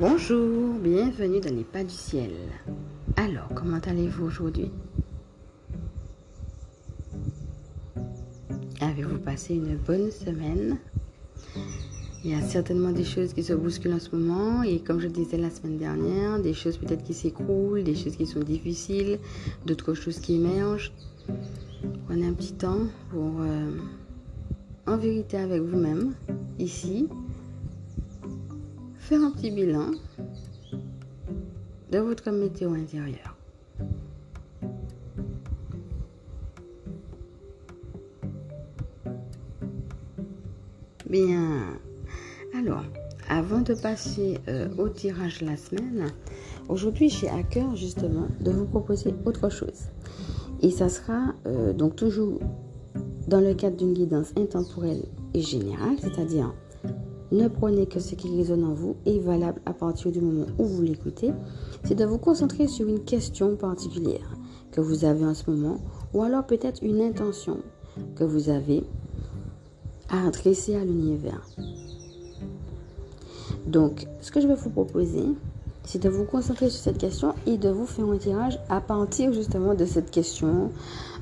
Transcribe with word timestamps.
Bonjour, 0.00 0.78
bienvenue 0.82 1.40
dans 1.40 1.54
les 1.54 1.62
pas 1.62 1.84
du 1.84 1.92
ciel. 1.92 2.30
Alors, 3.16 3.50
comment 3.54 3.80
allez-vous 3.84 4.24
aujourd'hui? 4.24 4.70
Avez-vous 8.80 9.18
passé 9.18 9.56
une 9.56 9.76
bonne 9.76 10.10
semaine? 10.10 10.78
Il 12.24 12.30
y 12.30 12.34
a 12.34 12.40
certainement 12.40 12.92
des 12.92 13.04
choses 13.04 13.34
qui 13.34 13.42
se 13.42 13.52
bousculent 13.52 13.92
en 13.92 13.98
ce 13.98 14.16
moment 14.16 14.62
et 14.62 14.78
comme 14.78 15.00
je 15.00 15.08
disais 15.08 15.36
la 15.36 15.50
semaine 15.50 15.76
dernière, 15.76 16.40
des 16.40 16.54
choses 16.54 16.78
peut-être 16.78 17.04
qui 17.04 17.12
s'écroulent, 17.12 17.84
des 17.84 17.94
choses 17.94 18.16
qui 18.16 18.26
sont 18.26 18.40
difficiles, 18.40 19.18
d'autres 19.66 19.92
choses 19.92 20.18
qui 20.18 20.36
émergent. 20.36 20.94
Prenez 22.06 22.26
un 22.26 22.32
petit 22.32 22.54
temps 22.54 22.86
pour, 23.10 23.42
euh, 23.42 23.70
en 24.86 24.96
vérité 24.96 25.36
avec 25.36 25.60
vous-même, 25.60 26.14
ici, 26.58 27.06
faire 29.10 29.24
un 29.24 29.32
petit 29.32 29.50
bilan 29.50 29.90
de 31.90 31.98
votre 31.98 32.30
météo 32.30 32.74
intérieure. 32.74 33.36
Bien. 41.08 41.76
Alors, 42.56 42.84
avant 43.28 43.62
de 43.62 43.74
passer 43.74 44.38
euh, 44.46 44.68
au 44.78 44.88
tirage 44.88 45.40
la 45.40 45.56
semaine, 45.56 46.12
aujourd'hui 46.68 47.08
j'ai 47.08 47.28
à 47.28 47.42
cœur 47.42 47.74
justement 47.74 48.28
de 48.38 48.52
vous 48.52 48.66
proposer 48.66 49.12
autre 49.24 49.50
chose. 49.50 49.88
Et 50.62 50.70
ça 50.70 50.88
sera 50.88 51.34
euh, 51.46 51.72
donc 51.72 51.96
toujours 51.96 52.38
dans 53.26 53.40
le 53.40 53.54
cadre 53.54 53.76
d'une 53.76 53.92
guidance 53.92 54.30
intemporelle 54.36 55.02
et 55.34 55.40
générale, 55.40 55.96
c'est-à-dire 56.00 56.54
ne 57.32 57.48
prenez 57.48 57.86
que 57.86 58.00
ce 58.00 58.14
qui 58.14 58.36
résonne 58.36 58.64
en 58.64 58.74
vous 58.74 58.96
et 59.06 59.16
est 59.16 59.20
valable 59.20 59.60
à 59.66 59.72
partir 59.72 60.10
du 60.10 60.20
moment 60.20 60.46
où 60.58 60.64
vous 60.64 60.82
l'écoutez. 60.82 61.32
C'est 61.84 61.94
de 61.94 62.04
vous 62.04 62.18
concentrer 62.18 62.66
sur 62.66 62.88
une 62.88 63.00
question 63.00 63.56
particulière 63.56 64.36
que 64.72 64.80
vous 64.80 65.04
avez 65.04 65.24
en 65.24 65.34
ce 65.34 65.50
moment 65.50 65.78
ou 66.12 66.22
alors 66.22 66.46
peut-être 66.46 66.82
une 66.82 67.00
intention 67.00 67.58
que 68.16 68.24
vous 68.24 68.48
avez 68.48 68.84
à 70.08 70.26
adresser 70.26 70.74
à 70.76 70.84
l'univers. 70.84 71.46
Donc, 73.66 74.06
ce 74.20 74.30
que 74.30 74.40
je 74.40 74.48
vais 74.48 74.54
vous 74.54 74.70
proposer, 74.70 75.24
c'est 75.84 76.02
de 76.02 76.08
vous 76.08 76.24
concentrer 76.24 76.70
sur 76.70 76.80
cette 76.80 76.98
question 76.98 77.34
et 77.46 77.56
de 77.56 77.68
vous 77.68 77.86
faire 77.86 78.08
un 78.08 78.16
tirage 78.16 78.58
à 78.68 78.80
partir 78.80 79.32
justement 79.32 79.74
de 79.74 79.84
cette 79.84 80.10
question 80.10 80.70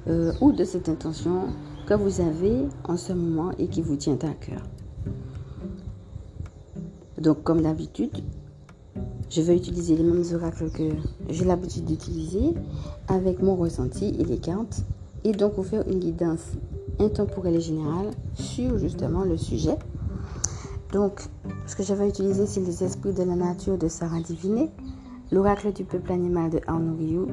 euh, 0.08 0.32
ou 0.40 0.52
de 0.52 0.64
cette 0.64 0.88
intention 0.88 1.48
que 1.86 1.94
vous 1.94 2.20
avez 2.20 2.66
en 2.84 2.96
ce 2.96 3.12
moment 3.12 3.50
et 3.58 3.68
qui 3.68 3.82
vous 3.82 3.96
tient 3.96 4.18
à 4.22 4.34
cœur. 4.34 4.62
Donc, 7.20 7.42
comme 7.42 7.62
d'habitude, 7.62 8.22
je 9.28 9.42
vais 9.42 9.56
utiliser 9.56 9.96
les 9.96 10.04
mêmes 10.04 10.24
oracles 10.34 10.70
que 10.70 10.90
j'ai 11.28 11.44
l'habitude 11.44 11.84
d'utiliser 11.84 12.54
avec 13.08 13.42
mon 13.42 13.56
ressenti 13.56 14.14
et 14.18 14.24
les 14.24 14.38
cartes. 14.38 14.84
Et 15.24 15.32
donc, 15.32 15.54
vous 15.56 15.64
faire 15.64 15.86
une 15.88 15.98
guidance 15.98 16.52
intemporelle 17.00 17.56
et 17.56 17.60
générale 17.60 18.10
sur 18.34 18.78
justement 18.78 19.24
le 19.24 19.36
sujet. 19.36 19.76
Donc, 20.92 21.20
ce 21.66 21.76
que 21.76 21.82
je 21.82 21.92
vais 21.92 22.08
utiliser, 22.08 22.46
c'est 22.46 22.60
les 22.60 22.82
esprits 22.84 23.12
de 23.12 23.22
la 23.22 23.34
nature 23.34 23.76
de 23.76 23.88
Sarah 23.88 24.20
Diviné, 24.20 24.70
l'oracle 25.30 25.72
du 25.72 25.84
peuple 25.84 26.12
animal 26.12 26.50
de 26.50 26.60
Arnaud 26.66 27.28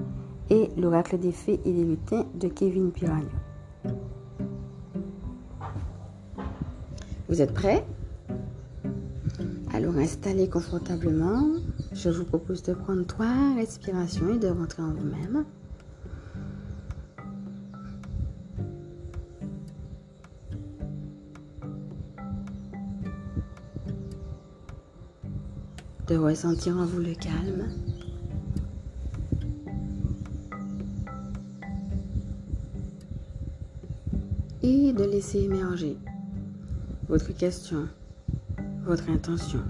et 0.49 0.69
l'oracle 0.77 1.17
des 1.17 1.31
fées 1.31 1.59
et 1.63 1.71
des 1.71 1.83
lutins 1.83 2.25
de 2.35 2.47
Kevin 2.47 2.91
Piranha. 2.91 3.23
Vous 7.29 7.41
êtes 7.41 7.53
prêts? 7.53 7.85
Alors 9.75 9.97
installez 9.97 10.47
confortablement. 10.47 11.51
Je 11.91 12.09
vous 12.09 12.23
propose 12.23 12.63
de 12.63 12.73
prendre 12.73 13.05
trois 13.05 13.53
respirations 13.55 14.33
et 14.33 14.39
de 14.39 14.47
rentrer 14.47 14.81
en 14.81 14.93
vous-même. 14.93 15.43
De 26.07 26.15
ressentir 26.15 26.77
en 26.77 26.85
vous 26.85 27.01
le 27.01 27.13
calme. 27.13 27.67
Et 34.63 34.93
de 34.93 35.03
laisser 35.03 35.39
émerger 35.39 35.97
votre 37.09 37.35
question 37.35 37.89
votre 38.85 39.09
intention 39.09 39.63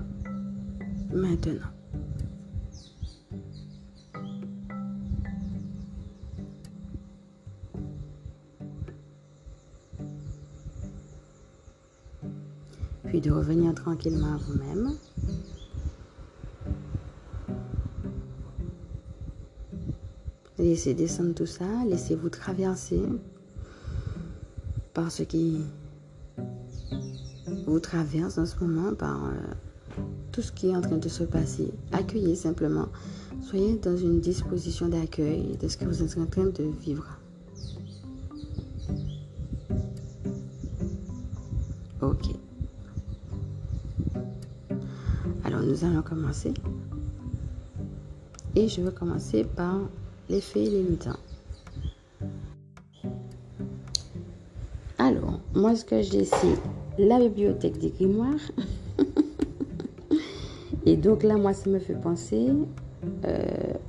maintenant. 1.14 1.72
Puis 13.06 13.22
de 13.22 13.32
revenir 13.32 13.74
tranquillement 13.74 14.34
à 14.34 14.38
vous-même. 14.38 14.98
Laissez 20.58 20.94
descendre 20.94 21.34
tout 21.34 21.46
ça, 21.46 21.66
laissez-vous 21.88 22.30
traverser 22.30 23.02
par 24.94 25.10
ce 25.10 25.24
qui 25.24 25.62
vous 27.66 27.80
traverse 27.80 28.38
en 28.38 28.46
ce 28.46 28.64
moment 28.64 28.94
par 28.94 29.26
euh, 29.26 30.02
tout 30.32 30.42
ce 30.42 30.52
qui 30.52 30.70
est 30.70 30.76
en 30.76 30.82
train 30.82 30.98
de 30.98 31.10
se 31.10 31.24
passer. 31.24 31.72
Accueillez 31.92 32.36
simplement. 32.36 32.88
Soyez 33.42 33.76
dans 33.78 33.98
une 33.98 34.20
disposition 34.20 34.88
d'accueil 34.88 35.58
de 35.62 35.68
ce 35.68 35.78
que 35.78 35.86
vous 35.86 36.04
êtes 36.04 36.18
en 36.18 36.26
train 36.26 36.46
de 36.46 36.64
vivre. 36.82 37.06
Ok. 42.02 42.26
Alors 45.44 45.62
nous 45.62 45.84
allons 45.84 46.02
commencer. 46.02 46.54
Et 48.56 48.68
je 48.68 48.82
vais 48.82 48.92
commencer 48.92 49.44
par 49.44 49.80
les 50.30 50.42
fées 50.42 50.66
et 50.66 50.70
les. 50.70 50.98
Alors, 54.98 55.40
moi 55.54 55.76
ce 55.76 55.86
que 55.86 56.02
j'ai 56.02 56.26
c'est 56.26 56.58
la 56.98 57.20
bibliothèque 57.20 57.78
des 57.80 57.90
grimoires. 57.90 58.52
Et 60.86 60.98
donc 60.98 61.24
là, 61.24 61.38
moi, 61.38 61.54
ça 61.54 61.70
me 61.70 61.80
fait 61.80 62.00
penser. 62.00 62.50
Euh, 63.26 63.46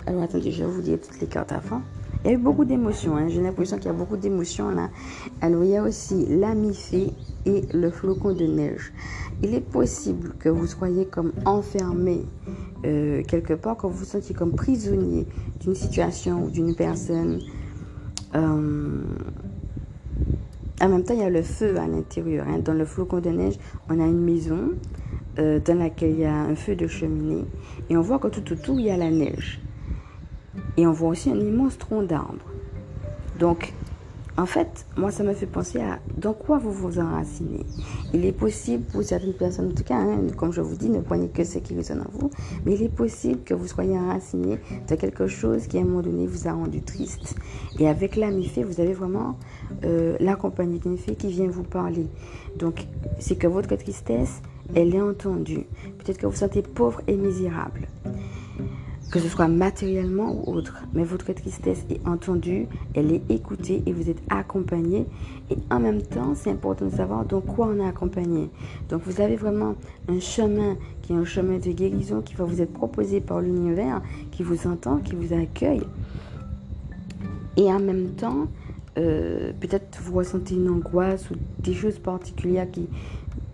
alors 0.07 0.23
attendez, 0.23 0.51
je 0.51 0.65
vais 0.65 0.71
vous 0.71 0.83
dire 0.83 0.99
toutes 1.01 1.21
les 1.21 1.27
cartes 1.27 1.53
avant. 1.53 1.83
Il 2.25 2.31
y 2.31 2.31
a 2.31 2.35
eu 2.35 2.39
beaucoup 2.39 2.65
d'émotions. 2.65 3.17
Hein. 3.17 3.29
J'ai 3.29 3.41
l'impression 3.41 3.77
qu'il 3.77 3.87
y 3.87 3.91
a 3.91 3.93
beaucoup 3.93 4.17
d'émotions 4.17 4.71
là. 4.71 4.91
Alors 5.41 5.63
il 5.63 5.71
y 5.71 5.77
a 5.77 5.83
aussi 5.83 6.27
l'ami-fée 6.27 7.13
et 7.45 7.63
le 7.73 7.91
flocon 7.91 8.33
de 8.33 8.45
neige. 8.45 8.93
Il 9.43 9.55
est 9.55 9.61
possible 9.61 10.35
que 10.39 10.49
vous 10.49 10.67
soyez 10.67 11.07
comme 11.07 11.33
enfermé 11.45 12.25
euh, 12.85 13.23
quelque 13.23 13.55
part, 13.55 13.77
que 13.77 13.87
vous 13.87 13.93
vous 13.93 14.05
sentiez 14.05 14.35
comme 14.35 14.53
prisonnier 14.53 15.27
d'une 15.61 15.75
situation 15.75 16.45
ou 16.45 16.51
d'une 16.51 16.75
personne. 16.75 17.41
Euh, 18.35 19.03
en 20.81 20.89
même 20.89 21.05
temps, 21.05 21.15
il 21.15 21.21
y 21.21 21.25
a 21.25 21.31
le 21.31 21.43
feu 21.43 21.79
à 21.79 21.87
l'intérieur. 21.87 22.47
Hein. 22.49 22.59
Dans 22.59 22.75
le 22.75 22.85
flocon 22.85 23.21
de 23.21 23.31
neige, 23.31 23.55
on 23.89 23.99
a 23.99 24.05
une 24.05 24.21
maison 24.21 24.73
euh, 25.39 25.59
dans 25.61 25.79
laquelle 25.79 26.11
il 26.11 26.21
y 26.21 26.25
a 26.25 26.35
un 26.35 26.55
feu 26.55 26.77
de 26.77 26.87
cheminée. 26.87 27.45
Et 27.89 27.97
on 27.97 28.03
voit 28.03 28.19
que 28.19 28.29
tout 28.29 28.53
autour, 28.53 28.79
il 28.79 28.87
y 28.87 28.91
a 28.91 28.97
la 28.97 29.11
neige. 29.11 29.61
Et 30.77 30.87
on 30.87 30.93
voit 30.93 31.11
aussi 31.11 31.31
un 31.31 31.41
immense 31.41 31.79
tronc 31.79 32.03
d'arbre. 32.03 32.45
Donc, 33.39 33.73
en 34.39 34.45
fait, 34.45 34.87
moi, 34.99 35.11
ça 35.11 35.25
me 35.25 35.33
fait 35.33 35.47
penser 35.47 35.81
à 35.81 35.99
dans 36.19 36.35
quoi 36.35 36.59
vous 36.59 36.71
vous 36.71 36.99
enracinez. 36.99 37.65
Il 38.13 38.25
est 38.27 38.33
possible 38.33 38.85
pour 38.85 39.03
certaines 39.03 39.33
personnes, 39.33 39.71
en 39.71 39.75
tout 39.75 39.83
cas, 39.83 39.97
hein, 39.97 40.19
comme 40.37 40.53
je 40.53 40.61
vous 40.61 40.77
dis, 40.77 40.91
ne 40.91 41.01
prenez 41.01 41.29
que 41.29 41.43
ce 41.43 41.59
qui 41.59 41.75
résonne 41.75 42.03
en 42.03 42.11
vous, 42.19 42.31
mais 42.65 42.75
il 42.75 42.83
est 42.83 42.95
possible 42.95 43.41
que 43.45 43.55
vous 43.55 43.67
soyez 43.67 43.99
enraciné 43.99 44.59
de 44.89 44.95
quelque 44.95 45.27
chose 45.27 45.67
qui, 45.67 45.79
à 45.79 45.81
un 45.81 45.85
moment 45.85 46.03
donné, 46.03 46.27
vous 46.27 46.49
a 46.49 46.53
rendu 46.53 46.83
triste. 46.83 47.35
Et 47.79 47.89
avec 47.89 48.17
l'ami 48.17 48.45
fait, 48.45 48.63
vous 48.63 48.81
avez 48.81 48.93
vraiment 48.93 49.39
euh, 49.85 50.17
la 50.21 50.37
compagnie 50.37 50.81
d'une 50.81 50.99
fée 50.99 51.15
qui 51.15 51.29
vient 51.29 51.49
vous 51.49 51.65
parler. 51.65 52.07
Donc, 52.59 52.87
c'est 53.19 53.37
que 53.37 53.47
votre 53.47 53.75
tristesse, 53.77 54.43
elle 54.75 54.95
est 54.95 55.01
entendue. 55.01 55.67
Peut-être 55.99 56.19
que 56.19 56.27
vous 56.27 56.33
vous 56.33 56.39
sentez 56.39 56.61
pauvre 56.61 57.01
et 57.07 57.17
misérable 57.17 57.89
que 59.11 59.21
ce 59.21 59.29
soit 59.29 59.49
matériellement 59.49 60.33
ou 60.33 60.55
autre. 60.55 60.83
Mais 60.93 61.05
votre 61.05 61.33
tristesse 61.33 61.85
est 61.91 62.07
entendue, 62.07 62.67
elle 62.95 63.13
est 63.13 63.23
écoutée 63.31 63.83
et 63.87 63.93
vous 63.93 64.11
êtes 64.11 64.23
accompagné. 64.31 65.07
Et 65.51 65.57
en 65.71 65.81
même 65.81 66.03
temps, 66.03 66.35
c'est 66.35 66.51
important 66.51 66.87
de 66.87 66.91
savoir 66.91 67.25
dans 67.25 67.41
quoi 67.41 67.69
on 67.69 67.81
est 67.81 67.89
accompagné. 67.89 68.51
Donc 68.89 69.03
vous 69.07 69.21
avez 69.21 69.37
vraiment 69.37 69.77
un 70.09 70.21
chemin 70.21 70.77
qui 71.03 71.13
est 71.13 71.17
un 71.17 71.25
chemin 71.25 71.59
de 71.59 71.71
guérison 71.71 72.21
qui 72.21 72.35
va 72.35 72.45
vous 72.45 72.61
être 72.61 72.73
proposé 72.73 73.21
par 73.21 73.41
l'univers, 73.41 74.03
qui 74.33 74.43
vous 74.43 74.67
entend, 74.67 74.99
qui 74.99 75.15
vous 75.15 75.33
accueille. 75.33 75.87
Et 77.57 77.73
en 77.73 77.81
même 77.81 78.11
temps, 78.11 78.49
euh, 78.99 79.53
peut-être 79.61 80.01
vous 80.03 80.15
ressentez 80.15 80.55
une 80.55 80.69
angoisse 80.69 81.31
ou 81.31 81.35
des 81.63 81.75
choses 81.75 81.99
particulières 81.99 82.71
qui 82.71 82.89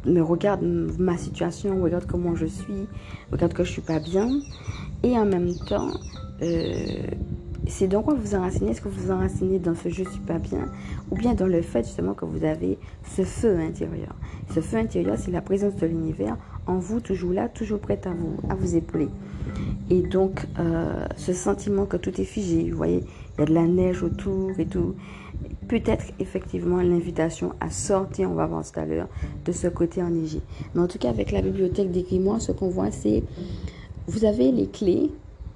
mais 0.06 0.20
regarde 0.20 0.62
ma 0.62 1.16
situation, 1.16 1.82
regarde 1.82 2.06
comment 2.06 2.34
je 2.34 2.46
suis, 2.46 2.86
regarde 3.30 3.52
que 3.52 3.64
je 3.64 3.70
suis 3.70 3.82
pas 3.82 4.00
bien. 4.00 4.28
Et 5.02 5.18
en 5.18 5.24
même 5.24 5.54
temps, 5.68 5.90
euh, 6.42 6.74
c'est 7.66 7.86
dans 7.86 8.02
quoi 8.02 8.14
vous 8.14 8.22
vous 8.22 8.34
enracinez? 8.34 8.72
Est-ce 8.72 8.80
que 8.80 8.88
vous 8.88 9.06
vous 9.06 9.10
enracinez 9.12 9.58
dans 9.58 9.74
ce 9.74 9.88
je 9.88 10.02
suis 10.02 10.20
pas 10.20 10.38
bien 10.38 10.68
Ou 11.10 11.16
bien 11.16 11.34
dans 11.34 11.46
le 11.46 11.62
fait 11.62 11.84
justement 11.84 12.14
que 12.14 12.24
vous 12.24 12.44
avez 12.44 12.78
ce 13.16 13.22
feu 13.22 13.58
intérieur? 13.58 14.14
Ce 14.52 14.60
feu 14.60 14.78
intérieur, 14.78 15.16
c'est 15.18 15.30
la 15.30 15.42
présence 15.42 15.76
de 15.76 15.86
l'univers 15.86 16.36
en 16.66 16.78
vous, 16.78 17.00
toujours 17.00 17.32
là, 17.32 17.48
toujours 17.48 17.78
prête 17.78 18.06
à 18.06 18.10
vous, 18.10 18.36
à 18.48 18.54
vous 18.54 18.76
épauler. 18.76 19.08
Et 19.90 20.02
donc, 20.02 20.46
euh, 20.58 21.06
ce 21.16 21.32
sentiment 21.32 21.86
que 21.86 21.96
tout 21.96 22.20
est 22.20 22.24
figé, 22.24 22.70
vous 22.70 22.76
voyez, 22.76 23.04
il 23.36 23.40
y 23.40 23.42
a 23.42 23.46
de 23.46 23.54
la 23.54 23.66
neige 23.66 24.02
autour 24.02 24.50
et 24.58 24.66
tout. 24.66 24.94
Peut-être 25.72 26.04
effectivement 26.20 26.82
l'invitation 26.82 27.54
à 27.58 27.70
sortir, 27.70 28.30
on 28.30 28.34
va 28.34 28.44
voir 28.44 28.62
tout 28.62 28.78
à 28.78 28.84
l'heure, 28.84 29.08
de 29.46 29.52
ce 29.52 29.68
côté 29.68 30.02
enneigé. 30.02 30.42
Mais 30.74 30.82
en 30.82 30.86
tout 30.86 30.98
cas, 30.98 31.08
avec 31.08 31.32
la 31.32 31.40
bibliothèque 31.40 31.90
des 31.90 32.02
grimoires, 32.02 32.42
ce 32.42 32.52
qu'on 32.52 32.68
voit, 32.68 32.90
c'est 32.90 33.22
vous 34.06 34.26
avez 34.26 34.52
les 34.52 34.66
clés, 34.66 35.10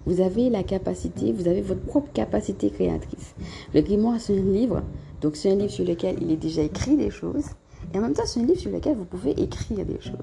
vous 0.06 0.22
avez 0.22 0.48
la 0.48 0.62
capacité, 0.62 1.32
vous 1.32 1.48
avez 1.48 1.60
votre 1.60 1.82
propre 1.82 2.10
capacité 2.14 2.70
créatrice. 2.70 3.34
Le 3.74 3.82
grimoire, 3.82 4.18
c'est 4.18 4.38
un 4.38 4.42
livre, 4.42 4.82
donc 5.20 5.36
c'est 5.36 5.52
un 5.52 5.56
livre 5.56 5.70
sur 5.70 5.84
lequel 5.84 6.16
il 6.22 6.30
est 6.30 6.36
déjà 6.36 6.62
écrit 6.62 6.96
des 6.96 7.10
choses. 7.10 7.50
Et 7.94 7.98
en 7.98 8.02
même 8.02 8.12
temps, 8.12 8.22
c'est 8.26 8.40
un 8.40 8.44
livre 8.44 8.58
sur 8.60 8.70
lequel 8.70 8.96
vous 8.96 9.04
pouvez 9.04 9.30
écrire 9.40 9.84
des 9.84 10.00
choses. 10.00 10.16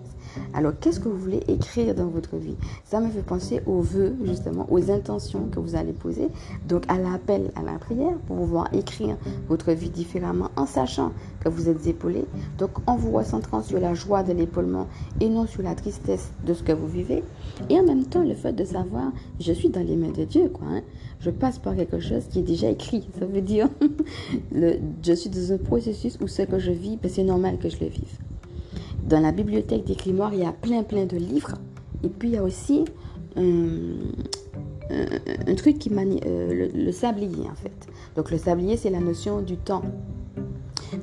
Alors, 0.54 0.74
qu'est-ce 0.80 1.00
que 1.00 1.10
vous 1.10 1.18
voulez 1.18 1.42
écrire 1.48 1.96
dans 1.96 2.08
votre 2.08 2.38
vie? 2.38 2.56
Ça 2.86 3.00
me 3.00 3.10
fait 3.10 3.22
penser 3.22 3.62
aux 3.66 3.82
vœux, 3.82 4.16
justement, 4.24 4.68
aux 4.70 4.92
intentions 4.92 5.48
que 5.52 5.60
vous 5.60 5.76
allez 5.76 5.94
poser. 5.94 6.30
Donc, 6.68 6.84
à 6.88 6.98
l'appel 6.98 7.52
à 7.56 7.62
la 7.62 7.80
prière 7.80 8.18
pour 8.28 8.38
pouvoir 8.38 8.74
écrire 8.74 9.16
votre 9.48 9.72
vie 9.72 9.90
différemment 9.90 10.50
en 10.56 10.66
sachant 10.66 11.12
que 11.40 11.50
vous 11.50 11.70
êtes 11.70 11.88
épaulé. 11.88 12.26
Donc, 12.58 12.72
en 12.88 12.96
vous 12.96 13.12
recentrant 13.12 13.62
sur 13.62 13.80
la 13.80 13.94
joie 13.94 14.24
de 14.24 14.34
l'épaulement 14.34 14.88
et 15.20 15.30
non 15.30 15.48
sur 15.48 15.64
la 15.64 15.76
tristesse 15.76 16.32
de 16.46 16.54
ce 16.54 16.64
que 16.64 16.72
vous 16.72 16.88
vivez. 16.88 17.24
Et 17.70 17.80
en 17.80 17.84
même 17.84 18.06
temps, 18.06 18.24
le 18.24 18.36
fait 18.36 18.54
de 18.54 18.66
savoir, 18.66 19.12
je 19.40 19.54
suis 19.54 19.70
dans 19.70 19.86
les 19.86 19.96
mains 19.96 20.12
de 20.12 20.26
Dieu, 20.26 20.50
quoi. 20.50 20.68
Hein. 20.68 20.82
Je 21.24 21.30
passe 21.30 21.58
par 21.58 21.74
quelque 21.74 22.02
chose 22.02 22.26
qui 22.30 22.40
est 22.40 22.44
déjà 22.44 22.70
écrit. 22.70 23.08
Ça 23.18 23.26
veut 23.26 23.40
dire, 23.40 23.70
le, 24.52 24.74
je 25.02 25.14
suis 25.14 25.30
dans 25.30 25.54
un 25.54 25.58
processus 25.58 26.18
où 26.22 26.28
ce 26.28 26.42
que 26.42 26.60
je 26.60 26.72
vis, 26.72 26.98
ben, 27.02 27.10
c'est 27.10 27.24
normal 27.24 27.58
que 27.60 27.70
je 27.70 27.80
le 27.80 27.88
vive. 27.88 28.18
Dans 29.08 29.22
la 29.22 29.32
bibliothèque 29.32 29.86
des 29.86 29.96
il 30.06 30.40
y 30.40 30.44
a 30.44 30.52
plein 30.52 30.84
plein 30.84 31.06
de 31.06 31.16
livres. 31.16 31.54
Et 32.04 32.10
puis 32.10 32.30
il 32.30 32.34
y 32.34 32.38
a 32.38 32.44
aussi 32.44 32.84
un, 33.38 33.96
truc 35.56 35.80
qui 35.80 35.90
manie 35.90 36.20
euh, 36.26 36.70
le, 36.74 36.92
sablier 36.92 37.50
en 37.50 37.56
fait. 37.56 37.88
Donc 38.18 38.30
le 38.30 38.38
sablier, 38.38 38.76
c'est 38.76 38.90
la 38.90 39.00
notion 39.00 39.42
du 39.42 39.56
temps. 39.56 39.84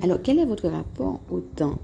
Alors 0.02 0.18
quel 0.22 0.38
est 0.38 0.44
votre 0.44 0.68
rapport 0.68 1.20
au 1.30 1.40
temps? 1.40 1.78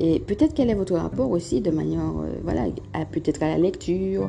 Et 0.00 0.18
peut-être 0.18 0.54
quel 0.54 0.70
est 0.70 0.74
votre 0.74 0.96
rapport 0.96 1.30
aussi 1.30 1.60
de 1.60 1.70
manière, 1.70 2.00
euh, 2.00 2.34
voilà, 2.42 2.64
peut-être 3.12 3.44
à 3.44 3.48
la 3.48 3.58
lecture, 3.58 4.28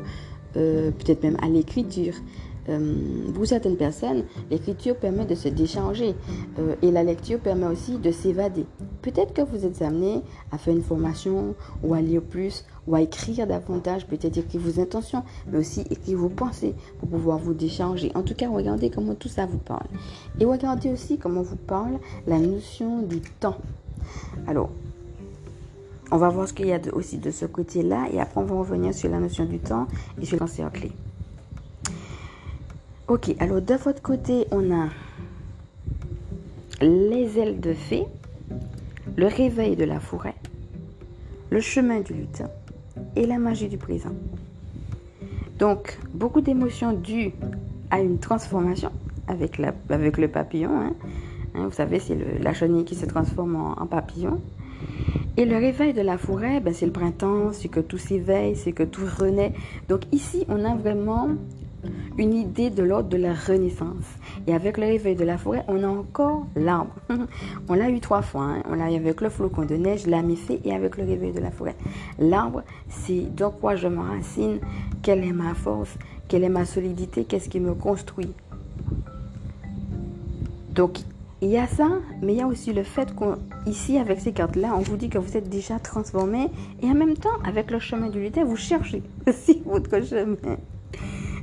euh, 0.56 0.90
peut-être 0.92 1.22
même 1.24 1.36
à 1.42 1.48
l'écriture. 1.48 2.14
Euh, 2.68 3.30
pour 3.34 3.46
certaines 3.46 3.76
personnes, 3.76 4.24
l'écriture 4.50 4.96
permet 4.96 5.24
de 5.24 5.34
se 5.34 5.48
décharger 5.48 6.14
euh, 6.58 6.74
et 6.82 6.90
la 6.90 7.04
lecture 7.04 7.38
permet 7.38 7.66
aussi 7.66 7.98
de 7.98 8.10
s'évader. 8.10 8.66
Peut-être 9.02 9.32
que 9.32 9.42
vous 9.42 9.64
êtes 9.64 9.82
amené 9.82 10.22
à 10.50 10.58
faire 10.58 10.74
une 10.74 10.82
formation 10.82 11.54
ou 11.82 11.94
à 11.94 12.00
lire 12.00 12.22
plus 12.22 12.64
ou 12.86 12.94
à 12.94 13.00
écrire 13.00 13.46
davantage, 13.46 14.06
peut-être 14.06 14.36
écrire 14.36 14.60
vos 14.60 14.80
intentions, 14.80 15.22
mais 15.50 15.58
aussi 15.58 15.82
écrire 15.90 16.18
vos 16.18 16.28
pensées 16.28 16.74
pour 16.98 17.08
pouvoir 17.08 17.38
vous 17.38 17.54
décharger. 17.54 18.10
En 18.14 18.22
tout 18.22 18.34
cas, 18.34 18.48
regardez 18.48 18.90
comment 18.90 19.14
tout 19.14 19.28
ça 19.28 19.46
vous 19.46 19.58
parle. 19.58 19.86
Et 20.40 20.44
regardez 20.44 20.90
aussi 20.90 21.18
comment 21.18 21.42
vous 21.42 21.56
parle 21.56 21.98
la 22.26 22.38
notion 22.38 23.02
du 23.02 23.20
temps. 23.20 23.56
Alors, 24.46 24.70
on 26.12 26.18
va 26.18 26.28
voir 26.28 26.46
ce 26.46 26.52
qu'il 26.52 26.66
y 26.66 26.72
a 26.72 26.80
aussi 26.92 27.18
de 27.18 27.30
ce 27.32 27.46
côté-là 27.46 28.06
et 28.12 28.20
après 28.20 28.40
on 28.40 28.44
va 28.44 28.54
revenir 28.54 28.94
sur 28.94 29.10
la 29.10 29.18
notion 29.18 29.44
du 29.44 29.58
temps 29.58 29.88
et 30.20 30.24
sur 30.24 30.38
l'encercler. 30.38 30.92
Ok, 33.08 33.36
alors 33.38 33.62
de 33.62 33.74
votre 33.74 34.02
côté, 34.02 34.46
on 34.50 34.74
a 34.74 34.88
les 36.80 37.38
ailes 37.38 37.60
de 37.60 37.72
fée, 37.72 38.04
le 39.16 39.28
réveil 39.28 39.76
de 39.76 39.84
la 39.84 40.00
forêt, 40.00 40.34
le 41.50 41.60
chemin 41.60 42.00
du 42.00 42.14
lutin 42.14 42.50
et 43.14 43.24
la 43.24 43.38
magie 43.38 43.68
du 43.68 43.78
présent. 43.78 44.10
Donc, 45.60 46.00
beaucoup 46.14 46.40
d'émotions 46.40 46.94
dues 46.94 47.30
à 47.92 48.00
une 48.00 48.18
transformation 48.18 48.90
avec, 49.28 49.56
le 49.58 50.26
papillon. 50.26 50.76
Hein. 50.76 50.94
Hein, 51.54 51.66
vous 51.66 51.76
savez, 51.76 52.00
c'est 52.00 52.18
la 52.40 52.54
chenille 52.54 52.84
qui 52.84 52.96
se 52.96 53.06
transforme 53.06 53.54
en, 53.54 53.86
papillon. 53.86 54.40
Et 55.36 55.44
le 55.44 55.56
réveil 55.56 55.92
de 55.92 56.00
la 56.00 56.18
forêt, 56.18 56.58
ben, 56.58 56.74
c'est 56.74 56.86
le 56.86 56.92
printemps, 56.92 57.52
c'est 57.52 57.68
que 57.68 57.78
tout 57.78 57.98
s'éveille, 57.98 58.56
c'est 58.56 58.72
que 58.72 58.82
tout 58.82 59.06
renaît. 59.16 59.52
Donc 59.88 60.02
ici, 60.10 60.44
on 60.48 60.64
a 60.64 60.74
vraiment 60.74 61.28
une 62.18 62.34
idée 62.34 62.70
de 62.70 62.82
l'ordre 62.82 63.08
de 63.08 63.16
la 63.16 63.34
renaissance. 63.34 64.06
Et 64.46 64.54
avec 64.54 64.78
le 64.78 64.86
réveil 64.86 65.16
de 65.16 65.24
la 65.24 65.38
forêt, 65.38 65.64
on 65.68 65.82
a 65.82 65.88
encore 65.88 66.46
l'arbre. 66.56 66.94
on 67.68 67.74
l'a 67.74 67.90
eu 67.90 68.00
trois 68.00 68.22
fois. 68.22 68.44
Hein. 68.44 68.62
On 68.70 68.74
l'a 68.74 68.90
eu 68.90 68.96
avec 68.96 69.20
le 69.20 69.28
flocon 69.28 69.64
de 69.64 69.74
neige, 69.74 70.06
la 70.06 70.22
et 70.64 70.72
avec 70.72 70.96
le 70.96 71.04
réveil 71.04 71.32
de 71.32 71.40
la 71.40 71.50
forêt. 71.50 71.76
L'arbre, 72.18 72.62
c'est 72.88 73.34
dans 73.34 73.50
quoi 73.50 73.76
je 73.76 73.88
m'enracine, 73.88 74.60
quelle 75.02 75.24
est 75.24 75.32
ma 75.32 75.54
force, 75.54 75.96
quelle 76.28 76.44
est 76.44 76.48
ma 76.48 76.64
solidité, 76.64 77.24
qu'est-ce 77.24 77.48
qui 77.48 77.60
me 77.60 77.74
construit. 77.74 78.32
Donc, 80.74 80.98
il 81.42 81.50
y 81.50 81.58
a 81.58 81.66
ça, 81.66 81.88
mais 82.22 82.32
il 82.32 82.38
y 82.38 82.42
a 82.42 82.46
aussi 82.46 82.72
le 82.72 82.82
fait 82.82 83.14
qu'ici, 83.64 83.98
avec 83.98 84.20
ces 84.20 84.32
cartes-là, 84.32 84.74
on 84.74 84.80
vous 84.80 84.96
dit 84.96 85.10
que 85.10 85.18
vous 85.18 85.36
êtes 85.36 85.48
déjà 85.48 85.78
transformé. 85.78 86.48
Et 86.82 86.86
en 86.86 86.94
même 86.94 87.16
temps, 87.16 87.38
avec 87.44 87.70
le 87.70 87.78
chemin 87.78 88.08
du 88.08 88.20
lutin, 88.20 88.44
vous 88.44 88.56
cherchez 88.56 89.02
aussi 89.26 89.62
votre 89.64 90.02
chemin. 90.02 90.56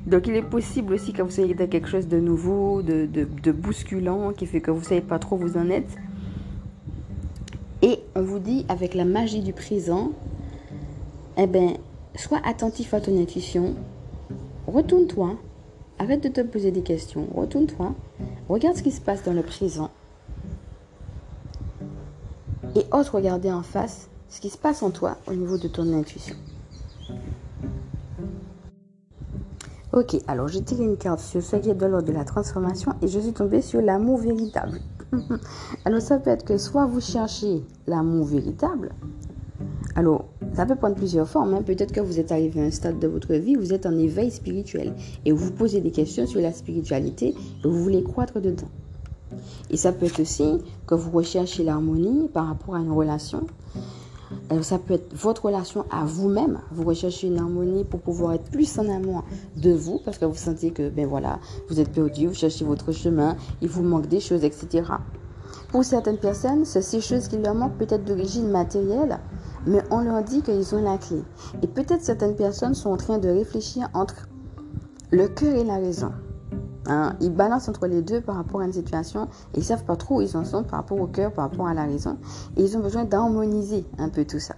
Donc 0.06 0.28
il 0.28 0.36
est 0.36 0.42
possible 0.42 0.94
aussi 0.94 1.14
que 1.14 1.22
vous 1.22 1.30
soyez 1.30 1.54
dans 1.54 1.68
quelque 1.68 1.88
chose 1.88 2.08
de 2.08 2.20
nouveau, 2.20 2.82
de, 2.82 3.52
bousculant, 3.52 4.34
qui 4.34 4.46
fait 4.46 4.62
que 4.62 4.72
vous 4.72 4.80
ne 4.80 4.86
savez 4.86 5.02
pas 5.02 5.20
trop 5.20 5.38
où 5.38 5.40
vous 5.40 5.58
en 5.58 5.70
êtes. 5.70 5.96
Et 7.82 8.00
on 8.16 8.22
vous 8.22 8.40
dit 8.40 8.66
avec 8.70 8.94
la 8.94 9.06
magie 9.06 9.42
du 9.42 9.54
présent, 9.54 10.12
eh 11.38 11.48
ben, 11.48 11.78
sois 12.16 12.40
attentif 12.46 12.94
à 12.94 13.02
ton 13.02 13.20
intuition, 13.20 13.76
retourne-toi, 14.68 15.36
arrête 16.00 16.24
de 16.24 16.30
te 16.30 16.42
poser 16.42 16.72
des 16.72 16.84
questions, 16.84 17.28
retourne-toi, 17.34 17.94
regarde 18.50 18.78
ce 18.78 18.84
qui 18.84 18.92
se 18.92 19.02
passe 19.02 19.24
dans 19.24 19.34
le 19.34 19.44
présent. 19.44 19.90
Et 22.76 22.86
ose 22.92 23.10
regarder 23.10 23.52
en 23.52 23.64
face 23.64 24.10
ce 24.30 24.42
qui 24.42 24.50
se 24.50 24.58
passe 24.58 24.82
en 24.82 24.90
toi 24.90 25.18
au 25.28 25.34
niveau 25.34 25.58
de 25.58 25.68
ton 25.68 25.94
intuition. 25.94 26.36
Ok, 29.94 30.18
alors 30.26 30.48
j'ai 30.48 30.64
tiré 30.64 30.84
une 30.84 30.98
carte 30.98 31.20
sur 31.20 31.44
ce 31.44 31.56
qui 31.56 31.70
est 31.70 31.76
de 31.76 31.86
l'ordre 31.86 32.08
de 32.08 32.14
la 32.14 32.26
transformation 32.26 32.94
et 33.04 33.08
je 33.08 33.20
suis 33.20 33.32
tombée 33.32 33.62
sur 33.62 33.80
l'amour 33.80 34.18
véritable. 34.18 34.80
alors 35.86 36.02
ça 36.02 36.18
peut 36.18 36.32
être 36.32 36.46
que 36.46 36.58
soit 36.58 36.88
vous 36.88 37.00
cherchez 37.00 37.64
l'amour 37.86 38.26
véritable, 38.26 38.90
alors 39.96 40.26
ça 40.56 40.66
peut 40.66 40.76
prendre 40.76 40.96
plusieurs 40.96 41.28
formes. 41.28 41.54
Hein. 41.54 41.62
Peut-être 41.62 41.92
que 41.92 42.02
vous 42.02 42.20
êtes 42.20 42.32
arrivé 42.32 42.60
à 42.60 42.64
un 42.64 42.72
stade 42.72 42.98
de 42.98 43.08
votre 43.08 43.36
vie, 43.36 43.54
vous 43.54 43.72
êtes 43.72 43.86
en 43.86 43.96
éveil 43.96 44.32
spirituel 44.32 44.96
et 45.26 45.32
vous 45.32 45.46
vous 45.46 45.52
posez 45.52 45.80
des 45.80 45.92
questions 45.92 46.26
sur 46.26 46.42
la 46.42 46.54
spiritualité 46.54 47.36
et 47.64 47.68
vous 47.68 47.84
voulez 47.84 48.02
croître 48.02 48.42
dedans. 48.42 48.70
Et 49.70 49.78
ça 49.78 49.92
peut 49.92 50.08
être 50.08 50.22
aussi 50.22 50.58
que 50.88 50.96
vous 50.96 51.12
recherchez 51.12 51.64
l'harmonie 51.64 52.30
par 52.34 52.48
rapport 52.48 52.74
à 52.74 52.80
une 52.80 52.92
relation 52.92 53.46
ça 54.62 54.80
peut 54.80 54.96
être 54.96 55.14
votre 55.16 55.46
relation 55.46 55.86
à 55.92 56.06
vous-même. 56.06 56.60
Vous 56.72 56.84
recherchez 56.84 57.28
une 57.28 57.40
harmonie 57.40 57.84
pour 57.84 58.00
pouvoir 58.00 58.34
être 58.34 58.50
plus 58.50 58.78
en 58.80 58.90
amour 58.90 59.24
de 59.58 59.72
vous 59.72 60.00
parce 60.04 60.18
que 60.18 60.26
vous 60.26 60.36
sentez 60.36 60.72
que 60.72 60.90
ben 60.90 61.08
voilà, 61.08 61.40
vous 61.70 61.80
êtes 61.80 61.92
perdu, 61.92 62.28
vous 62.28 62.34
cherchez 62.34 62.66
votre 62.66 62.92
chemin, 62.92 63.36
il 63.62 63.70
vous 63.70 63.84
manque 63.84 64.08
des 64.08 64.20
choses, 64.20 64.44
etc. 64.44 64.84
Pour 65.70 65.84
certaines 65.84 66.18
personnes, 66.18 66.66
c'est 66.66 66.82
ces 66.82 67.02
choses 67.02 67.28
qui 67.28 67.38
leur 67.38 67.56
manquent 67.56 67.78
peut-être 67.78 68.06
d'origine 68.06 68.50
matérielle, 68.50 69.20
mais 69.66 69.82
on 69.92 70.02
leur 70.02 70.24
dit 70.24 70.42
qu'ils 70.42 70.76
ont 70.76 70.82
la 70.82 70.98
clé. 70.98 71.24
Et 71.62 71.68
peut-être 71.68 72.02
certaines 72.02 72.36
personnes 72.36 72.76
sont 72.76 72.92
en 72.92 72.98
train 72.98 73.18
de 73.18 73.30
réfléchir 73.30 73.90
entre 73.94 74.28
le 75.12 75.28
cœur 75.28 75.56
et 75.56 75.64
la 75.64 75.78
raison. 75.78 76.12
Hein, 76.86 77.16
ils 77.22 77.32
balancent 77.32 77.70
entre 77.70 77.88
les 77.88 78.02
deux 78.02 78.20
par 78.20 78.36
rapport 78.36 78.60
à 78.60 78.66
une 78.66 78.74
situation 78.74 79.30
ils 79.56 79.64
savent 79.64 79.86
pas 79.86 79.96
trop 79.96 80.18
où 80.18 80.22
ils 80.22 80.36
en 80.36 80.44
sont 80.44 80.64
par 80.64 80.80
rapport 80.80 81.00
au 81.00 81.08
cœur, 81.08 81.32
par 81.32 81.50
rapport 81.50 81.68
à 81.68 81.74
la 81.74 81.86
raison. 81.86 82.18
Et 82.58 82.64
ils 82.64 82.78
ont 82.78 82.82
besoin 82.82 83.06
d'harmoniser 83.06 83.86
un 83.98 84.10
peu 84.10 84.26
tout 84.26 84.40
ça. 84.40 84.56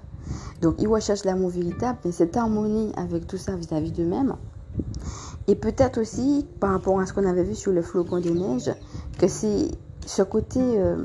Donc 0.61 0.75
ils 0.79 0.87
recherchent 0.87 1.25
l'amour 1.25 1.49
véritable, 1.49 1.99
mais 2.03 2.11
cette 2.11 2.35
harmonie 2.35 2.91
avec 2.97 3.27
tout 3.27 3.37
ça 3.37 3.55
vis-à-vis 3.55 3.91
d'eux-mêmes. 3.91 4.35
Et 5.47 5.55
peut-être 5.55 6.01
aussi, 6.01 6.45
par 6.59 6.71
rapport 6.71 6.99
à 6.99 7.05
ce 7.05 7.13
qu'on 7.13 7.25
avait 7.25 7.43
vu 7.43 7.53
sur 7.53 7.71
le 7.71 7.83
flocon 7.83 8.19
de 8.19 8.29
neige, 8.29 8.71
que 9.19 9.27
c'est 9.27 9.69
ce 10.05 10.23
côté, 10.23 10.59
euh, 10.61 10.97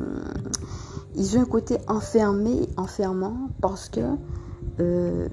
ils 1.14 1.36
ont 1.36 1.42
un 1.42 1.46
côté 1.46 1.78
enfermé, 1.88 2.68
enfermant, 2.76 3.50
parce 3.60 3.90
que 3.90 4.00
euh, 4.80 5.28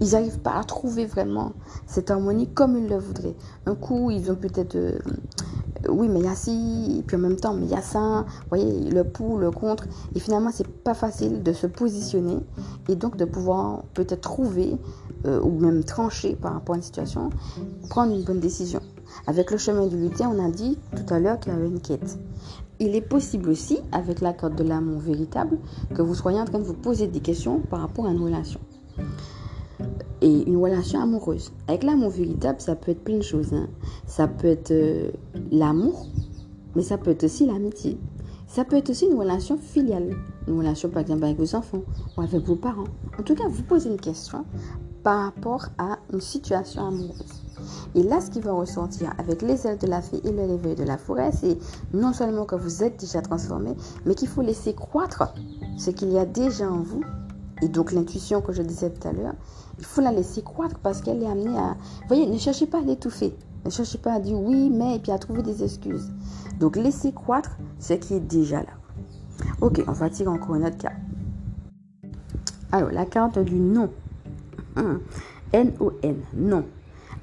ils 0.00 0.12
n'arrivent 0.12 0.40
pas 0.40 0.58
à 0.58 0.64
trouver 0.64 1.06
vraiment 1.06 1.52
cette 1.86 2.10
harmonie 2.10 2.48
comme 2.48 2.76
ils 2.76 2.88
le 2.88 2.98
voudraient. 2.98 3.36
Un 3.66 3.74
coup, 3.74 4.10
ils 4.10 4.30
ont 4.30 4.36
peut-être... 4.36 4.76
Euh, 4.76 4.98
oui, 5.88 6.08
mais 6.08 6.20
il 6.20 6.26
y 6.26 6.28
a 6.28 6.34
ci, 6.34 7.02
puis 7.06 7.16
en 7.16 7.20
même 7.20 7.36
temps, 7.36 7.54
mais 7.54 7.64
il 7.64 7.70
y 7.70 7.74
a 7.74 7.80
ça, 7.82 8.24
vous 8.26 8.48
voyez, 8.48 8.90
le 8.90 9.04
pour, 9.04 9.38
le 9.38 9.50
contre. 9.50 9.84
Et 10.14 10.20
finalement, 10.20 10.50
c'est 10.52 10.66
pas 10.68 10.94
facile 10.94 11.42
de 11.42 11.52
se 11.52 11.66
positionner 11.66 12.38
et 12.88 12.96
donc 12.96 13.16
de 13.16 13.24
pouvoir 13.24 13.84
peut-être 13.94 14.20
trouver 14.20 14.76
euh, 15.26 15.40
ou 15.40 15.58
même 15.58 15.82
trancher 15.84 16.36
par 16.36 16.54
rapport 16.54 16.74
à 16.74 16.78
une 16.78 16.82
situation, 16.82 17.30
prendre 17.88 18.14
une 18.14 18.24
bonne 18.24 18.40
décision. 18.40 18.80
Avec 19.26 19.50
le 19.50 19.58
chemin 19.58 19.86
du 19.86 19.96
lutin, 19.96 20.30
on 20.34 20.44
a 20.44 20.50
dit 20.50 20.78
tout 20.94 21.14
à 21.14 21.18
l'heure 21.18 21.40
qu'il 21.40 21.52
y 21.52 21.56
avait 21.56 21.66
une 21.66 21.80
quête. 21.80 22.18
Il 22.78 22.94
est 22.94 23.00
possible 23.00 23.50
aussi, 23.50 23.78
avec 23.92 24.20
la 24.20 24.32
carte 24.32 24.56
de 24.56 24.64
l'amour 24.64 25.00
véritable, 25.00 25.58
que 25.94 26.02
vous 26.02 26.14
soyez 26.14 26.40
en 26.40 26.44
train 26.44 26.58
de 26.58 26.64
vous 26.64 26.74
poser 26.74 27.06
des 27.06 27.20
questions 27.20 27.60
par 27.60 27.80
rapport 27.80 28.06
à 28.06 28.10
une 28.10 28.22
relation 28.22 28.60
et 30.22 30.48
une 30.48 30.56
relation 30.56 31.00
amoureuse. 31.00 31.52
Avec 31.68 31.82
l'amour 31.82 32.10
véritable, 32.10 32.60
ça 32.60 32.76
peut 32.76 32.92
être 32.92 33.04
plein 33.04 33.18
de 33.18 33.22
choses. 33.22 33.52
Hein. 33.52 33.68
Ça 34.06 34.28
peut 34.28 34.48
être 34.48 34.70
euh, 34.70 35.10
l'amour, 35.50 36.06
mais 36.74 36.82
ça 36.82 36.98
peut 36.98 37.10
être 37.10 37.24
aussi 37.24 37.46
l'amitié. 37.46 37.98
Ça 38.46 38.64
peut 38.64 38.76
être 38.76 38.90
aussi 38.90 39.06
une 39.06 39.16
relation 39.16 39.56
filiale, 39.56 40.16
une 40.48 40.58
relation 40.58 40.88
par 40.88 41.02
exemple 41.02 41.24
avec 41.24 41.38
vos 41.38 41.54
enfants 41.54 41.82
ou 42.16 42.20
avec 42.20 42.44
vos 42.44 42.56
parents. 42.56 42.88
En 43.18 43.22
tout 43.22 43.36
cas, 43.36 43.44
vous 43.48 43.62
posez 43.62 43.88
une 43.88 44.00
question 44.00 44.44
par 45.04 45.24
rapport 45.24 45.66
à 45.78 45.98
une 46.12 46.20
situation 46.20 46.86
amoureuse. 46.86 47.42
Et 47.94 48.02
là, 48.02 48.20
ce 48.20 48.30
qui 48.30 48.40
va 48.40 48.52
ressortir 48.52 49.12
avec 49.18 49.42
les 49.42 49.66
ailes 49.66 49.78
de 49.78 49.86
la 49.86 50.02
fée 50.02 50.20
et 50.24 50.32
le 50.32 50.42
réveil 50.46 50.74
de 50.74 50.84
la 50.84 50.98
forêt, 50.98 51.30
c'est 51.32 51.58
non 51.92 52.12
seulement 52.12 52.44
que 52.44 52.56
vous 52.56 52.82
êtes 52.82 52.98
déjà 52.98 53.20
transformé, 53.22 53.70
mais 54.04 54.14
qu'il 54.14 54.28
faut 54.28 54.42
laisser 54.42 54.74
croître 54.74 55.32
ce 55.78 55.90
qu'il 55.90 56.10
y 56.10 56.18
a 56.18 56.26
déjà 56.26 56.70
en 56.70 56.80
vous. 56.82 57.02
Et 57.62 57.68
donc 57.68 57.92
l'intuition 57.92 58.40
que 58.40 58.52
je 58.52 58.62
disais 58.62 58.90
tout 58.90 59.06
à 59.06 59.12
l'heure, 59.12 59.34
il 59.80 59.86
faut 59.86 60.02
la 60.02 60.12
laisser 60.12 60.42
croître 60.42 60.78
parce 60.78 61.00
qu'elle 61.00 61.22
est 61.22 61.26
amenée 61.26 61.58
à... 61.58 61.76
voyez, 62.06 62.26
ne 62.26 62.38
cherchez 62.38 62.66
pas 62.66 62.78
à 62.78 62.82
l'étouffer. 62.82 63.34
Ne 63.64 63.70
cherchez 63.70 63.98
pas 63.98 64.12
à 64.14 64.20
dire 64.20 64.38
oui, 64.38 64.70
mais, 64.70 64.96
et 64.96 64.98
puis 64.98 65.10
à 65.10 65.18
trouver 65.18 65.42
des 65.42 65.64
excuses. 65.64 66.10
Donc 66.60 66.76
laissez 66.76 67.12
croître 67.12 67.56
ce 67.78 67.94
qui 67.94 68.14
est 68.14 68.20
déjà 68.20 68.58
là. 68.58 68.72
Ok, 69.60 69.82
on 69.88 69.92
va 69.92 70.10
tirer 70.10 70.28
encore 70.28 70.54
une 70.54 70.64
autre 70.64 70.76
carte. 70.78 70.96
Alors, 72.72 72.90
la 72.90 73.06
carte 73.06 73.38
du 73.38 73.56
non. 73.56 73.90
N-O-N, 75.52 76.16
non. 76.34 76.64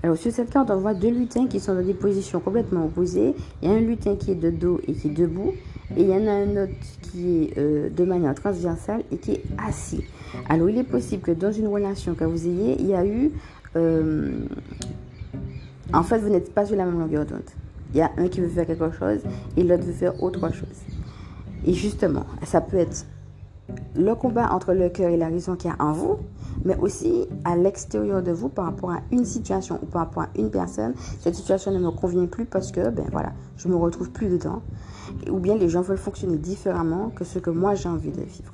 Alors, 0.04 0.18
sur 0.18 0.32
cette 0.32 0.50
carte, 0.50 0.70
on 0.70 0.78
voit 0.78 0.94
deux 0.94 1.10
lutins 1.10 1.48
qui 1.48 1.60
sont 1.60 1.74
dans 1.74 1.84
des 1.84 1.94
positions 1.94 2.40
complètement 2.40 2.86
opposées. 2.86 3.34
Il 3.62 3.70
y 3.70 3.72
a 3.72 3.76
un 3.76 3.80
lutin 3.80 4.16
qui 4.16 4.32
est 4.32 4.36
de 4.36 4.50
dos 4.50 4.80
et 4.88 4.94
qui 4.94 5.08
est 5.08 5.12
debout. 5.12 5.54
Et 5.96 6.02
il 6.02 6.10
y 6.10 6.14
en 6.14 6.28
a 6.28 6.32
un 6.32 6.64
autre 6.64 6.74
qui 7.02 7.44
est 7.44 7.58
euh, 7.58 7.90
de 7.90 8.04
manière 8.04 8.36
transversale 8.36 9.04
et 9.12 9.18
qui 9.18 9.32
est 9.34 9.44
assis. 9.58 10.04
Alors, 10.50 10.69
il 10.69 10.77
est 10.77 10.84
possible 10.84 11.22
que 11.22 11.31
dans 11.31 11.51
une 11.51 11.67
relation 11.67 12.13
que 12.15 12.24
vous 12.24 12.48
ayez, 12.48 12.77
il 12.79 12.88
y 12.88 12.93
a 12.93 13.05
eu... 13.05 13.31
Euh, 13.75 14.46
en 15.93 16.03
fait, 16.03 16.19
vous 16.19 16.29
n'êtes 16.29 16.53
pas 16.53 16.65
sur 16.65 16.75
la 16.75 16.86
même 16.86 17.00
longueur 17.00 17.25
d'onde. 17.25 17.41
Il 17.93 17.98
y 17.98 18.01
a 18.01 18.12
un 18.17 18.27
qui 18.27 18.41
veut 18.41 18.50
faire 18.50 18.65
quelque 18.65 18.91
chose 18.91 19.19
et 19.55 19.63
l'autre 19.63 19.84
veut 19.84 19.93
faire 19.93 20.22
autre 20.22 20.51
chose. 20.53 20.67
Et 21.65 21.74
justement, 21.74 22.25
ça 22.43 22.60
peut 22.62 22.77
être 22.77 23.05
le 23.96 24.13
combat 24.13 24.51
entre 24.51 24.74
le 24.74 24.89
cœur 24.89 25.10
et 25.10 25.17
la 25.17 25.27
raison 25.27 25.55
qu'il 25.55 25.69
y 25.69 25.74
a 25.74 25.84
en 25.84 25.93
vous, 25.93 26.17
mais 26.63 26.77
aussi 26.77 27.27
à 27.43 27.55
l'extérieur 27.55 28.22
de 28.22 28.31
vous 28.31 28.50
par 28.50 28.65
rapport 28.65 28.91
à 28.91 29.00
une 29.12 29.25
situation 29.25 29.79
ou 29.81 29.86
par 29.86 30.03
rapport 30.03 30.24
à 30.24 30.29
une 30.38 30.50
personne. 30.50 30.93
Cette 31.19 31.36
situation 31.36 31.72
ne 31.72 31.79
me 31.79 31.91
convient 31.91 32.25
plus 32.25 32.46
parce 32.46 32.72
que, 32.72 32.89
ben 32.89 33.05
voilà, 33.12 33.34
je 33.57 33.67
me 33.67 33.75
retrouve 33.75 34.12
plus 34.12 34.29
dedans. 34.29 34.62
Ou 35.29 35.39
bien 35.39 35.55
les 35.55 35.69
gens 35.69 35.81
veulent 35.81 35.98
fonctionner 35.98 36.38
différemment 36.38 37.10
que 37.10 37.24
ce 37.24 37.39
que 37.39 37.50
moi 37.50 37.75
j'ai 37.75 37.89
envie 37.89 38.12
de 38.12 38.22
vivre. 38.22 38.53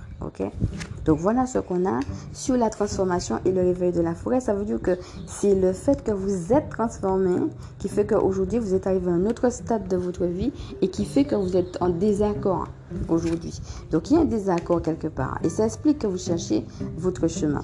Donc 1.06 1.20
voilà 1.20 1.46
ce 1.46 1.60
qu'on 1.60 1.86
a 1.86 2.00
sur 2.32 2.56
la 2.56 2.70
transformation 2.70 3.40
et 3.46 3.52
le 3.52 3.62
réveil 3.62 3.92
de 3.92 4.02
la 4.02 4.16
forêt. 4.16 4.40
Ça 4.40 4.54
veut 4.54 4.66
dire 4.66 4.82
que 4.82 4.98
c'est 5.28 5.56
le 5.56 5.74
fait 5.74 6.04
que 6.04 6.12
vous 6.12 6.54
êtes 6.54 6.70
transformé 6.70 7.36
qui 7.80 7.90
fait 7.90 8.06
qu'aujourd'hui 8.06 8.60
vous 8.60 8.74
êtes 8.74 8.88
arrivé 8.88 9.12
à 9.12 9.14
un 9.14 9.26
autre 9.26 9.52
stade 9.52 9.88
de 9.88 9.98
votre 9.98 10.26
vie 10.26 10.52
et 10.82 10.90
qui 10.90 11.06
fait 11.06 11.26
que 11.26 11.36
vous 11.36 11.58
êtes 11.58 11.82
en 11.82 11.90
désaccord 11.90 12.68
aujourd'hui. 13.10 13.60
Donc 13.92 14.12
il 14.12 14.16
y 14.16 14.18
a 14.18 14.22
un 14.22 14.26
désaccord 14.26 14.82
quelque 14.82 15.08
part 15.08 15.40
et 15.44 15.50
ça 15.50 15.66
explique 15.66 16.00
que 16.00 16.08
vous 16.08 16.18
cherchez 16.18 16.66
votre 16.98 17.28
chemin. 17.28 17.64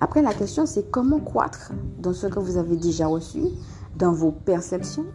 Après 0.00 0.22
la 0.22 0.32
question 0.32 0.66
c'est 0.66 0.90
comment 0.90 1.20
croître 1.20 1.72
dans 1.98 2.12
ce 2.12 2.26
que 2.26 2.38
vous 2.38 2.56
avez 2.56 2.76
déjà 2.76 3.06
reçu, 3.06 3.42
dans 3.96 4.12
vos 4.12 4.30
perceptions 4.30 5.06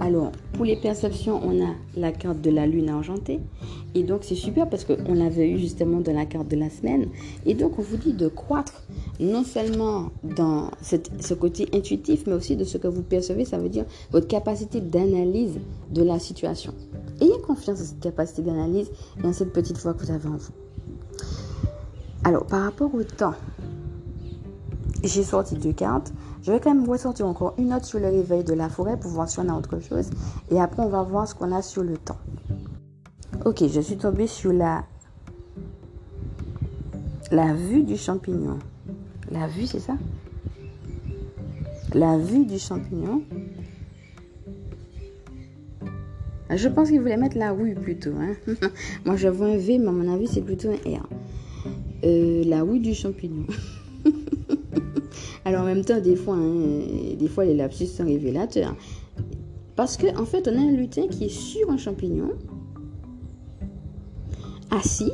alors, 0.00 0.30
pour 0.52 0.64
les 0.64 0.76
perceptions, 0.76 1.40
on 1.44 1.60
a 1.64 1.74
la 1.96 2.12
carte 2.12 2.40
de 2.40 2.50
la 2.50 2.66
lune 2.66 2.88
argentée. 2.88 3.40
Et 3.96 4.04
donc, 4.04 4.20
c'est 4.22 4.36
super 4.36 4.68
parce 4.68 4.84
qu'on 4.84 5.14
l'avait 5.14 5.50
eu 5.50 5.58
justement 5.58 6.00
dans 6.00 6.12
la 6.12 6.24
carte 6.24 6.48
de 6.48 6.56
la 6.56 6.70
semaine. 6.70 7.08
Et 7.46 7.54
donc, 7.54 7.78
on 7.78 7.82
vous 7.82 7.96
dit 7.96 8.12
de 8.12 8.28
croître 8.28 8.84
non 9.18 9.42
seulement 9.42 10.10
dans 10.22 10.70
ce 10.82 11.34
côté 11.34 11.68
intuitif, 11.74 12.26
mais 12.26 12.34
aussi 12.34 12.54
de 12.54 12.62
ce 12.62 12.78
que 12.78 12.86
vous 12.86 13.02
percevez. 13.02 13.44
Ça 13.44 13.58
veut 13.58 13.68
dire 13.68 13.86
votre 14.12 14.28
capacité 14.28 14.80
d'analyse 14.80 15.58
de 15.90 16.02
la 16.02 16.20
situation. 16.20 16.72
Ayez 17.20 17.40
confiance 17.44 17.80
en 17.80 17.84
cette 17.84 18.00
capacité 18.00 18.42
d'analyse 18.42 18.90
et 19.22 19.26
en 19.26 19.32
cette 19.32 19.52
petite 19.52 19.78
voix 19.78 19.94
que 19.94 20.04
vous 20.04 20.12
avez 20.12 20.28
en 20.28 20.36
vous. 20.36 20.52
Alors, 22.22 22.46
par 22.46 22.62
rapport 22.62 22.94
au 22.94 23.02
temps, 23.02 23.34
j'ai 25.02 25.24
sorti 25.24 25.56
deux 25.56 25.72
cartes. 25.72 26.12
Je 26.48 26.54
vais 26.54 26.60
quand 26.60 26.74
même 26.74 26.88
ressortir 26.88 27.26
encore 27.26 27.52
une 27.58 27.68
note 27.68 27.84
sur 27.84 28.00
le 28.00 28.06
réveil 28.06 28.42
de 28.42 28.54
la 28.54 28.70
forêt 28.70 28.98
pour 28.98 29.10
voir 29.10 29.28
si 29.28 29.38
on 29.38 29.50
a 29.50 29.52
autre 29.54 29.80
chose. 29.80 30.08
Et 30.50 30.58
après, 30.58 30.82
on 30.82 30.88
va 30.88 31.02
voir 31.02 31.28
ce 31.28 31.34
qu'on 31.34 31.52
a 31.52 31.60
sur 31.60 31.82
le 31.82 31.98
temps. 31.98 32.16
Ok, 33.44 33.68
je 33.68 33.80
suis 33.82 33.98
tombée 33.98 34.26
sur 34.26 34.50
la, 34.54 34.86
la 37.30 37.52
vue 37.52 37.82
du 37.82 37.98
champignon. 37.98 38.60
La 39.30 39.46
vue, 39.46 39.66
c'est 39.66 39.78
ça? 39.78 39.98
La 41.92 42.16
vue 42.16 42.46
du 42.46 42.58
champignon. 42.58 43.20
Je 46.48 46.68
pense 46.68 46.88
qu'il 46.88 47.00
voulait 47.02 47.18
mettre 47.18 47.36
la 47.36 47.52
rue 47.52 47.74
plutôt. 47.74 48.14
Hein. 48.18 48.36
Moi, 49.04 49.16
je 49.16 49.28
vois 49.28 49.48
un 49.48 49.58
V, 49.58 49.76
mais 49.76 49.88
à 49.88 49.92
mon 49.92 50.10
avis, 50.10 50.26
c'est 50.26 50.40
plutôt 50.40 50.70
un 50.70 50.96
R. 50.96 51.06
Euh, 52.04 52.42
la 52.46 52.62
rue 52.62 52.80
du 52.80 52.94
champignon. 52.94 53.44
Alors 55.48 55.62
en 55.62 55.64
même 55.64 55.82
temps, 55.82 55.98
des 55.98 56.14
fois, 56.14 56.34
hein, 56.34 57.16
des 57.18 57.26
fois 57.26 57.46
les 57.46 57.54
lapsus 57.54 57.86
sont 57.86 58.04
révélateurs. 58.04 58.76
Parce 59.76 59.96
qu'en 59.96 60.20
en 60.20 60.26
fait, 60.26 60.46
on 60.46 60.54
a 60.54 60.60
un 60.60 60.72
lutin 60.72 61.08
qui 61.08 61.24
est 61.24 61.30
sur 61.30 61.70
un 61.70 61.78
champignon, 61.78 62.32
assis 64.70 65.10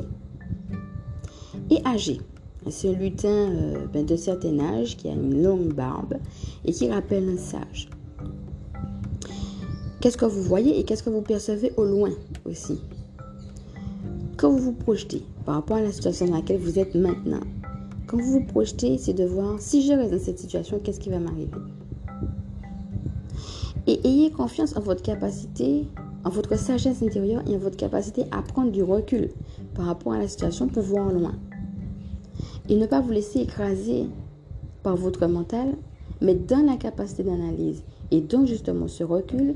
et 1.69 1.77
âgé. 1.85 2.19
C'est 2.69 2.89
un 2.89 2.99
lutin 2.99 3.29
euh, 3.29 3.85
ben, 3.93 4.05
de 4.05 4.17
certain 4.17 4.59
âge 4.59 4.97
qui 4.97 5.07
a 5.07 5.13
une 5.13 5.41
longue 5.41 5.73
barbe 5.73 6.15
et 6.65 6.73
qui 6.73 6.91
rappelle 6.91 7.29
un 7.29 7.37
sage. 7.37 7.89
Qu'est-ce 10.01 10.17
que 10.17 10.25
vous 10.25 10.43
voyez 10.43 10.77
et 10.77 10.83
qu'est-ce 10.83 11.03
que 11.03 11.11
vous 11.11 11.21
percevez 11.21 11.71
au 11.77 11.85
loin 11.85 12.11
aussi? 12.43 12.81
Quand 14.35 14.51
vous 14.51 14.59
vous 14.59 14.73
projetez 14.73 15.23
par 15.45 15.55
rapport 15.55 15.77
à 15.77 15.81
la 15.81 15.93
situation 15.93 16.25
dans 16.25 16.35
laquelle 16.35 16.59
vous 16.59 16.77
êtes 16.77 16.93
maintenant, 16.93 17.39
quand 18.07 18.17
vous 18.17 18.33
vous 18.33 18.45
projetez, 18.45 18.97
c'est 18.97 19.13
de 19.13 19.25
voir 19.25 19.59
si 19.59 19.85
je 19.85 19.93
reste 19.93 20.11
dans 20.11 20.19
cette 20.19 20.39
situation, 20.39 20.79
qu'est-ce 20.83 20.99
qui 20.99 21.09
va 21.09 21.19
m'arriver? 21.19 21.51
Et 23.87 23.99
ayez 24.07 24.31
confiance 24.31 24.75
en 24.75 24.81
votre 24.81 25.01
capacité, 25.01 25.87
en 26.23 26.29
votre 26.29 26.57
sagesse 26.57 27.01
intérieure 27.03 27.43
et 27.47 27.55
en 27.55 27.59
votre 27.59 27.77
capacité 27.77 28.25
à 28.31 28.41
prendre 28.41 28.71
du 28.71 28.83
recul 28.83 29.29
par 29.75 29.85
rapport 29.85 30.13
à 30.13 30.19
la 30.19 30.27
situation 30.27 30.67
pour 30.67 30.83
voir 30.83 31.11
loin. 31.11 31.35
Et 32.69 32.75
ne 32.75 32.85
pas 32.85 33.01
vous 33.01 33.11
laisser 33.11 33.41
écraser 33.41 34.05
par 34.81 34.95
votre 34.95 35.27
mental, 35.27 35.75
mais 36.21 36.35
dans 36.35 36.65
la 36.65 36.77
capacité 36.77 37.23
d'analyse. 37.23 37.83
Et 38.11 38.21
donc 38.21 38.47
justement 38.47 38.87
ce 38.87 39.03
recul, 39.03 39.55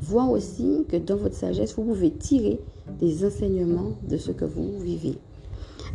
voir 0.00 0.30
aussi 0.30 0.84
que 0.88 0.96
dans 0.96 1.16
votre 1.16 1.34
sagesse, 1.34 1.74
vous 1.74 1.84
pouvez 1.84 2.10
tirer 2.10 2.60
des 2.98 3.24
enseignements 3.24 3.92
de 4.08 4.16
ce 4.16 4.30
que 4.30 4.44
vous 4.44 4.78
vivez. 4.80 5.16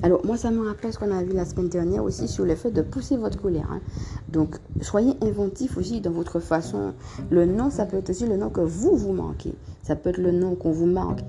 Alors, 0.03 0.25
moi, 0.25 0.37
ça 0.37 0.51
me 0.51 0.65
rappelle 0.67 0.93
ce 0.93 0.99
qu'on 0.99 1.11
a 1.11 1.23
vu 1.23 1.33
la 1.33 1.45
semaine 1.45 1.69
dernière 1.69 2.03
aussi 2.03 2.27
sur 2.27 2.45
le 2.45 2.55
fait 2.55 2.71
de 2.71 2.81
pousser 2.81 3.17
votre 3.17 3.41
colère. 3.41 3.69
Hein. 3.71 3.79
Donc, 4.29 4.57
soyez 4.81 5.13
inventif 5.21 5.77
aussi 5.77 6.01
dans 6.01 6.11
votre 6.11 6.39
façon. 6.39 6.93
Le 7.29 7.45
nom, 7.45 7.69
ça 7.69 7.85
peut 7.85 7.97
être 7.97 8.09
aussi 8.09 8.25
le 8.25 8.37
nom 8.37 8.49
que 8.49 8.61
vous 8.61 8.95
vous 8.95 9.13
manquez. 9.13 9.53
Ça 9.83 9.95
peut 9.95 10.09
être 10.09 10.17
le 10.17 10.31
nom 10.31 10.55
qu'on 10.55 10.71
vous 10.71 10.85
manque 10.85 11.21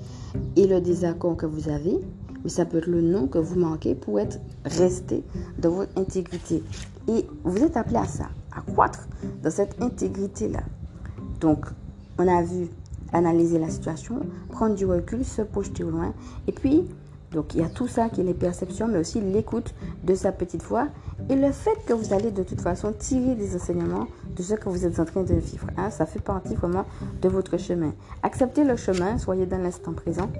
et 0.57 0.67
le 0.67 0.81
désaccord 0.81 1.37
que 1.37 1.47
vous 1.47 1.69
avez. 1.69 1.99
Mais 2.43 2.51
ça 2.51 2.65
peut 2.65 2.79
être 2.79 2.87
le 2.87 3.01
nom 3.01 3.27
que 3.27 3.39
vous 3.39 3.59
manquez 3.59 3.95
pour 3.95 4.21
être 4.21 4.39
resté 4.65 5.25
dans 5.59 5.71
votre 5.71 5.99
intégrité. 5.99 6.63
Et 7.09 7.27
vous 7.45 7.59
êtes 7.59 7.77
appelé 7.77 7.97
à 7.97 8.07
ça, 8.07 8.29
à 8.57 8.61
croître 8.61 9.07
dans 9.43 9.51
cette 9.51 9.81
intégrité-là. 9.81 10.61
Donc, 11.41 11.67
on 12.19 12.27
a 12.27 12.43
vu 12.43 12.69
analyser 13.13 13.59
la 13.59 13.69
situation, 13.69 14.21
prendre 14.51 14.75
du 14.75 14.87
recul, 14.87 15.25
se 15.25 15.43
projeter 15.43 15.85
au 15.85 15.91
loin. 15.91 16.13
Et 16.47 16.53
puis, 16.53 16.85
donc 17.33 17.55
il 17.55 17.61
y 17.61 17.65
a 17.65 17.69
tout 17.69 17.89
ça 17.89 18.09
qui 18.09 18.21
est 18.21 18.25
les 18.25 18.35
perceptions, 18.35 18.89
mais 18.89 18.99
aussi 18.99 19.21
l'écoute 19.21 19.75
de 20.05 20.15
sa 20.15 20.33
petite 20.33 20.63
voix 20.63 20.89
et 21.29 21.35
le 21.35 21.51
fait 21.53 21.77
que 21.87 21.93
vous 21.93 22.13
allez 22.13 22.31
de 22.31 22.43
toute 22.43 22.61
façon 22.61 22.93
tirer 22.93 23.35
des 23.35 23.57
enseignements 23.57 24.07
de 24.37 24.43
ce 24.43 24.55
que 24.55 24.69
vous 24.69 24.87
êtes 24.87 25.01
en 25.01 25.05
train 25.05 25.23
de 25.23 25.35
vivre. 25.35 25.67
Hein. 25.77 25.91
ça 25.91 26.07
fait 26.07 26.21
partie 26.21 26.55
vraiment 26.55 26.85
de 27.23 27.29
votre 27.29 27.57
chemin. 27.59 27.93
Acceptez 28.23 28.65
le 28.65 28.77
chemin, 28.77 29.19
soyez 29.19 29.47
dans 29.47 29.59
l'instant 29.59 29.93
présent. 29.93 30.31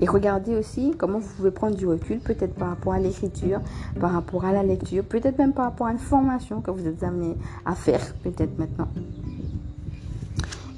Et 0.00 0.06
regardez 0.06 0.56
aussi 0.56 0.94
comment 0.98 1.20
vous 1.20 1.32
pouvez 1.36 1.52
prendre 1.52 1.76
du 1.76 1.86
recul, 1.86 2.18
peut-être 2.18 2.54
par 2.54 2.70
rapport 2.70 2.92
à 2.92 2.98
l'écriture, 2.98 3.60
par 4.00 4.10
rapport 4.10 4.44
à 4.44 4.52
la 4.52 4.64
lecture, 4.64 5.04
peut-être 5.04 5.38
même 5.38 5.52
par 5.52 5.66
rapport 5.66 5.86
à 5.86 5.92
une 5.92 5.98
formation 5.98 6.60
que 6.60 6.72
vous 6.72 6.88
êtes 6.88 7.04
amené 7.04 7.36
à 7.64 7.76
faire, 7.76 8.12
peut-être 8.24 8.58
maintenant. 8.58 8.88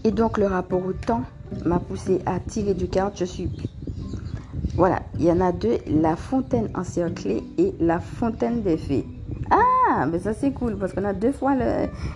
Et 0.04 0.10
donc 0.10 0.36
le 0.36 0.46
rapport 0.46 0.84
au 0.84 0.92
temps 0.92 1.22
m'a 1.64 1.78
poussé 1.78 2.20
à 2.26 2.38
tirer 2.38 2.74
du 2.74 2.88
carte. 2.88 3.18
Je 3.18 3.24
suis... 3.24 3.50
Voilà, 4.76 5.02
il 5.18 5.24
y 5.24 5.30
en 5.30 5.40
a 5.40 5.52
deux, 5.52 5.78
la 5.86 6.16
fontaine 6.16 6.68
encerclée 6.74 7.44
et 7.58 7.74
la 7.78 8.00
fontaine 8.00 8.62
des 8.62 8.76
fées. 8.76 9.06
Ah, 9.50 10.06
mais 10.06 10.18
ça 10.18 10.32
c'est 10.34 10.50
cool 10.52 10.76
parce 10.76 10.92
qu'on 10.92 11.04
a 11.04 11.12
deux 11.12 11.32
fois 11.32 11.54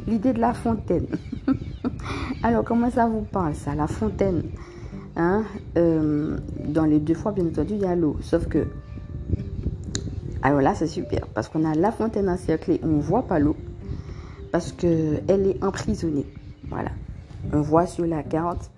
l'idée 0.07 0.33
de 0.33 0.40
la 0.40 0.55
fontaine. 0.55 1.07
Alors 2.43 2.64
comment 2.64 2.90
ça 2.90 3.07
vous 3.07 3.21
parle 3.23 3.55
ça, 3.55 3.75
la 3.75 3.87
fontaine 3.87 4.43
hein? 5.17 5.45
Euh, 5.76 6.38
Dans 6.67 6.85
les 6.85 6.99
deux 6.99 7.14
fois, 7.14 7.33
bien 7.33 7.47
entendu, 7.47 7.75
il 7.75 7.83
y 7.83 7.85
a 7.85 7.95
l'eau. 7.95 8.17
Sauf 8.23 8.47
que... 8.49 8.67
Alors 10.43 10.61
là, 10.61 10.75
c'est 10.75 10.87
super 10.87 11.26
parce 11.28 11.49
qu'on 11.49 11.64
a 11.64 11.75
la 11.75 11.93
fontaine 11.93 12.28
encerclée, 12.28 12.81
on 12.83 12.88
ne 12.88 13.00
voit 13.00 13.23
pas 13.23 13.38
l'eau 13.38 13.57
parce 14.50 14.73
qu'elle 14.73 15.23
est 15.28 15.62
emprisonnée. 15.62 16.26
Voilà. 16.69 16.90
On 17.52 17.61
voit 17.61 17.87
sur 17.87 18.07
la 18.07 18.23
carte, 18.23 18.71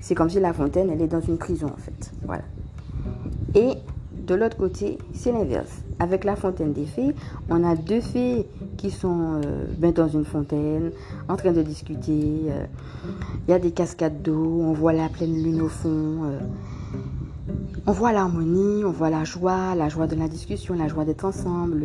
c'est 0.00 0.14
comme 0.14 0.30
si 0.30 0.38
la 0.38 0.52
fontaine, 0.52 0.90
elle 0.90 1.02
est 1.02 1.08
dans 1.08 1.20
une 1.20 1.38
prison 1.38 1.66
en 1.66 1.80
fait. 1.80 2.12
Voilà. 2.24 2.44
Et 3.54 3.74
de 4.26 4.34
l'autre 4.34 4.56
côté, 4.56 4.98
c'est 5.12 5.32
l'inverse. 5.32 5.82
Avec 5.98 6.24
la 6.24 6.34
fontaine 6.34 6.72
des 6.72 6.86
fées, 6.86 7.14
on 7.50 7.62
a 7.64 7.76
deux 7.76 8.00
fées 8.00 8.46
qui 8.76 8.90
sont 8.90 9.40
euh, 9.44 9.64
ben, 9.78 9.92
dans 9.92 10.08
une 10.08 10.24
fontaine, 10.24 10.90
en 11.28 11.36
train 11.36 11.52
de 11.52 11.62
discuter. 11.62 12.46
Euh. 12.48 12.64
Il 13.46 13.50
y 13.50 13.54
a 13.54 13.58
des 13.58 13.70
cascades 13.70 14.22
d'eau, 14.22 14.60
on 14.62 14.72
voit 14.72 14.92
la 14.92 15.08
pleine 15.08 15.42
lune 15.42 15.62
au 15.62 15.68
fond. 15.68 16.24
Euh. 16.24 16.40
on 17.86 17.92
voit 17.92 18.12
l'harmonie, 18.12 18.84
on 18.84 18.90
voit 18.90 19.10
la 19.10 19.24
joie, 19.24 19.74
la 19.74 19.88
joie 19.88 20.06
de 20.06 20.16
la 20.16 20.28
discussion, 20.28 20.74
la 20.74 20.88
joie 20.88 21.04
d'être 21.04 21.24
ensemble. 21.24 21.84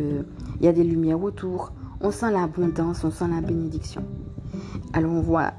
Il 0.60 0.66
y 0.66 0.68
a 0.68 0.72
des 0.72 0.84
lumières 0.84 1.22
autour. 1.22 1.72
On 2.00 2.10
sent 2.10 2.32
l'abondance, 2.32 3.04
on 3.04 3.10
sent 3.10 3.26
la 3.32 3.42
bénédiction. 3.42 4.02
Alors 4.92 5.12
on 5.12 5.20
voit, 5.20 5.52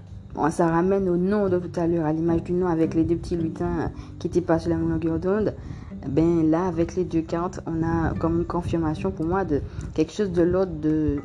ça 0.50 0.68
ramène 0.68 1.08
au 1.08 1.16
nom 1.16 1.48
de 1.48 1.60
tout 1.60 1.80
à 1.80 1.86
l'heure, 1.86 2.06
à 2.06 2.14
l'image 2.14 2.44
du 2.44 2.54
nom 2.54 2.68
avec 2.68 2.96
les 2.96 3.04
deux 3.04 3.16
petits 3.16 3.38
lutins 3.38 3.92
qui 4.20 4.28
étaient 4.28 4.42
pas 4.42 4.58
sur 4.58 4.72
la 4.72 4.78
même 4.78 4.90
longueur 4.90 5.20
d'onde. 5.20 5.54
Ben 6.08 6.50
là, 6.50 6.66
avec 6.66 6.96
les 6.96 7.04
deux 7.04 7.22
cartes, 7.22 7.60
on 7.68 7.84
a 7.84 8.14
comme 8.16 8.40
une 8.40 8.46
confirmation 8.46 9.12
pour 9.12 9.26
moi 9.26 9.46
de 9.46 9.62
quelque 9.94 10.12
chose 10.12 10.32
de 10.32 10.42
l'autre 10.42 10.72
de. 10.72 11.22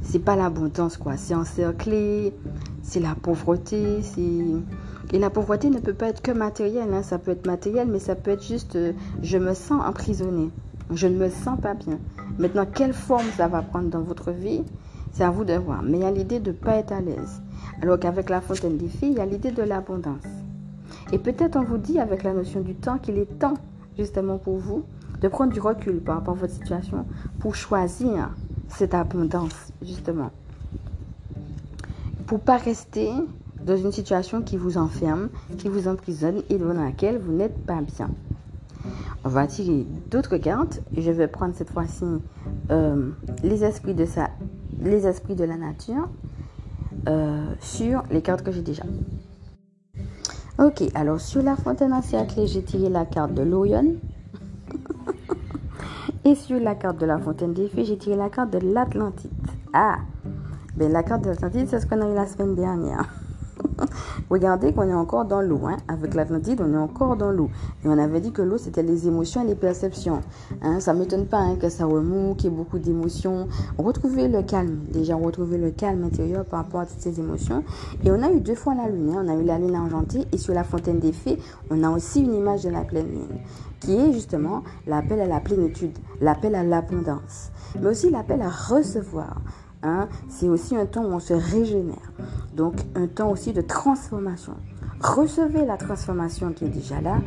C'est 0.00 0.20
pas 0.20 0.36
l'abondance, 0.36 0.96
quoi. 0.96 1.16
C'est 1.16 1.34
encerclé, 1.34 2.32
c'est 2.82 3.00
la 3.00 3.14
pauvreté, 3.14 4.02
c'est. 4.02 5.12
Et 5.12 5.18
la 5.18 5.30
pauvreté 5.30 5.70
ne 5.70 5.78
peut 5.78 5.94
pas 5.94 6.08
être 6.08 6.22
que 6.22 6.30
matérielle, 6.30 6.92
hein. 6.92 7.02
ça 7.02 7.18
peut 7.18 7.30
être 7.30 7.46
matériel, 7.46 7.88
mais 7.88 7.98
ça 7.98 8.14
peut 8.14 8.30
être 8.32 8.44
juste 8.44 8.76
euh, 8.76 8.92
je 9.22 9.38
me 9.38 9.54
sens 9.54 9.80
emprisonné, 9.82 10.50
je 10.92 11.06
ne 11.06 11.16
me 11.16 11.30
sens 11.30 11.58
pas 11.60 11.74
bien. 11.74 11.98
Maintenant, 12.38 12.66
quelle 12.66 12.92
forme 12.92 13.26
ça 13.36 13.48
va 13.48 13.62
prendre 13.62 13.88
dans 13.88 14.02
votre 14.02 14.32
vie, 14.32 14.62
c'est 15.12 15.24
à 15.24 15.30
vous 15.30 15.44
de 15.44 15.54
voir. 15.54 15.82
Mais 15.82 15.98
il 15.98 16.02
y 16.02 16.04
a 16.04 16.10
l'idée 16.10 16.40
de 16.40 16.50
ne 16.50 16.56
pas 16.56 16.76
être 16.76 16.92
à 16.92 17.00
l'aise. 17.00 17.40
Alors 17.82 17.98
qu'avec 17.98 18.28
la 18.28 18.40
fontaine 18.40 18.76
des 18.76 18.88
filles, 18.88 19.12
il 19.12 19.18
y 19.18 19.20
a 19.20 19.26
l'idée 19.26 19.50
de 19.50 19.62
l'abondance. 19.62 20.24
Et 21.12 21.18
peut-être 21.18 21.56
on 21.56 21.64
vous 21.64 21.78
dit 21.78 21.98
avec 21.98 22.22
la 22.22 22.34
notion 22.34 22.60
du 22.60 22.74
temps 22.74 22.98
qu'il 22.98 23.18
est 23.18 23.38
temps 23.38 23.54
justement 23.96 24.38
pour 24.38 24.58
vous 24.58 24.84
de 25.20 25.28
prendre 25.28 25.52
du 25.52 25.60
recul 25.60 26.00
par 26.00 26.16
rapport 26.16 26.34
à 26.34 26.38
votre 26.38 26.52
situation 26.52 27.06
pour 27.40 27.54
choisir 27.54 28.30
cette 28.68 28.94
abondance 28.94 29.72
justement. 29.82 30.30
Pour 32.26 32.40
pas 32.40 32.58
rester 32.58 33.10
dans 33.64 33.76
une 33.76 33.90
situation 33.90 34.42
qui 34.42 34.56
vous 34.56 34.76
enferme, 34.76 35.30
qui 35.56 35.68
vous 35.68 35.88
emprisonne 35.88 36.42
et 36.50 36.58
dans 36.58 36.72
laquelle 36.72 37.18
vous 37.18 37.32
n'êtes 37.32 37.58
pas 37.64 37.80
bien. 37.80 38.10
On 39.24 39.28
va 39.28 39.46
tirer 39.46 39.86
d'autres 40.10 40.36
cartes 40.36 40.80
je 40.96 41.10
vais 41.10 41.26
prendre 41.26 41.54
cette 41.54 41.70
fois-ci 41.70 42.04
euh, 42.70 43.10
les 43.42 43.64
esprits 43.64 43.94
de 43.94 44.06
les 44.82 45.06
esprits 45.06 45.34
de 45.34 45.44
la 45.44 45.56
nature 45.56 46.08
euh, 47.08 47.52
sur 47.60 48.02
les 48.10 48.22
cartes 48.22 48.42
que 48.42 48.52
j'ai 48.52 48.62
déjà. 48.62 48.84
Ok, 50.58 50.82
alors 50.96 51.20
sur 51.20 51.40
la 51.40 51.54
fontaine 51.54 51.92
encerclée, 51.92 52.48
j'ai 52.48 52.64
tiré 52.64 52.88
la 52.88 53.06
carte 53.06 53.32
de 53.32 53.42
l'Orion. 53.42 53.94
et 56.24 56.34
sur 56.34 56.58
la 56.58 56.74
carte 56.74 56.98
de 56.98 57.06
la 57.06 57.18
fontaine 57.18 57.52
des 57.52 57.68
fées, 57.68 57.84
j'ai 57.84 57.96
tiré 57.96 58.16
la 58.16 58.28
carte 58.28 58.50
de 58.50 58.58
l'Atlantide. 58.58 59.30
Ah, 59.72 59.98
ben 60.76 60.90
la 60.90 61.04
carte 61.04 61.22
de 61.22 61.28
l'Atlantide, 61.28 61.68
c'est 61.68 61.78
ce 61.78 61.86
qu'on 61.86 62.00
a 62.00 62.10
eu 62.10 62.14
la 62.14 62.26
semaine 62.26 62.56
dernière. 62.56 63.08
Regardez 64.30 64.72
qu'on 64.72 64.88
est 64.88 64.94
encore 64.94 65.24
dans 65.24 65.40
l'eau. 65.40 65.60
Hein. 65.66 65.76
Avec 65.88 66.14
l'Atlantide, 66.14 66.60
on 66.60 66.72
est 66.72 66.78
encore 66.78 67.16
dans 67.16 67.30
l'eau. 67.30 67.50
Et 67.84 67.88
on 67.88 67.98
avait 67.98 68.20
dit 68.20 68.32
que 68.32 68.42
l'eau, 68.42 68.58
c'était 68.58 68.82
les 68.82 69.06
émotions 69.06 69.42
et 69.44 69.46
les 69.46 69.54
perceptions. 69.54 70.20
Hein. 70.62 70.80
Ça 70.80 70.94
ne 70.94 71.00
m'étonne 71.00 71.26
pas 71.26 71.38
hein, 71.38 71.56
que 71.56 71.68
ça 71.68 71.86
remue, 71.86 72.34
qu'il 72.36 72.50
y 72.50 72.52
ait 72.52 72.56
beaucoup 72.56 72.78
d'émotions. 72.78 73.48
Retrouver 73.78 74.28
le 74.28 74.42
calme. 74.42 74.80
Déjà, 74.92 75.16
retrouver 75.16 75.58
le 75.58 75.70
calme 75.70 76.04
intérieur 76.04 76.44
par 76.44 76.60
rapport 76.64 76.80
à 76.80 76.86
toutes 76.86 77.00
ces 77.00 77.20
émotions. 77.20 77.64
Et 78.04 78.10
on 78.10 78.22
a 78.22 78.30
eu 78.30 78.40
deux 78.40 78.54
fois 78.54 78.74
la 78.74 78.88
lune. 78.88 79.14
On 79.16 79.28
a 79.28 79.34
eu 79.34 79.44
la 79.44 79.58
lune 79.58 79.74
argentée. 79.74 80.26
Et 80.32 80.38
sur 80.38 80.54
la 80.54 80.64
fontaine 80.64 80.98
des 80.98 81.12
fées, 81.12 81.38
on 81.70 81.82
a 81.84 81.90
aussi 81.90 82.22
une 82.22 82.34
image 82.34 82.64
de 82.64 82.70
la 82.70 82.82
pleine 82.82 83.08
lune. 83.08 83.38
Qui 83.80 83.94
est 83.94 84.12
justement 84.12 84.64
l'appel 84.86 85.20
à 85.20 85.26
la 85.26 85.40
plénitude. 85.40 85.96
L'appel 86.20 86.54
à 86.54 86.64
l'abondance. 86.64 87.50
Mais 87.80 87.88
aussi 87.88 88.10
l'appel 88.10 88.42
à 88.42 88.48
recevoir. 88.48 89.40
Hein, 89.82 90.08
c'est 90.28 90.48
aussi 90.48 90.74
un 90.74 90.86
temps 90.86 91.04
où 91.04 91.12
on 91.12 91.20
se 91.20 91.34
régénère. 91.34 92.12
Donc 92.54 92.74
un 92.96 93.06
temps 93.06 93.30
aussi 93.30 93.52
de 93.52 93.60
transformation. 93.60 94.54
Recevez 95.00 95.64
la 95.64 95.76
transformation 95.76 96.52
qui 96.52 96.64
est 96.64 96.68
déjà 96.68 97.00
là. 97.00 97.18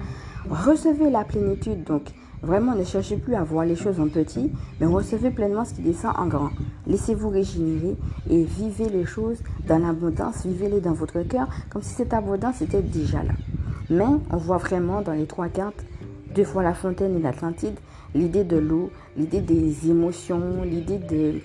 Recevez 0.50 1.10
la 1.10 1.24
plénitude. 1.24 1.86
Donc 1.86 2.12
vraiment 2.44 2.76
ne 2.76 2.84
cherchez 2.84 3.16
plus 3.16 3.36
à 3.36 3.44
voir 3.44 3.66
les 3.66 3.76
choses 3.76 4.00
en 4.00 4.10
petit, 4.10 4.52
mais 4.80 4.88
recevez 4.88 5.32
pleinement 5.32 5.64
ce 5.64 5.76
qui 5.76 5.82
descend 5.82 6.14
en 6.18 6.28
grand. 6.28 6.50
Laissez-vous 6.88 7.30
régénérer 7.30 7.96
et 8.30 8.44
vivez 8.44 8.90
les 8.90 9.06
choses 9.06 9.38
dans 9.68 9.78
l'abondance. 9.78 10.46
Vivez-les 10.46 10.82
dans 10.82 10.94
votre 10.94 11.22
cœur 11.22 11.48
comme 11.70 11.82
si 11.82 11.94
cette 11.94 12.14
abondance 12.14 12.62
était 12.62 12.82
déjà 12.82 13.24
là. 13.24 13.34
Mais 13.90 14.04
on 14.04 14.38
voit 14.38 14.58
vraiment 14.58 15.02
dans 15.02 15.14
les 15.14 15.26
trois 15.26 15.48
cartes, 15.48 15.86
deux 16.36 16.46
fois 16.46 16.64
la 16.64 16.74
fontaine 16.74 17.16
et 17.16 17.22
l'Atlantide, 17.22 17.78
l'idée 18.14 18.44
de 18.44 18.58
l'eau, 18.58 18.90
l'idée 19.18 19.42
des 19.42 19.90
émotions, 19.90 20.64
l'idée 20.64 20.98
de 20.98 21.40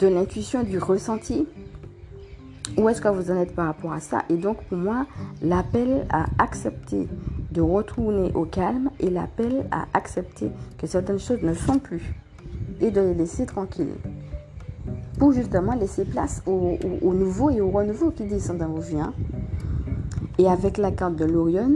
de 0.00 0.08
l'intuition, 0.08 0.62
du 0.62 0.78
ressenti. 0.78 1.46
Où 2.76 2.88
est-ce 2.88 3.00
que 3.00 3.08
vous 3.08 3.30
en 3.30 3.36
êtes 3.36 3.54
par 3.54 3.66
rapport 3.66 3.92
à 3.92 4.00
ça? 4.00 4.22
Et 4.28 4.36
donc 4.36 4.62
pour 4.64 4.76
moi, 4.76 5.06
l'appel 5.42 6.06
à 6.10 6.26
accepter 6.38 7.08
de 7.52 7.60
retourner 7.60 8.32
au 8.34 8.44
calme 8.44 8.90
et 9.00 9.08
l'appel 9.08 9.66
à 9.70 9.86
accepter 9.94 10.50
que 10.76 10.86
certaines 10.86 11.18
choses 11.18 11.42
ne 11.42 11.54
sont 11.54 11.78
plus 11.78 12.14
et 12.80 12.90
de 12.90 13.00
les 13.00 13.14
laisser 13.14 13.46
tranquilles. 13.46 13.94
Pour 15.18 15.32
justement 15.32 15.74
laisser 15.74 16.04
place 16.04 16.42
au, 16.46 16.76
nouveau 17.14 17.50
et 17.50 17.60
au 17.60 17.70
renouveau 17.70 18.10
qui 18.10 18.24
descend 18.24 18.58
dans 18.58 18.68
vos 18.68 18.80
vies. 18.80 19.00
Hein. 19.00 19.14
Et 20.38 20.46
avec 20.46 20.76
la 20.76 20.90
carte 20.90 21.16
de 21.16 21.24
l'Orion, 21.24 21.72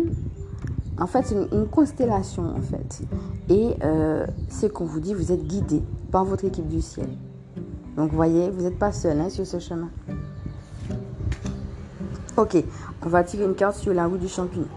en 0.99 1.07
fait, 1.07 1.25
c'est 1.25 1.35
une, 1.35 1.67
constellation 1.67 2.43
en 2.55 2.61
fait. 2.61 3.01
Et 3.49 3.71
euh, 3.83 4.27
c'est 4.49 4.71
qu'on 4.71 4.85
vous 4.85 5.01
dit, 5.01 5.15
vous 5.15 5.33
êtes 5.33 5.47
guidé 5.47 5.83
par 6.11 6.27
votre 6.27 6.45
équipe 6.45 6.69
du 6.69 6.83
ciel. 6.83 7.09
Donc, 8.01 8.15
voyez, 8.15 8.49
vous 8.49 8.63
n'êtes 8.63 8.79
pas 8.79 8.93
seul 8.93 9.21
hein, 9.21 9.29
sur 9.29 9.47
ce 9.47 9.59
chemin. 9.59 9.91
Ok, 12.39 12.57
on 13.05 13.09
va 13.11 13.23
tirer 13.23 13.45
une 13.45 13.55
carte 13.55 13.77
sur 13.77 13.93
la 13.93 14.07
roue 14.07 14.17
du 14.17 14.27
champignon. 14.27 14.69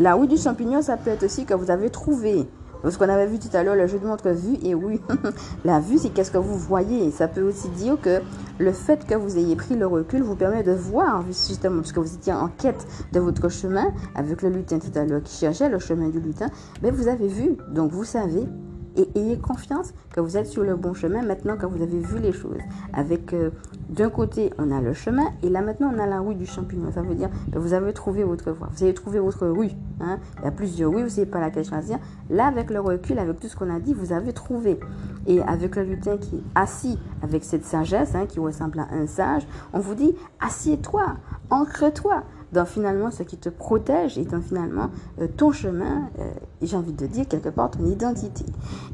La 0.00 0.14
roue 0.14 0.24
du 0.24 0.38
champignon, 0.38 0.80
ça 0.80 0.96
peut 0.96 1.10
être 1.10 1.24
aussi 1.24 1.44
que 1.44 1.52
vous 1.52 1.70
avez 1.70 1.90
trouvé. 1.90 2.48
Parce 2.80 2.96
qu'on 2.96 3.10
avait 3.10 3.26
vu 3.26 3.38
tout 3.38 3.54
à 3.54 3.62
l'heure 3.62 3.74
le 3.74 3.86
jeu 3.86 3.98
de 3.98 4.06
montre 4.06 4.30
vue 4.30 4.56
et 4.62 4.74
oui, 4.74 5.02
la 5.66 5.80
vue 5.80 5.98
c'est 5.98 6.08
qu'est-ce 6.08 6.30
que 6.30 6.38
vous 6.38 6.56
voyez. 6.56 7.10
Ça 7.10 7.28
peut 7.28 7.42
aussi 7.42 7.68
dire 7.68 8.00
que 8.00 8.22
le 8.58 8.72
fait 8.72 9.06
que 9.06 9.14
vous 9.14 9.36
ayez 9.36 9.54
pris 9.54 9.76
le 9.76 9.86
recul 9.86 10.22
vous 10.22 10.34
permet 10.34 10.62
de 10.62 10.72
voir 10.72 11.22
justement 11.26 11.82
parce 11.82 11.92
que 11.92 12.00
vous 12.00 12.14
étiez 12.14 12.32
en 12.32 12.48
quête 12.48 12.86
de 13.12 13.20
votre 13.20 13.50
chemin 13.50 13.92
avec 14.14 14.40
le 14.40 14.48
lutin 14.48 14.78
tout 14.78 14.98
à 14.98 15.04
l'heure 15.04 15.22
qui 15.22 15.36
cherchait 15.36 15.68
le 15.68 15.78
chemin 15.78 16.08
du 16.08 16.20
lutin. 16.20 16.46
Mais 16.82 16.90
vous 16.90 17.06
avez 17.08 17.28
vu, 17.28 17.58
donc 17.68 17.92
vous 17.92 18.04
savez 18.04 18.48
et 18.96 19.08
ayez 19.18 19.38
confiance 19.38 19.92
que 20.12 20.20
vous 20.20 20.36
êtes 20.36 20.46
sur 20.46 20.62
le 20.62 20.76
bon 20.76 20.94
chemin 20.94 21.22
maintenant 21.22 21.56
que 21.56 21.66
vous 21.66 21.82
avez 21.82 21.98
vu 21.98 22.18
les 22.18 22.32
choses. 22.32 22.58
Avec 22.92 23.32
euh, 23.32 23.50
d'un 23.88 24.10
côté, 24.10 24.52
on 24.58 24.70
a 24.70 24.80
le 24.80 24.92
chemin 24.92 25.24
et 25.42 25.48
là 25.48 25.62
maintenant 25.62 25.92
on 25.94 25.98
a 25.98 26.06
la 26.06 26.20
rue 26.20 26.34
du 26.34 26.46
champignon. 26.46 26.90
Ça 26.92 27.02
veut 27.02 27.14
dire 27.14 27.30
que 27.52 27.58
vous 27.58 27.72
avez 27.72 27.92
trouvé 27.92 28.24
votre 28.24 28.50
voie, 28.52 28.68
vous 28.72 28.82
avez 28.82 28.94
trouvé 28.94 29.18
votre 29.18 29.46
rue. 29.46 29.70
Hein. 30.00 30.18
Il 30.38 30.44
y 30.44 30.48
a 30.48 30.50
plusieurs 30.50 30.90
rues, 30.90 30.98
vous 30.98 31.04
ne 31.04 31.08
savez 31.08 31.26
pas 31.26 31.40
laquelle 31.40 31.64
choisir. 31.64 31.98
Là, 32.30 32.46
avec 32.46 32.70
le 32.70 32.80
recul, 32.80 33.18
avec 33.18 33.40
tout 33.40 33.48
ce 33.48 33.56
qu'on 33.56 33.74
a 33.74 33.80
dit, 33.80 33.94
vous 33.94 34.12
avez 34.12 34.32
trouvé. 34.32 34.78
Et 35.26 35.40
avec 35.42 35.76
le 35.76 35.84
lutin 35.84 36.16
qui 36.16 36.36
est 36.36 36.42
assis 36.54 36.98
avec 37.22 37.44
cette 37.44 37.64
sagesse 37.64 38.14
hein, 38.14 38.26
qui 38.26 38.40
ressemble 38.40 38.80
à 38.80 38.88
un 38.92 39.06
sage, 39.06 39.46
on 39.72 39.80
vous 39.80 39.94
dit 39.94 40.14
assieds-toi, 40.40 41.16
ancre-toi 41.50 42.24
dans 42.52 42.66
finalement 42.66 43.10
ce 43.10 43.22
qui 43.22 43.36
te 43.36 43.48
protège 43.48 44.18
et 44.18 44.24
dans 44.24 44.40
finalement 44.40 44.90
euh, 45.20 45.26
ton 45.36 45.52
chemin, 45.52 46.08
euh, 46.18 46.30
j'ai 46.60 46.76
envie 46.76 46.92
de 46.92 47.06
dire 47.06 47.26
quelque 47.28 47.48
part 47.48 47.70
ton 47.70 47.84
identité. 47.86 48.44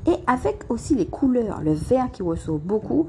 Et 0.07 0.14
avec 0.27 0.64
aussi 0.68 0.94
les 0.94 1.07
couleurs, 1.07 1.61
le 1.62 1.73
vert 1.73 2.11
qui 2.12 2.23
ressort 2.23 2.59
beaucoup, 2.59 3.09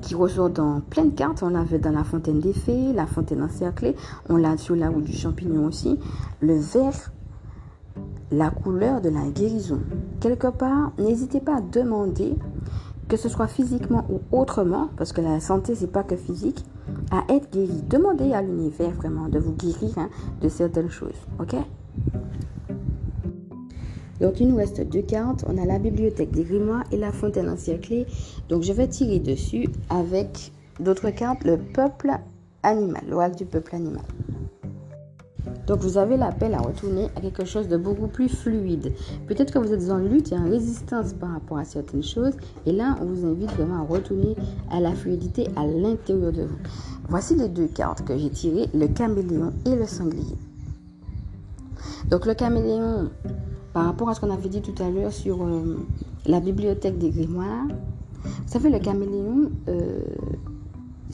qui 0.00 0.14
ressort 0.14 0.50
dans 0.50 0.80
plein 0.80 1.04
de 1.04 1.10
cartes, 1.10 1.42
on 1.42 1.50
l'avait 1.50 1.78
dans 1.78 1.92
la 1.92 2.04
fontaine 2.04 2.40
des 2.40 2.52
fées, 2.52 2.92
la 2.94 3.06
fontaine 3.06 3.42
encerclée, 3.42 3.94
on 4.28 4.36
l'a 4.36 4.56
sur 4.56 4.74
la 4.74 4.88
roue 4.88 5.02
du 5.02 5.12
champignon 5.12 5.66
aussi, 5.66 5.98
le 6.40 6.56
vert 6.56 7.12
la 8.32 8.50
couleur 8.50 9.00
de 9.00 9.10
la 9.10 9.28
guérison. 9.28 9.80
Quelque 10.20 10.48
part, 10.48 10.92
n'hésitez 10.98 11.40
pas 11.40 11.56
à 11.56 11.60
demander, 11.60 12.34
que 13.08 13.16
ce 13.16 13.28
soit 13.28 13.46
physiquement 13.46 14.06
ou 14.10 14.20
autrement, 14.36 14.88
parce 14.96 15.12
que 15.12 15.20
la 15.20 15.40
santé, 15.40 15.74
c'est 15.74 15.92
pas 15.92 16.02
que 16.02 16.16
physique, 16.16 16.64
à 17.10 17.24
être 17.32 17.50
guéri. 17.50 17.82
Demandez 17.88 18.32
à 18.32 18.42
l'univers 18.42 18.90
vraiment 18.90 19.28
de 19.28 19.38
vous 19.38 19.52
guérir 19.52 19.98
hein, 19.98 20.10
de 20.40 20.48
certaines 20.48 20.90
choses. 20.90 21.26
Ok? 21.40 21.54
Donc 24.20 24.40
il 24.40 24.48
nous 24.48 24.56
reste 24.56 24.80
deux 24.80 25.02
cartes. 25.02 25.44
On 25.48 25.58
a 25.58 25.66
la 25.66 25.78
bibliothèque 25.78 26.30
des 26.30 26.44
grimoires 26.44 26.84
et 26.92 26.96
la 26.96 27.12
fontaine 27.12 27.48
encerclée. 27.48 28.06
Donc 28.48 28.62
je 28.62 28.72
vais 28.72 28.88
tirer 28.88 29.18
dessus 29.18 29.68
avec 29.90 30.52
d'autres 30.80 31.10
cartes, 31.10 31.44
le 31.44 31.58
peuple 31.58 32.10
animal, 32.62 33.02
l'oracle 33.08 33.36
du 33.36 33.44
peuple 33.44 33.74
animal. 33.74 34.04
Donc 35.66 35.80
vous 35.80 35.98
avez 35.98 36.16
l'appel 36.16 36.54
à 36.54 36.58
retourner 36.58 37.06
à 37.16 37.20
quelque 37.20 37.44
chose 37.44 37.68
de 37.68 37.76
beaucoup 37.76 38.06
plus 38.06 38.28
fluide. 38.28 38.92
Peut-être 39.26 39.52
que 39.52 39.58
vous 39.58 39.72
êtes 39.72 39.90
en 39.90 39.98
lutte 39.98 40.32
et 40.32 40.36
en 40.36 40.44
résistance 40.44 41.12
par 41.14 41.30
rapport 41.32 41.58
à 41.58 41.64
certaines 41.64 42.02
choses. 42.02 42.34
Et 42.66 42.72
là, 42.72 42.96
on 43.00 43.06
vous 43.06 43.26
invite 43.26 43.50
vraiment 43.52 43.82
à 43.82 43.86
retourner 43.86 44.36
à 44.70 44.80
la 44.80 44.92
fluidité 44.92 45.48
à 45.56 45.66
l'intérieur 45.66 46.32
de 46.32 46.42
vous. 46.42 46.58
Voici 47.08 47.34
les 47.34 47.48
deux 47.48 47.68
cartes 47.68 48.04
que 48.04 48.16
j'ai 48.16 48.30
tirées, 48.30 48.68
le 48.74 48.88
caméléon 48.88 49.52
et 49.66 49.74
le 49.74 49.86
sanglier. 49.86 50.36
Donc 52.10 52.26
le 52.26 52.34
caméléon, 52.34 53.10
par 53.72 53.86
rapport 53.86 54.08
à 54.10 54.14
ce 54.14 54.20
qu'on 54.20 54.30
avait 54.30 54.48
dit 54.48 54.60
tout 54.60 54.82
à 54.82 54.90
l'heure 54.90 55.12
sur 55.12 55.42
euh, 55.42 55.78
la 56.26 56.40
bibliothèque 56.40 56.98
des 56.98 57.10
grimoires, 57.10 57.66
vous 58.24 58.52
savez, 58.52 58.70
le 58.70 58.78
caméléon, 58.78 59.50
euh, 59.68 60.00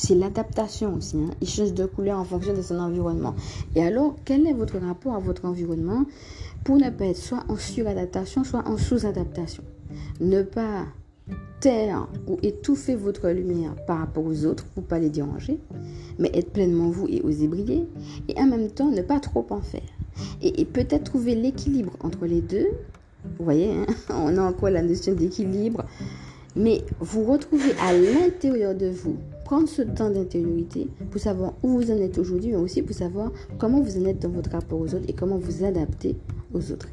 c'est 0.00 0.14
l'adaptation 0.14 0.94
aussi. 0.94 1.18
Hein. 1.18 1.30
Il 1.42 1.48
change 1.48 1.74
de 1.74 1.84
couleur 1.84 2.18
en 2.18 2.24
fonction 2.24 2.54
de 2.54 2.62
son 2.62 2.78
environnement. 2.78 3.34
Et 3.76 3.82
alors, 3.82 4.16
quel 4.24 4.46
est 4.46 4.54
votre 4.54 4.78
rapport 4.78 5.14
à 5.14 5.18
votre 5.18 5.44
environnement 5.44 6.06
pour 6.64 6.76
ne 6.76 6.88
pas 6.88 7.04
être 7.06 7.18
soit 7.18 7.44
en 7.48 7.56
suradaptation, 7.56 8.42
soit 8.42 8.66
en 8.66 8.78
sous-adaptation? 8.78 9.62
Ne 10.20 10.42
pas 10.42 10.86
taire 11.60 12.08
ou 12.26 12.38
étouffer 12.42 12.94
votre 12.94 13.28
lumière 13.28 13.74
par 13.86 13.98
rapport 13.98 14.24
aux 14.24 14.46
autres 14.46 14.64
pour 14.74 14.84
pas 14.84 14.98
les 14.98 15.10
déranger, 15.10 15.58
mais 16.18 16.30
être 16.32 16.50
pleinement 16.50 16.88
vous 16.88 17.06
et 17.06 17.20
oser 17.20 17.46
briller, 17.46 17.86
et 18.28 18.40
en 18.40 18.46
même 18.46 18.70
temps 18.70 18.90
ne 18.90 19.02
pas 19.02 19.20
trop 19.20 19.46
en 19.50 19.60
faire. 19.60 19.82
Et, 20.40 20.64
peut-être 20.64 21.04
trouver 21.04 21.34
l'équilibre 21.34 21.92
entre 22.00 22.24
les 22.24 22.40
deux. 22.40 22.68
Vous 23.38 23.44
voyez, 23.44 23.70
hein, 23.70 23.86
on 24.10 24.38
a 24.38 24.42
encore 24.42 24.70
la 24.70 24.82
notion 24.82 25.12
d'équilibre, 25.12 25.84
mais 26.56 26.82
vous 27.00 27.24
retrouvez 27.24 27.72
à 27.82 27.92
l'intérieur 27.92 28.74
de 28.74 28.88
vous 28.88 29.16
prendre 29.50 29.68
ce 29.68 29.82
temps 29.82 30.10
d'intériorité 30.10 30.86
pour 31.10 31.20
savoir 31.20 31.54
où 31.64 31.70
vous 31.70 31.90
en 31.90 31.96
êtes 31.96 32.18
aujourd'hui, 32.18 32.52
mais 32.52 32.56
aussi 32.56 32.82
pour 32.82 32.94
savoir 32.94 33.32
comment 33.58 33.80
vous 33.80 33.98
en 33.98 34.04
êtes 34.04 34.22
dans 34.22 34.28
votre 34.28 34.52
rapport 34.52 34.78
aux 34.78 34.94
autres 34.94 35.06
et 35.08 35.12
comment 35.12 35.38
vous 35.38 35.64
adapter 35.64 36.14
aux 36.54 36.70
autres. 36.70 36.86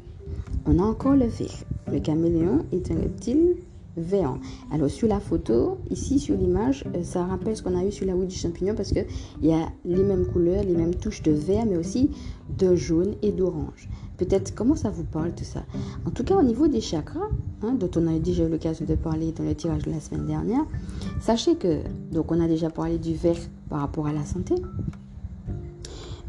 On 0.66 0.80
a 0.80 0.82
encore 0.82 1.14
le 1.14 1.26
ver. 1.26 1.52
Le 1.92 2.00
caméléon 2.00 2.66
est 2.72 2.90
un 2.90 2.96
reptile 2.96 3.54
vert. 3.96 4.36
Alors 4.72 4.90
sur 4.90 5.06
la 5.06 5.20
photo, 5.20 5.78
ici 5.88 6.18
sur 6.18 6.36
l'image, 6.36 6.82
euh, 6.96 7.04
ça 7.04 7.24
rappelle 7.24 7.56
ce 7.56 7.62
qu'on 7.62 7.78
a 7.78 7.84
eu 7.84 7.92
sur 7.92 8.06
la 8.06 8.14
route 8.14 8.26
du 8.26 8.36
champignon 8.36 8.74
parce 8.74 8.90
qu'il 8.90 9.06
y 9.40 9.52
a 9.52 9.68
les 9.84 10.02
mêmes 10.02 10.26
couleurs, 10.26 10.64
les 10.64 10.74
mêmes 10.74 10.96
touches 10.96 11.22
de 11.22 11.30
vert, 11.30 11.64
mais 11.64 11.76
aussi 11.76 12.10
de 12.58 12.74
jaune 12.74 13.14
et 13.22 13.30
d'orange. 13.30 13.88
Peut-être 14.18 14.52
comment 14.54 14.74
ça 14.74 14.90
vous 14.90 15.04
parle 15.04 15.32
tout 15.32 15.44
ça? 15.44 15.62
En 16.04 16.10
tout 16.10 16.24
cas, 16.24 16.34
au 16.34 16.42
niveau 16.42 16.66
des 16.66 16.80
chakras, 16.80 17.28
hein, 17.62 17.74
dont 17.78 17.90
on 17.96 18.06
a 18.08 18.18
déjà 18.18 18.44
eu 18.44 18.48
l'occasion 18.48 18.84
de 18.84 18.96
parler 18.96 19.32
dans 19.32 19.44
le 19.44 19.54
tirage 19.54 19.84
de 19.84 19.92
la 19.92 20.00
semaine 20.00 20.26
dernière, 20.26 20.66
sachez 21.20 21.54
que, 21.54 21.78
donc 22.10 22.32
on 22.32 22.40
a 22.40 22.48
déjà 22.48 22.68
parlé 22.68 22.98
du 22.98 23.14
vert 23.14 23.38
par 23.68 23.80
rapport 23.80 24.08
à 24.08 24.12
la 24.12 24.24
santé. 24.24 24.56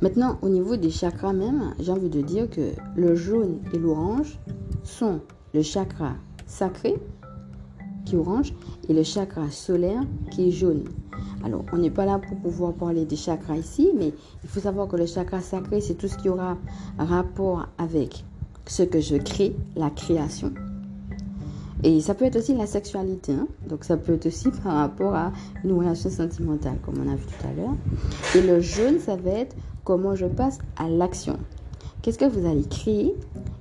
Maintenant, 0.01 0.37
au 0.43 0.49
niveau 0.49 0.77
des 0.77 0.91
chakras 0.91 1.33
même, 1.33 1.73
j'ai 1.79 1.91
envie 1.91 2.09
de 2.09 2.21
dire 2.21 2.49
que 2.49 2.71
le 2.95 3.15
jaune 3.15 3.57
et 3.73 3.79
l'orange 3.79 4.39
sont 4.83 5.19
le 5.53 5.63
chakra 5.63 6.13
sacré, 6.45 6.95
qui 8.09 8.17
orange, 8.17 8.53
et 8.87 8.93
le 8.93 9.03
chakra 9.03 9.49
solaire, 9.51 10.01
qui 10.31 10.47
est 10.47 10.51
jaune. 10.51 10.83
Alors, 11.43 11.63
on 11.71 11.77
n'est 11.77 11.91
pas 11.91 12.05
là 12.05 12.19
pour 12.19 12.37
pouvoir 12.37 12.73
parler 12.73 13.05
des 13.05 13.15
chakras 13.15 13.57
ici, 13.57 13.91
mais 13.97 14.13
il 14.43 14.49
faut 14.49 14.59
savoir 14.59 14.87
que 14.87 14.95
le 14.95 15.05
chakra 15.05 15.41
sacré, 15.41 15.79
c'est 15.79 15.93
tout 15.93 16.07
ce 16.07 16.17
qui 16.17 16.29
aura 16.29 16.57
rapport 16.97 17.67
avec 17.77 18.23
ce 18.65 18.83
que 18.83 18.99
je 18.99 19.15
crée, 19.15 19.55
la 19.75 19.89
création. 19.89 20.51
Et 21.83 22.01
ça 22.01 22.13
peut 22.13 22.25
être 22.25 22.35
aussi 22.35 22.55
la 22.55 22.65
sexualité. 22.65 23.31
Hein. 23.31 23.47
Donc, 23.67 23.85
ça 23.85 23.95
peut 23.95 24.13
être 24.13 24.25
aussi 24.25 24.49
par 24.63 24.73
rapport 24.73 25.15
à 25.15 25.31
une 25.63 25.73
relation 25.73 26.09
sentimentale, 26.09 26.77
comme 26.85 26.95
on 26.97 27.11
a 27.11 27.15
vu 27.15 27.25
tout 27.25 27.47
à 27.47 27.53
l'heure. 27.53 27.75
Et 28.35 28.41
le 28.41 28.59
jaune, 28.59 28.99
ça 28.99 29.15
va 29.15 29.31
être 29.31 29.55
comment 29.83 30.15
je 30.15 30.25
passe 30.25 30.59
à 30.77 30.89
l'action. 30.89 31.37
Qu'est-ce 32.01 32.17
que 32.17 32.25
vous 32.25 32.47
allez 32.47 32.63
créer 32.63 33.13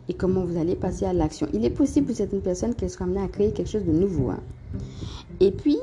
et 0.09 0.14
comment 0.14 0.44
vous 0.44 0.59
allez 0.59 0.77
passer 0.77 1.07
à 1.07 1.12
l'action? 1.12 1.48
Il 1.53 1.64
est 1.64 1.70
possible 1.70 2.07
pour 2.07 2.16
certaines 2.16 2.40
personnes 2.40 2.74
qu'elles 2.74 2.90
soient 2.90 3.07
amenées 3.07 3.22
à 3.22 3.29
créer 3.29 3.51
quelque 3.53 3.68
chose 3.68 3.85
de 3.85 3.92
nouveau. 3.92 4.31
Hein. 4.31 4.38
Et 5.40 5.51
puis, 5.51 5.79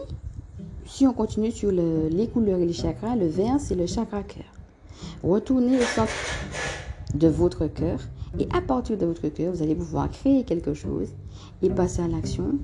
si 0.85 1.05
on 1.05 1.11
continue 1.11 1.51
sur 1.51 1.71
les 1.71 2.27
couleurs 2.27 2.59
et 2.59 2.65
les 2.65 2.73
chakras, 2.73 3.17
le 3.17 3.27
vert, 3.27 3.59
c'est 3.59 3.75
le 3.75 3.87
chakra 3.87 4.23
cœur. 4.23 4.45
Retournez 5.21 5.77
au 5.77 5.81
centre 5.81 6.11
de 7.13 7.27
votre 7.27 7.67
cœur 7.67 7.99
et 8.39 8.47
à 8.53 8.61
partir 8.61 8.97
de 8.97 9.05
votre 9.05 9.27
cœur, 9.29 9.53
vous 9.53 9.61
allez 9.61 9.75
pouvoir 9.75 10.09
créer 10.09 10.43
quelque 10.43 10.73
chose 10.73 11.09
et 11.61 11.69
passer 11.69 12.01
à 12.01 12.07
l'action. 12.07 12.55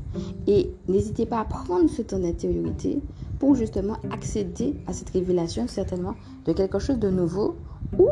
Et 0.47 0.71
n'hésitez 0.88 1.25
pas 1.25 1.39
à 1.39 1.45
prendre 1.45 1.89
ce 1.89 2.01
temps 2.01 2.19
d'intériorité 2.19 2.99
pour 3.39 3.56
justement 3.56 3.97
accéder 4.12 4.75
à 4.88 4.93
cette 4.93 5.10
révélation 5.10 5.67
certainement 5.67 6.15
de 6.45 6.54
quelque 6.54 6.80
chose 6.80 6.99
de 6.99 7.10
nouveau 7.10 7.56
ou 7.97 8.08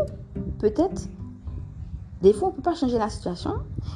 peut-être 0.59 1.07
des 2.21 2.33
fois, 2.33 2.49
on 2.49 2.51
ne 2.51 2.55
peut 2.57 2.61
pas 2.61 2.75
changer 2.75 2.97
la 2.97 3.09
situation. 3.09 3.53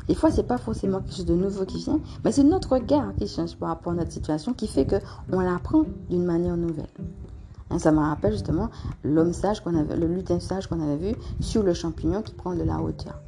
Des 0.08 0.16
fois, 0.16 0.32
ce 0.32 0.38
n'est 0.38 0.48
pas 0.48 0.58
forcément 0.58 1.00
quelque 1.00 1.16
chose 1.16 1.26
de 1.26 1.36
nouveau 1.36 1.66
qui 1.66 1.84
vient, 1.84 2.00
mais 2.24 2.32
c'est 2.32 2.44
notre 2.44 2.74
regard 2.74 3.14
qui 3.16 3.28
change 3.28 3.56
par 3.58 3.70
rapport 3.70 3.92
à 3.92 3.96
notre 3.96 4.12
situation 4.12 4.54
qui 4.54 4.68
fait 4.68 4.88
qu'on 4.88 5.42
l'apprend 5.42 5.84
d'une 6.10 6.24
manière 6.24 6.56
nouvelle. 6.56 6.88
Ça 7.78 7.92
me 7.92 8.00
rappelle 8.00 8.34
justement 8.34 8.70
l'homme 9.04 9.34
sage 9.34 9.62
qu'on 9.62 9.76
avait, 9.76 9.96
le 9.96 10.08
lutin 10.08 10.40
sage 10.40 10.68
qu'on 10.68 10.80
avait 10.80 11.12
vu 11.12 11.16
sur 11.40 11.64
le 11.64 11.74
champignon 11.74 12.22
qui 12.22 12.34
prend 12.34 12.56
de 12.56 12.64
la 12.64 12.80
hauteur. 12.80 13.20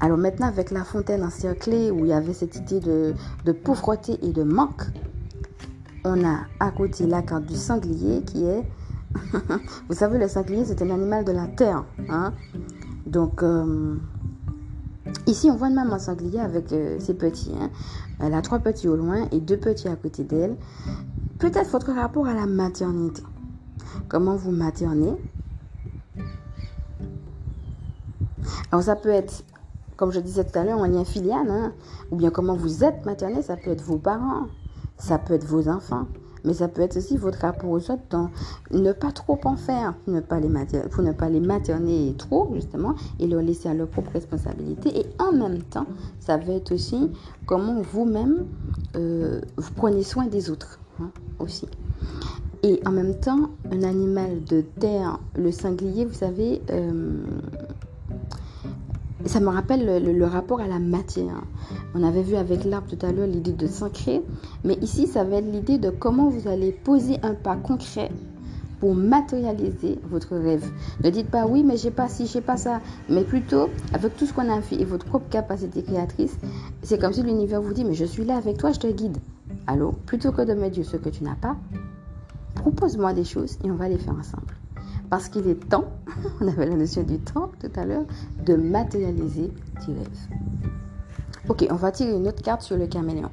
Alors 0.00 0.18
maintenant, 0.18 0.46
avec 0.46 0.70
la 0.70 0.84
fontaine 0.84 1.24
encerclée 1.24 1.90
où 1.90 2.04
il 2.04 2.08
y 2.08 2.12
avait 2.12 2.34
cette 2.34 2.56
idée 2.56 2.80
de, 2.80 3.14
de 3.44 3.52
pauvreté 3.52 4.18
et 4.22 4.32
de 4.32 4.42
manque, 4.42 4.82
on 6.04 6.24
a 6.24 6.40
à 6.60 6.70
côté 6.70 7.06
la 7.06 7.22
carte 7.22 7.46
du 7.46 7.56
sanglier 7.56 8.22
qui 8.22 8.44
est 8.44 8.64
Vous 9.88 9.94
savez, 9.94 10.18
le 10.18 10.28
sanglier, 10.28 10.64
c'est 10.64 10.82
un 10.82 10.90
animal 10.90 11.24
de 11.24 11.32
la 11.32 11.46
terre. 11.46 11.84
Hein? 12.08 12.32
Donc, 13.06 13.42
euh, 13.42 13.96
ici, 15.26 15.50
on 15.50 15.56
voit 15.56 15.68
une 15.68 15.74
maman 15.74 15.98
sanglier 15.98 16.38
avec 16.38 16.72
euh, 16.72 16.98
ses 17.00 17.14
petits. 17.14 17.52
Hein? 17.60 17.70
Elle 18.20 18.34
a 18.34 18.42
trois 18.42 18.60
petits 18.60 18.88
au 18.88 18.96
loin 18.96 19.28
et 19.32 19.40
deux 19.40 19.56
petits 19.56 19.88
à 19.88 19.96
côté 19.96 20.24
d'elle. 20.24 20.56
Peut-être 21.38 21.70
votre 21.70 21.92
rapport 21.92 22.26
à 22.26 22.34
la 22.34 22.46
maternité. 22.46 23.22
Comment 24.08 24.36
vous 24.36 24.52
maternez? 24.52 25.16
Alors, 28.70 28.84
ça 28.84 28.94
peut 28.94 29.08
être, 29.08 29.44
comme 29.96 30.12
je 30.12 30.20
disais 30.20 30.44
tout 30.44 30.56
à 30.58 30.64
l'heure, 30.64 30.82
un 30.82 30.88
lien 30.88 31.04
filial. 31.04 31.50
Hein? 31.50 31.72
Ou 32.10 32.16
bien 32.16 32.30
comment 32.30 32.54
vous 32.54 32.84
êtes 32.84 33.04
materné. 33.06 33.42
Ça 33.42 33.56
peut 33.56 33.70
être 33.70 33.82
vos 33.82 33.98
parents. 33.98 34.46
Ça 34.98 35.18
peut 35.18 35.34
être 35.34 35.46
vos 35.46 35.68
enfants. 35.68 36.06
Mais 36.44 36.54
ça 36.54 36.68
peut 36.68 36.82
être 36.82 36.96
aussi 36.96 37.16
votre 37.16 37.38
rapport 37.38 37.70
aux 37.70 37.90
autres 37.90 38.02
dans 38.10 38.30
ne 38.70 38.92
pas 38.92 39.12
trop 39.12 39.38
en 39.44 39.56
faire 39.56 39.94
ne 40.06 40.20
pas 40.20 40.40
les, 40.40 40.48
pour 40.90 41.02
ne 41.02 41.12
pas 41.12 41.28
les 41.28 41.40
materner 41.40 42.14
trop, 42.16 42.50
justement, 42.54 42.94
et 43.18 43.26
leur 43.26 43.42
laisser 43.42 43.68
à 43.68 43.74
leur 43.74 43.88
propre 43.88 44.12
responsabilité. 44.12 45.00
Et 45.00 45.06
en 45.18 45.32
même 45.32 45.62
temps, 45.62 45.86
ça 46.18 46.36
va 46.36 46.52
être 46.52 46.72
aussi 46.72 47.10
comment 47.46 47.80
vous-même 47.80 48.46
euh, 48.96 49.40
vous 49.56 49.72
prenez 49.76 50.02
soin 50.02 50.26
des 50.26 50.50
autres 50.50 50.80
hein, 51.00 51.10
aussi. 51.38 51.66
Et 52.62 52.80
en 52.84 52.90
même 52.90 53.14
temps, 53.18 53.50
un 53.70 53.82
animal 53.82 54.44
de 54.44 54.60
terre, 54.60 55.18
le 55.34 55.50
sanglier, 55.50 56.04
vous 56.04 56.14
savez, 56.14 56.60
euh, 56.70 57.22
ça 59.26 59.40
me 59.40 59.48
rappelle 59.48 60.02
le, 60.02 60.24
rapport 60.24 60.60
à 60.60 60.66
la 60.66 60.78
matière. 60.78 61.42
On 61.94 62.02
avait 62.02 62.22
vu 62.22 62.36
avec 62.36 62.64
l'arbre 62.64 62.88
tout 62.88 63.04
à 63.04 63.12
l'heure 63.12 63.26
l'idée 63.26 63.52
de 63.52 63.66
s'ancrer, 63.66 64.22
mais 64.64 64.74
ici, 64.80 65.06
ça 65.06 65.24
va 65.24 65.36
être 65.36 65.50
l'idée 65.50 65.78
de 65.78 65.90
comment 65.90 66.28
vous 66.28 66.48
allez 66.48 66.72
poser 66.72 67.18
un 67.22 67.34
pas 67.34 67.56
concret 67.56 68.10
pour 68.80 68.94
matérialiser 68.94 69.98
votre 70.10 70.36
rêve. 70.36 70.64
Ne 71.04 71.10
dites 71.10 71.30
pas 71.30 71.46
oui, 71.46 71.62
mais 71.62 71.76
j'ai 71.76 71.90
pas 71.90 72.08
ci, 72.08 72.26
j'ai 72.26 72.40
pas 72.40 72.56
ça, 72.56 72.80
mais 73.08 73.24
plutôt 73.24 73.68
avec 73.92 74.16
tout 74.16 74.24
ce 74.24 74.32
qu'on 74.32 74.50
a 74.50 74.60
fait 74.62 74.80
et 74.80 74.84
votre 74.84 75.04
propre 75.04 75.28
capacité 75.28 75.82
créatrice, 75.82 76.36
c'est 76.82 76.98
comme 76.98 77.12
si 77.12 77.22
l'univers 77.22 77.60
vous 77.60 77.74
dit 77.74 77.84
mais 77.84 77.94
je 77.94 78.06
suis 78.06 78.24
là 78.24 78.36
avec 78.36 78.56
toi, 78.56 78.72
je 78.72 78.80
te 78.80 78.86
guide. 78.86 79.18
Alors, 79.66 79.94
plutôt 79.94 80.32
que 80.32 80.42
de 80.42 80.54
me 80.54 80.68
dire 80.70 80.86
ce 80.86 80.96
que 80.96 81.10
tu 81.10 81.22
n'as 81.24 81.34
pas, 81.34 81.56
propose-moi 82.54 83.12
des 83.12 83.24
choses 83.24 83.58
et 83.62 83.70
on 83.70 83.74
va 83.74 83.88
les 83.88 83.98
faire 83.98 84.14
ensemble. 84.18 84.59
Parce 85.10 85.28
qu'il 85.28 85.48
est 85.48 85.68
temps, 85.68 85.86
on 86.40 86.46
avait 86.46 86.66
la 86.66 86.76
notion 86.76 87.02
du 87.02 87.18
temps 87.18 87.50
tout 87.60 87.72
à 87.74 87.84
l'heure, 87.84 88.04
de 88.46 88.54
matérialiser 88.54 89.52
tes 89.84 89.92
rêves. 89.92 90.28
Ok, 91.48 91.66
on 91.68 91.74
va 91.74 91.90
tirer 91.90 92.12
une 92.12 92.28
autre 92.28 92.42
carte 92.42 92.62
sur 92.62 92.76
le 92.76 92.86
caméléon. 92.86 93.30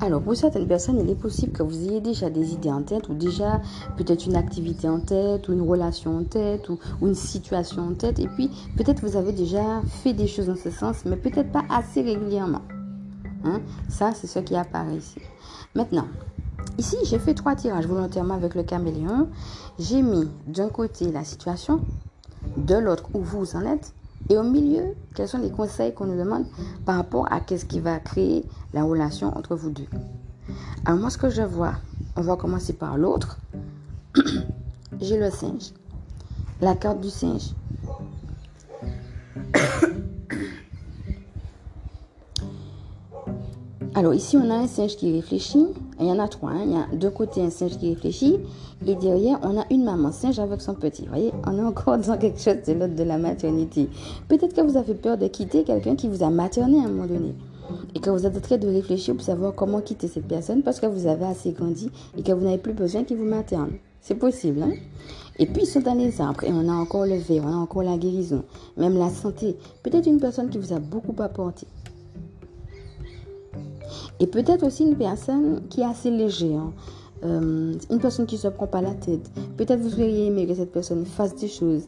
Alors, 0.00 0.20
pour 0.20 0.36
certaines 0.36 0.66
personnes, 0.66 1.00
il 1.00 1.08
est 1.08 1.14
possible 1.14 1.52
que 1.52 1.62
vous 1.62 1.88
ayez 1.88 2.00
déjà 2.00 2.28
des 2.28 2.52
idées 2.52 2.70
en 2.70 2.82
tête, 2.82 3.08
ou 3.08 3.14
déjà 3.14 3.62
peut-être 3.96 4.26
une 4.26 4.36
activité 4.36 4.88
en 4.88 5.00
tête, 5.00 5.48
ou 5.48 5.52
une 5.52 5.62
relation 5.62 6.18
en 6.18 6.24
tête, 6.24 6.68
ou, 6.68 6.78
une 7.00 7.14
situation 7.14 7.82
en 7.82 7.94
tête, 7.94 8.18
et 8.18 8.28
puis 8.28 8.50
peut-être 8.76 9.00
vous 9.00 9.16
avez 9.16 9.32
déjà 9.32 9.80
fait 9.86 10.12
des 10.12 10.26
choses 10.26 10.48
dans 10.48 10.56
ce 10.56 10.70
sens, 10.70 11.04
mais 11.06 11.16
peut-être 11.16 11.50
pas 11.50 11.64
assez 11.70 12.02
régulièrement. 12.02 12.62
Hein? 13.44 13.60
Ça, 13.88 14.12
c'est 14.12 14.26
ce 14.26 14.40
qui 14.40 14.54
apparaît 14.54 14.96
ici. 14.96 15.20
Maintenant, 15.74 16.06
Ici, 16.78 16.96
j'ai 17.04 17.18
fait 17.18 17.32
trois 17.32 17.54
tirages 17.54 17.86
volontairement 17.86 18.34
avec 18.34 18.54
le 18.54 18.62
caméléon. 18.62 19.28
J'ai 19.78 20.00
mis 20.00 20.28
d'un 20.46 20.70
côté 20.70 21.12
la 21.12 21.22
situation, 21.22 21.80
de 22.56 22.76
l'autre 22.76 23.10
où 23.12 23.20
vous 23.20 23.56
en 23.56 23.60
êtes, 23.60 23.92
et 24.30 24.38
au 24.38 24.42
milieu, 24.42 24.94
quels 25.14 25.28
sont 25.28 25.36
les 25.38 25.50
conseils 25.50 25.92
qu'on 25.92 26.06
nous 26.06 26.18
demande 26.18 26.46
par 26.86 26.96
rapport 26.96 27.30
à 27.30 27.40
qu'est-ce 27.40 27.66
qui 27.66 27.80
va 27.80 27.98
créer 27.98 28.44
la 28.72 28.84
relation 28.84 29.36
entre 29.36 29.54
vous 29.54 29.68
deux. 29.68 29.86
Alors 30.86 30.98
moi, 30.98 31.10
ce 31.10 31.18
que 31.18 31.28
je 31.28 31.42
vois, 31.42 31.74
on 32.16 32.22
va 32.22 32.36
commencer 32.36 32.72
par 32.72 32.96
l'autre. 32.96 33.38
j'ai 35.00 35.18
le 35.18 35.30
singe. 35.30 35.72
La 36.62 36.74
carte 36.74 37.02
du 37.02 37.10
singe. 37.10 37.52
Alors 43.94 44.14
ici, 44.14 44.36
on 44.36 44.50
a 44.50 44.54
un 44.54 44.66
singe 44.66 44.96
qui 44.96 45.12
réfléchit. 45.12 45.66
Il 45.98 46.06
y 46.06 46.10
en 46.10 46.18
a 46.18 46.28
trois. 46.28 46.50
Hein. 46.50 46.64
Il 46.64 46.72
y 46.72 46.76
a 46.76 46.86
de 46.96 47.08
côté 47.08 47.42
un 47.42 47.50
singe 47.50 47.78
qui 47.78 47.88
réfléchit. 47.88 48.38
Et 48.86 48.94
derrière, 48.94 49.38
on 49.42 49.58
a 49.58 49.64
une 49.70 49.84
maman 49.84 50.12
singe 50.12 50.38
avec 50.38 50.60
son 50.60 50.74
petit. 50.74 51.02
Vous 51.02 51.08
voyez, 51.08 51.32
on 51.46 51.58
est 51.58 51.62
encore 51.62 51.98
dans 52.06 52.18
quelque 52.18 52.40
chose 52.40 52.62
de 52.66 52.72
l'autre 52.72 52.94
de 52.94 53.02
la 53.02 53.18
maternité. 53.18 53.88
Peut-être 54.28 54.54
que 54.54 54.60
vous 54.60 54.76
avez 54.76 54.94
peur 54.94 55.16
de 55.16 55.26
quitter 55.28 55.64
quelqu'un 55.64 55.96
qui 55.96 56.08
vous 56.08 56.22
a 56.22 56.30
materné 56.30 56.78
à 56.80 56.84
un 56.84 56.88
moment 56.88 57.06
donné. 57.06 57.34
Et 57.94 58.00
que 58.00 58.10
vous 58.10 58.26
êtes 58.26 58.36
en 58.36 58.40
train 58.40 58.58
de 58.58 58.68
réfléchir 58.68 59.14
pour 59.14 59.24
savoir 59.24 59.54
comment 59.54 59.80
quitter 59.80 60.06
cette 60.06 60.28
personne 60.28 60.62
parce 60.62 60.78
que 60.78 60.86
vous 60.86 61.06
avez 61.06 61.24
assez 61.24 61.50
grandi 61.50 61.90
et 62.16 62.22
que 62.22 62.30
vous 62.30 62.44
n'avez 62.44 62.58
plus 62.58 62.74
besoin 62.74 63.02
qu'il 63.02 63.16
vous 63.16 63.24
materne. 63.24 63.72
C'est 64.00 64.14
possible, 64.14 64.62
hein? 64.62 64.72
Et 65.38 65.46
puis, 65.46 65.62
ils 65.62 65.66
sont 65.66 65.80
dans 65.80 65.94
les 65.94 66.20
arbres 66.20 66.44
et 66.44 66.52
on 66.52 66.68
a 66.68 66.72
encore 66.72 67.06
le 67.06 67.16
verre, 67.16 67.42
on 67.44 67.52
a 67.52 67.56
encore 67.56 67.82
la 67.82 67.98
guérison, 67.98 68.44
même 68.76 68.96
la 68.96 69.10
santé. 69.10 69.56
Peut-être 69.82 70.06
une 70.06 70.20
personne 70.20 70.48
qui 70.48 70.58
vous 70.58 70.72
a 70.72 70.78
beaucoup 70.78 71.14
apporté. 71.20 71.66
Et 74.20 74.26
peut-être 74.26 74.64
aussi 74.66 74.84
une 74.84 74.96
personne 74.96 75.62
qui 75.68 75.80
est 75.80 75.84
assez 75.84 76.10
légère. 76.10 76.60
Hein. 76.60 76.72
Euh, 77.24 77.74
une 77.90 77.98
personne 77.98 78.26
qui 78.26 78.34
ne 78.34 78.40
se 78.40 78.48
prend 78.48 78.66
pas 78.66 78.82
la 78.82 78.92
tête. 78.92 79.30
Peut-être 79.56 79.80
vous 79.80 79.94
auriez 79.94 80.26
aimé 80.26 80.46
que 80.46 80.54
cette 80.54 80.70
personne 80.70 81.06
fasse 81.06 81.34
des 81.34 81.48
choses, 81.48 81.84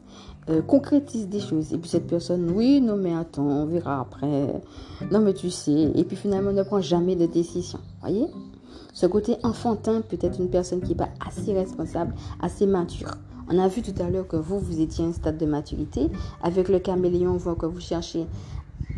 euh, 0.48 0.62
concrétise 0.62 1.28
des 1.28 1.40
choses. 1.40 1.72
Et 1.74 1.78
puis 1.78 1.90
cette 1.90 2.06
personne, 2.06 2.50
oui, 2.50 2.80
non 2.80 2.96
mais 2.96 3.14
attends, 3.14 3.46
on 3.46 3.66
verra 3.66 4.00
après. 4.00 4.62
Non 5.10 5.20
mais 5.20 5.34
tu 5.34 5.50
sais. 5.50 5.92
Et 5.94 6.04
puis 6.04 6.16
finalement, 6.16 6.52
ne 6.52 6.62
prend 6.62 6.80
jamais 6.80 7.14
de 7.14 7.26
décision. 7.26 7.78
Voyez? 8.00 8.26
Ce 8.94 9.06
côté 9.06 9.36
enfantin, 9.42 10.00
peut-être 10.00 10.40
une 10.40 10.48
personne 10.48 10.80
qui 10.80 10.88
n'est 10.90 10.94
pas 10.96 11.10
assez 11.24 11.52
responsable, 11.52 12.14
assez 12.40 12.66
mature. 12.66 13.10
On 13.50 13.58
a 13.58 13.68
vu 13.68 13.80
tout 13.80 13.94
à 14.02 14.10
l'heure 14.10 14.26
que 14.26 14.36
vous, 14.36 14.58
vous 14.58 14.80
étiez 14.80 15.04
à 15.04 15.08
un 15.08 15.12
stade 15.12 15.38
de 15.38 15.46
maturité. 15.46 16.10
Avec 16.42 16.68
le 16.68 16.78
caméléon, 16.78 17.32
on 17.32 17.36
voit 17.36 17.54
que 17.54 17.64
vous 17.64 17.80
cherchez 17.80 18.26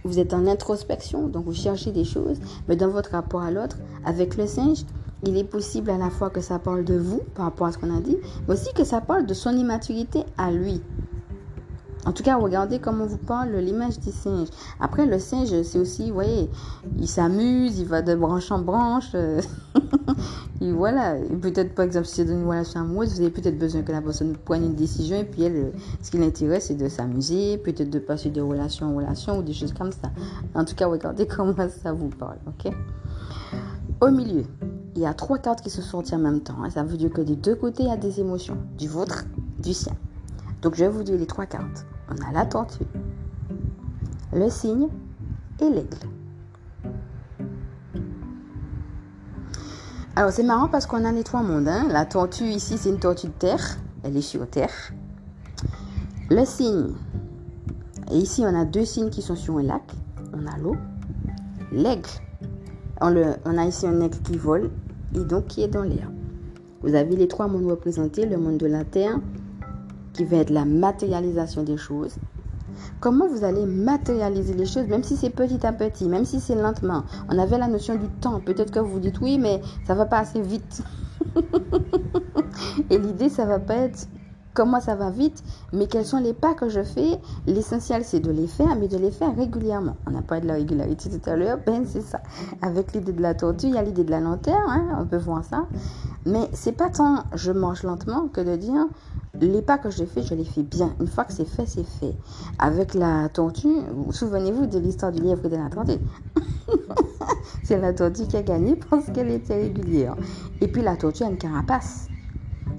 vous 0.05 0.19
êtes 0.19 0.35
en 0.35 0.47
introspection, 0.47 1.29
donc 1.29 1.45
vous 1.45 1.55
cherchez 1.55 1.93
des 1.93 2.05
choses, 2.05 2.39
mais 2.69 2.77
dans 2.77 2.89
votre 2.89 3.11
rapport 3.11 3.43
à 3.43 3.51
l'autre, 3.51 3.79
avec 4.05 4.37
le 4.37 4.47
singe, 4.47 4.85
il 5.25 5.37
est 5.37 5.45
possible 5.45 5.91
à 5.91 5.99
la 5.99 6.11
fois 6.11 6.31
que 6.31 6.41
ça 6.41 6.59
parle 6.59 6.85
de 6.85 6.97
vous 6.97 7.21
par 7.35 7.45
rapport 7.45 7.67
à 7.67 7.73
ce 7.73 7.79
qu'on 7.79 7.95
a 7.95 8.01
dit, 8.01 8.17
mais 8.49 8.55
aussi 8.55 8.73
que 8.73 8.85
ça 8.85 9.01
parle 9.01 9.27
de 9.27 9.35
son 9.35 9.57
immaturité 9.57 10.25
à 10.39 10.51
lui. 10.51 10.81
En 12.07 12.13
tout 12.13 12.23
cas, 12.23 12.37
regardez 12.37 12.79
comment 12.79 13.05
vous 13.05 13.19
parle 13.19 13.55
l'image 13.57 13.99
du 14.01 14.11
singe. 14.11 14.49
Après, 14.81 15.05
le 15.05 15.19
singe, 15.19 15.63
c'est 15.63 15.79
aussi, 15.79 16.09
vous 16.09 16.15
voyez, 16.15 16.49
il 16.99 17.07
s'amuse, 17.07 17.79
il 17.79 17.87
va 17.87 18.01
de 18.01 18.15
branche 18.15 18.51
en 18.51 18.61
branche. 18.61 19.11
Euh, 19.15 19.43
et 20.63 20.73
voilà, 20.73 21.17
peut-être 21.43 21.75
par 21.75 21.85
exemple, 21.85 22.07
si 22.07 22.17
c'est 22.17 22.25
dans 22.25 22.33
une 22.33 22.47
relation 22.47 22.81
amoureuse, 22.81 23.15
vous 23.15 23.21
avez 23.21 23.31
peut-être 23.31 23.59
besoin 23.59 23.83
que 23.83 23.93
la 23.93 24.01
personne 24.01 24.35
prenne 24.37 24.65
une 24.65 24.75
décision 24.75 25.19
et 25.19 25.25
puis 25.25 25.43
elle, 25.43 25.73
ce 26.03 26.11
qui 26.11 26.17
l'intéresse, 26.17 26.67
c'est 26.69 26.75
de 26.75 26.89
s'amuser, 26.89 27.59
peut-être 27.59 27.91
de 27.91 27.99
passer 27.99 28.31
de 28.31 28.41
relation 28.41 28.87
en 28.87 28.97
relation 28.97 29.39
ou 29.39 29.43
des 29.43 29.53
choses 29.53 29.75
comme 29.75 29.93
ça. 29.93 30.11
En 30.55 30.65
tout 30.65 30.75
cas, 30.75 30.87
regardez 30.87 31.27
comment 31.37 31.55
ça 31.83 31.93
vous 31.93 32.09
parle, 32.09 32.39
ok? 32.47 32.73
Au 34.01 34.11
milieu, 34.11 34.45
il 34.97 35.03
y 35.03 35.07
a 35.07 35.13
trois 35.13 35.37
cartes 35.37 35.61
qui 35.61 35.69
se 35.69 35.83
sortent 35.83 36.13
en 36.15 36.19
même 36.19 36.41
temps. 36.41 36.57
Hein. 36.65 36.71
Ça 36.71 36.83
veut 36.83 36.97
dire 36.97 37.11
que 37.11 37.21
des 37.21 37.37
deux 37.37 37.55
côtés, 37.55 37.83
il 37.83 37.89
y 37.91 37.93
a 37.93 37.99
des 37.99 38.21
émotions, 38.21 38.57
du 38.79 38.89
vôtre, 38.89 39.25
du 39.59 39.75
sien. 39.75 39.93
Donc 40.63 40.75
je 40.75 40.85
vais 40.85 40.91
vous 40.91 41.03
dire 41.03 41.17
les 41.17 41.27
trois 41.27 41.47
cartes. 41.47 41.87
On 42.09 42.29
a 42.29 42.33
la 42.33 42.45
tortue, 42.45 42.85
le 44.33 44.51
cygne 44.51 44.89
et 45.61 45.71
l'aigle. 45.71 45.97
Alors 50.17 50.33
c'est 50.33 50.43
marrant 50.43 50.69
parce 50.69 50.87
qu'on 50.87 51.05
a 51.05 51.13
les 51.13 51.23
trois 51.23 51.43
mondes. 51.43 51.69
Hein. 51.69 51.87
La 51.89 52.05
tortue 52.05 52.45
ici 52.45 52.77
c'est 52.77 52.91
une 52.91 52.99
tortue 52.99 53.29
de 53.29 53.33
terre. 53.33 53.79
Elle 54.03 54.17
est 54.17 54.23
sur 54.23 54.47
terre. 54.49 54.93
Le 56.31 56.45
cygne. 56.45 56.93
Et 58.11 58.19
ici 58.19 58.43
on 58.45 58.55
a 58.55 58.65
deux 58.65 58.85
cygnes 58.85 59.11
qui 59.11 59.23
sont 59.23 59.37
sur 59.37 59.57
un 59.59 59.63
lac. 59.63 59.83
On 60.35 60.47
a 60.47 60.59
l'eau. 60.59 60.77
L'aigle. 61.73 62.09
On, 63.01 63.15
on 63.47 63.57
a 63.59 63.65
ici 63.65 63.87
un 63.87 64.01
aigle 64.01 64.19
qui 64.19 64.37
vole 64.37 64.71
et 65.15 65.21
donc 65.21 65.47
qui 65.47 65.63
est 65.63 65.69
dans 65.69 65.85
l'air. 65.85 66.11
Vous 66.83 66.95
avez 66.95 67.17
les 67.17 67.29
trois 67.29 67.47
mondes 67.47 67.67
représentés. 67.67 68.27
Le 68.27 68.37
monde 68.37 68.59
de 68.59 68.67
la 68.67 68.85
terre, 68.85 69.19
qui 70.13 70.25
va 70.25 70.39
être 70.39 70.51
la 70.51 70.65
matérialisation 70.65 71.63
des 71.63 71.77
choses. 71.77 72.17
Comment 73.01 73.27
vous 73.29 73.45
allez 73.45 73.67
matérialiser 73.67 74.55
les 74.55 74.67
choses, 74.67 74.87
même 74.87 75.03
si 75.03 75.17
c'est 75.17 75.31
petit 75.31 75.67
à 75.67 75.73
petit, 75.73 76.09
même 76.09 76.25
si 76.25 76.41
c'est 76.41 76.55
lentement? 76.55 77.05
On 77.29 77.39
avait 77.39 77.59
la 77.59 77.67
notion 77.67 77.95
du 77.95 78.09
temps. 78.21 78.41
Peut-être 78.41 78.71
que 78.71 78.79
vous 78.79 78.93
vous 78.93 79.01
dites 79.01 79.21
oui, 79.21 79.39
mais 79.39 79.61
ça 79.87 79.95
va 79.95 80.07
pas 80.07 80.19
assez 80.19 80.41
vite. 80.41 80.83
Et 82.91 82.99
l'idée, 82.99 83.29
ça 83.29 83.45
va 83.45 83.59
pas 83.59 83.75
être 83.75 84.09
comment 84.55 84.81
ça 84.81 84.95
va 84.95 85.11
vite, 85.11 85.43
mais 85.73 85.87
quels 85.87 86.05
sont 86.05 86.19
les 86.19 86.33
pas 86.33 86.55
que 86.55 86.69
je 86.69 86.83
fais. 86.83 87.21
L'essentiel, 87.47 88.05
c'est 88.05 88.21
de 88.21 88.31
les 88.31 88.47
faire, 88.47 88.77
mais 88.77 88.89
de 88.89 88.99
les 88.99 89.11
faire 89.11 89.35
régulièrement. 89.35 89.97
On 90.07 90.15
a 90.15 90.23
parlé 90.23 90.43
de 90.43 90.49
la 90.49 90.55
régularité 90.55 91.09
tout 91.09 91.31
à 91.31 91.37
l'heure, 91.37 91.59
ben 91.65 91.85
c'est 91.87 92.03
ça. 92.03 92.21
Avec 92.63 92.93
l'idée 92.93 93.13
de 93.13 93.23
la 93.23 93.35
tortue, 93.35 93.67
il 93.67 93.75
y 93.75 93.79
a 93.79 93.83
l'idée 93.83 94.05
de 94.05 94.11
la 94.11 94.21
lenteur, 94.21 94.61
hein, 94.69 94.99
on 95.01 95.07
peut 95.07 95.19
voir 95.19 95.45
ça. 95.45 95.67
Mais 96.27 96.49
c'est 96.53 96.73
pas 96.73 96.91
tant 96.91 97.25
je 97.35 97.53
mange 97.53 97.83
lentement 97.83 98.29
que 98.29 98.41
de 98.41 98.57
dire 98.57 98.87
les 99.47 99.63
pas 99.63 99.79
que 99.79 99.91
j'ai 99.91 100.07
fait, 100.07 100.23
je 100.23 100.35
les 100.35 100.45
fais 100.45 100.63
bien. 100.63 100.95
Une 101.01 101.07
fois 101.07 101.25
que 101.25 101.33
c'est 101.33 101.49
fait, 101.49 101.67
c'est 101.67 101.85
fait. 101.85 102.15
Avec 102.59 102.95
la 102.95 103.29
tortue, 103.29 103.69
souvenez-vous 104.11 104.67
de 104.67 104.79
l'histoire 104.79 105.13
du 105.13 105.23
lièvre 105.23 105.49
de 105.49 105.57
la 105.57 105.69
tortue? 105.69 105.99
c'est 107.63 107.79
la 107.79 107.93
tortue 107.93 108.27
qui 108.27 108.37
a 108.37 108.43
gagné 108.43 108.77
parce 108.77 109.11
qu'elle 109.11 109.31
était 109.31 109.57
régulière. 109.57 110.17
Et 110.61 110.69
puis 110.69 110.83
la 110.83 110.97
tortue 110.97 111.25
a 111.25 111.29
une 111.29 111.39
carapace. 111.39 112.09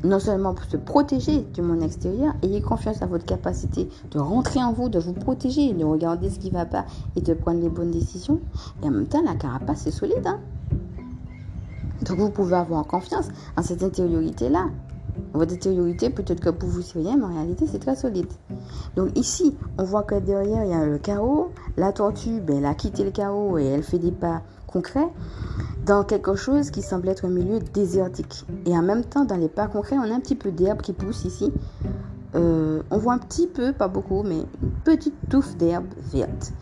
Non 0.04 0.20
seulement 0.20 0.56
pour 0.56 0.66
se 0.66 0.78
protéger 0.78 1.42
du 1.54 1.62
monde 1.62 1.84
extérieur, 1.84 2.34
ayez 2.42 2.62
confiance 2.62 3.04
à 3.04 3.06
votre 3.06 3.26
capacité 3.26 3.88
de 4.10 4.20
rentrer 4.20 4.64
en 4.64 4.74
vous, 4.74 4.90
de 4.90 4.98
vous 4.98 5.14
protéger, 5.14 5.74
de 5.74 5.86
regarder 5.86 6.30
ce 6.30 6.40
qui 6.40 6.48
ne 6.48 6.54
va 6.54 6.66
pas 6.66 6.86
et 7.16 7.22
de 7.22 7.34
prendre 7.36 7.62
les 7.62 7.70
bonnes 7.70 7.92
décisions. 7.92 8.40
Et 8.82 8.88
en 8.88 8.92
même 8.92 9.06
temps, 9.06 9.22
la 9.24 9.36
carapace 9.36 9.86
est 9.86 9.92
solide. 9.92 10.26
Hein. 10.26 10.40
Donc 12.04 12.18
vous 12.18 12.32
pouvez 12.32 12.56
avoir 12.56 12.86
confiance 12.88 13.28
en 13.56 13.62
cette 13.62 13.84
intériorité-là. 13.84 14.70
Votre 15.34 15.54
intériorité, 15.54 16.10
peut-être 16.10 16.40
que 16.40 16.50
pour 16.50 16.70
vous 16.70 16.82
c'est 16.82 17.00
rien, 17.00 17.18
mais 17.18 17.26
en 17.26 17.34
réalité 17.34 17.66
c'est 17.68 17.80
très 17.80 17.96
solide. 17.96 18.32
Donc 18.96 19.18
ici, 19.18 19.56
on 19.78 19.84
voit 19.84 20.04
que 20.04 20.16
derrière 20.16 20.64
il 20.64 20.70
y 20.72 20.74
a 20.74 20.86
le 20.86 20.98
chaos. 20.98 21.52
La 21.78 21.92
tortue, 21.92 22.40
ben, 22.42 22.58
elle 22.58 22.66
a 22.66 22.74
quitté 22.74 23.04
le 23.04 23.12
chaos 23.12 23.58
et 23.58 23.66
elle 23.66 23.84
fait 23.84 24.00
des 24.00 24.12
pas 24.12 24.42
concrets 24.68 25.10
dans 25.86 26.04
quelque 26.04 26.36
chose 26.36 26.72
qui 26.72 26.82
semble 26.82 27.10
être 27.10 27.26
un 27.26 27.30
milieu 27.30 27.60
désertique. 27.60 28.46
Et 28.66 28.78
en 28.78 28.82
même 28.82 29.04
temps, 29.04 29.26
dans 29.26 29.38
les 29.38 29.50
pas 29.50 29.68
concrets, 29.68 29.98
on 29.98 30.04
a 30.04 30.14
un 30.14 30.20
petit 30.20 30.36
peu 30.36 30.52
d'herbe 30.52 30.82
qui 30.82 30.94
pousse 30.94 31.26
ici. 31.26 31.52
Euh, 32.36 32.82
on 32.90 32.98
voit 32.98 33.14
un 33.14 33.18
petit 33.18 33.48
peu, 33.48 33.74
pas 33.74 33.88
beaucoup, 33.88 34.24
mais 34.24 34.40
une 34.62 34.72
petite 34.84 35.16
touffe 35.30 35.58
d'herbe 35.58 35.88
verte. 36.14 36.54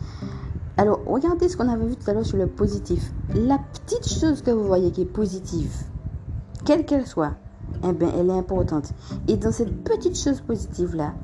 Alors, 0.76 1.00
regardez 1.06 1.48
ce 1.48 1.56
qu'on 1.56 1.68
avait 1.68 1.86
vu 1.86 1.96
tout 1.96 2.10
à 2.10 2.14
l'heure 2.14 2.24
sur 2.24 2.38
le 2.38 2.46
positif. 2.46 3.12
La 3.34 3.58
petite 3.58 4.08
chose 4.08 4.42
que 4.42 4.50
vous 4.50 4.64
voyez 4.64 4.90
qui 4.90 5.02
est 5.02 5.12
positive, 5.12 5.70
quelle 6.64 6.84
qu'elle 6.84 7.06
soit, 7.06 7.34
eh 7.88 7.92
bien, 7.92 8.12
elle 8.18 8.30
est 8.30 8.38
importante. 8.38 8.92
Et 9.28 9.36
dans 9.36 9.52
cette 9.52 9.84
petite 9.84 10.18
chose 10.18 10.40
positive-là, 10.40 11.14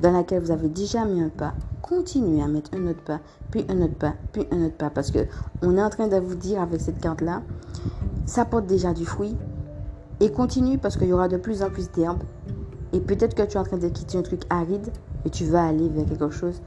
dans 0.00 0.12
laquelle 0.12 0.42
vous 0.42 0.50
avez 0.50 0.68
déjà 0.68 1.04
mis 1.04 1.22
un 1.22 1.28
pas, 1.28 1.54
continuez 1.82 2.42
à 2.42 2.46
mettre 2.46 2.70
un 2.74 2.86
autre 2.86 3.02
pas, 3.02 3.20
puis 3.50 3.64
un 3.68 3.80
autre 3.80 3.94
pas, 3.94 4.14
puis 4.32 4.46
un 4.50 4.64
autre 4.66 4.76
pas. 4.76 4.90
Parce 4.90 5.10
que 5.10 5.20
on 5.62 5.76
est 5.76 5.82
en 5.82 5.90
train 5.90 6.08
de 6.08 6.16
vous 6.16 6.34
dire 6.34 6.60
avec 6.60 6.80
cette 6.80 7.00
carte-là, 7.00 7.42
ça 8.26 8.44
porte 8.44 8.66
déjà 8.66 8.92
du 8.92 9.04
fruit. 9.04 9.36
Et 10.20 10.30
continue 10.30 10.78
parce 10.78 10.96
qu'il 10.96 11.08
y 11.08 11.12
aura 11.12 11.28
de 11.28 11.36
plus 11.36 11.62
en 11.62 11.70
plus 11.70 11.90
d'herbes. 11.90 12.22
Et 12.92 13.00
peut-être 13.00 13.34
que 13.34 13.42
tu 13.42 13.56
es 13.56 13.60
en 13.60 13.64
train 13.64 13.78
de 13.78 13.88
quitter 13.88 14.16
un 14.16 14.22
truc 14.22 14.42
aride 14.48 14.90
et 15.24 15.30
tu 15.30 15.44
vas 15.44 15.66
aller 15.66 15.88
vers 15.88 16.06
quelque 16.06 16.30
chose 16.30 16.60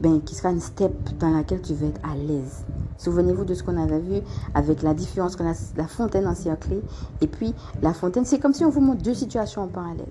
ben, 0.00 0.20
qui 0.20 0.34
sera 0.34 0.50
une 0.50 0.60
step 0.60 0.92
dans 1.18 1.30
laquelle 1.30 1.60
tu 1.60 1.74
vas 1.74 1.86
être 1.86 2.00
à 2.04 2.14
l'aise. 2.14 2.64
Souvenez-vous 2.98 3.44
de 3.44 3.54
ce 3.54 3.62
qu'on 3.62 3.76
avait 3.76 4.00
vu 4.00 4.20
avec 4.54 4.82
la 4.82 4.94
différence 4.94 5.36
que 5.36 5.42
la, 5.42 5.54
la 5.76 5.86
fontaine 5.86 6.26
encerclée 6.26 6.82
et 7.20 7.26
puis 7.26 7.54
la 7.82 7.92
fontaine. 7.92 8.24
C'est 8.24 8.38
comme 8.38 8.54
si 8.54 8.64
on 8.64 8.70
vous 8.70 8.80
montre 8.80 9.02
deux 9.02 9.14
situations 9.14 9.62
en 9.62 9.68
parallèle. 9.68 10.06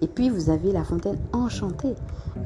Et 0.00 0.06
puis 0.06 0.30
vous 0.30 0.50
avez 0.50 0.72
la 0.72 0.84
fontaine 0.84 1.18
enchantée. 1.32 1.94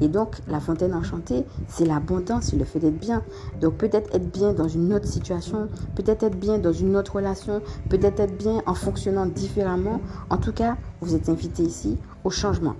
Et 0.01 0.07
donc 0.07 0.37
la 0.47 0.59
fontaine 0.59 0.93
enchantée, 0.93 1.45
c'est 1.67 1.85
l'abondance, 1.85 2.45
c'est 2.45 2.55
le 2.55 2.65
fait 2.65 2.79
d'être 2.79 2.99
bien. 2.99 3.21
Donc 3.61 3.75
peut-être 3.75 4.13
être 4.15 4.31
bien 4.31 4.53
dans 4.53 4.67
une 4.67 4.93
autre 4.93 5.07
situation, 5.07 5.67
peut-être 5.95 6.23
être 6.23 6.39
bien 6.39 6.57
dans 6.57 6.73
une 6.73 6.95
autre 6.95 7.15
relation, 7.15 7.61
peut-être 7.89 8.19
être 8.19 8.37
bien 8.37 8.61
en 8.65 8.73
fonctionnant 8.73 9.27
différemment. 9.27 9.99
En 10.29 10.37
tout 10.37 10.53
cas, 10.53 10.77
vous 11.01 11.15
êtes 11.15 11.29
invité 11.29 11.63
ici 11.63 11.97
au 12.23 12.31
changement. 12.31 12.75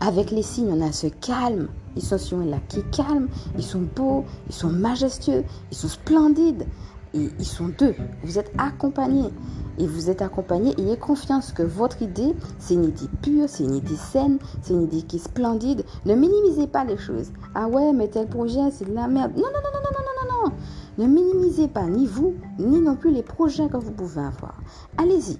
Avec 0.00 0.30
les 0.30 0.42
signes, 0.42 0.72
on 0.72 0.86
a 0.86 0.92
ce 0.92 1.06
calme. 1.06 1.68
Ils 1.98 2.04
sont 2.04 2.16
sur 2.16 2.38
un 2.38 2.46
qui 2.68 2.78
est 2.78 2.90
calme, 2.92 3.26
ils 3.56 3.64
sont 3.64 3.82
beaux, 3.96 4.24
ils 4.48 4.54
sont 4.54 4.70
majestueux, 4.70 5.42
ils 5.72 5.76
sont 5.76 5.88
splendides. 5.88 6.64
Et 7.12 7.28
ils 7.38 7.44
sont 7.44 7.68
deux. 7.76 7.94
Vous 8.22 8.38
êtes 8.38 8.52
accompagnés. 8.56 9.30
Et 9.78 9.86
vous 9.86 10.08
êtes 10.10 10.22
accompagné. 10.22 10.74
Ayez 10.78 10.96
confiance 10.96 11.52
que 11.52 11.64
votre 11.64 12.00
idée, 12.02 12.36
c'est 12.60 12.74
une 12.74 12.84
idée 12.84 13.08
pure, 13.20 13.48
c'est 13.48 13.64
une 13.64 13.74
idée 13.74 13.96
saine, 13.96 14.38
c'est 14.62 14.74
une 14.74 14.82
idée 14.82 15.02
qui 15.02 15.16
est 15.16 15.18
splendide. 15.18 15.84
Ne 16.04 16.14
minimisez 16.14 16.68
pas 16.68 16.84
les 16.84 16.98
choses. 16.98 17.32
Ah 17.54 17.66
ouais, 17.66 17.92
mais 17.92 18.06
tel 18.06 18.28
projet, 18.28 18.70
c'est 18.70 18.84
de 18.84 18.94
la 18.94 19.08
merde. 19.08 19.32
Non, 19.34 19.42
non, 19.42 19.60
non, 19.64 19.70
non, 19.74 19.90
non, 19.90 20.04
non, 20.04 20.44
non, 20.44 20.50
non. 20.50 21.04
Ne 21.04 21.12
minimisez 21.12 21.66
pas 21.66 21.86
ni 21.86 22.06
vous, 22.06 22.34
ni 22.60 22.80
non 22.80 22.94
plus 22.94 23.10
les 23.10 23.24
projets 23.24 23.68
que 23.68 23.76
vous 23.76 23.92
pouvez 23.92 24.20
avoir. 24.20 24.54
Allez-y. 24.98 25.38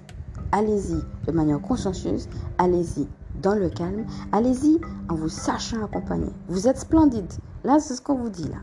Allez-y 0.51 0.97
de 1.25 1.31
manière 1.31 1.61
consciencieuse. 1.61 2.27
Allez-y 2.57 3.07
dans 3.41 3.55
le 3.55 3.69
calme. 3.69 4.05
Allez-y 4.31 4.79
en 5.09 5.15
vous 5.15 5.29
sachant 5.29 5.83
accompagner. 5.83 6.31
Vous 6.47 6.67
êtes 6.67 6.77
splendide. 6.77 7.31
Là, 7.63 7.79
c'est 7.79 7.95
ce 7.95 8.01
qu'on 8.01 8.15
vous 8.15 8.29
dit 8.29 8.47
là. 8.47 8.57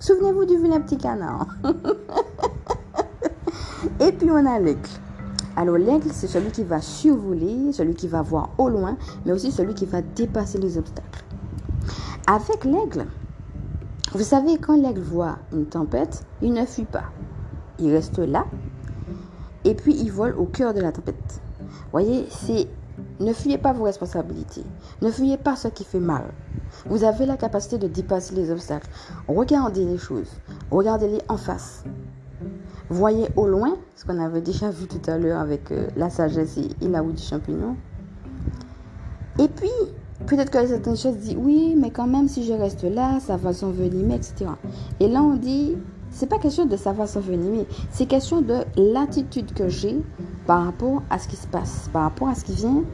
Souvenez-vous 0.00 0.44
du 0.44 0.56
vilain 0.58 0.80
petit 0.80 0.98
canard. 0.98 1.46
Et 4.00 4.12
puis 4.12 4.30
on 4.30 4.46
a 4.46 4.58
l'aigle. 4.58 4.88
Alors 5.56 5.76
l'aigle, 5.76 6.08
c'est 6.12 6.26
celui 6.26 6.50
qui 6.50 6.64
va 6.64 6.80
survoler, 6.80 7.72
celui 7.72 7.94
qui 7.94 8.08
va 8.08 8.22
voir 8.22 8.50
au 8.58 8.68
loin, 8.68 8.96
mais 9.24 9.32
aussi 9.32 9.52
celui 9.52 9.74
qui 9.74 9.86
va 9.86 10.00
dépasser 10.02 10.58
les 10.58 10.78
obstacles. 10.78 11.24
Avec 12.26 12.64
l'aigle, 12.64 13.06
vous 14.12 14.22
savez, 14.22 14.58
quand 14.58 14.76
l'aigle 14.76 15.02
voit 15.02 15.38
une 15.52 15.66
tempête, 15.66 16.24
il 16.40 16.52
ne 16.52 16.64
fuit 16.64 16.84
pas. 16.84 17.04
Il 17.78 17.92
reste 17.92 18.18
là, 18.18 18.46
et 19.64 19.74
puis 19.74 19.94
il 19.94 20.10
vole 20.10 20.34
au 20.36 20.44
cœur 20.44 20.74
de 20.74 20.80
la 20.80 20.92
tempête. 20.92 21.40
Voyez, 21.92 22.26
c'est 22.30 22.68
ne 23.22 23.32
fuyez 23.32 23.58
pas 23.58 23.72
vos 23.72 23.84
responsabilités. 23.84 24.64
Ne 25.00 25.10
fuyez 25.10 25.36
pas 25.36 25.56
ce 25.56 25.68
qui 25.68 25.84
fait 25.84 26.00
mal. 26.00 26.24
Vous 26.86 27.04
avez 27.04 27.26
la 27.26 27.36
capacité 27.36 27.78
de 27.78 27.86
dépasser 27.86 28.34
les 28.34 28.50
obstacles. 28.50 28.88
Regardez 29.28 29.84
les 29.84 29.98
choses. 29.98 30.30
Regardez-les 30.70 31.20
en 31.28 31.36
face. 31.36 31.84
Voyez 32.90 33.28
au 33.36 33.46
loin, 33.46 33.76
ce 33.96 34.04
qu'on 34.04 34.18
avait 34.18 34.40
déjà 34.40 34.70
vu 34.70 34.86
tout 34.86 35.10
à 35.10 35.16
l'heure 35.16 35.40
avec 35.40 35.70
euh, 35.70 35.88
la 35.96 36.10
sagesse 36.10 36.58
et, 36.58 36.88
la 36.88 37.00
roue 37.00 37.12
du 37.12 37.22
champignon. 37.22 37.76
Et 39.38 39.48
puis, 39.48 39.70
peut-être 40.26 40.50
que 40.50 40.66
certaines 40.66 40.96
choses 40.96 41.16
disent 41.16 41.36
oui, 41.38 41.74
mais 41.78 41.90
quand 41.90 42.06
même, 42.06 42.28
si 42.28 42.44
je 42.44 42.52
reste 42.52 42.82
là, 42.82 43.18
ça 43.20 43.36
va 43.36 43.52
s'envenimer, 43.52 44.16
etc. 44.16 44.50
Et 45.00 45.08
là, 45.08 45.22
on 45.22 45.36
dit 45.36 45.76
c'est 46.10 46.26
pas 46.26 46.38
question 46.38 46.66
de 46.66 46.76
savoir 46.76 47.08
s'envenimer, 47.08 47.66
c'est 47.90 48.04
question 48.04 48.42
de 48.42 48.58
l'attitude 48.76 49.54
que 49.54 49.68
j'ai 49.68 49.96
par 50.46 50.66
rapport 50.66 51.02
à 51.08 51.18
ce 51.18 51.26
qui 51.26 51.36
se 51.36 51.46
passe, 51.46 51.88
par 51.90 52.02
rapport 52.02 52.28
à 52.28 52.34
ce 52.34 52.44
qui 52.44 52.52
vient 52.52 52.84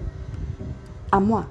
à 1.12 1.20
moi. 1.20 1.44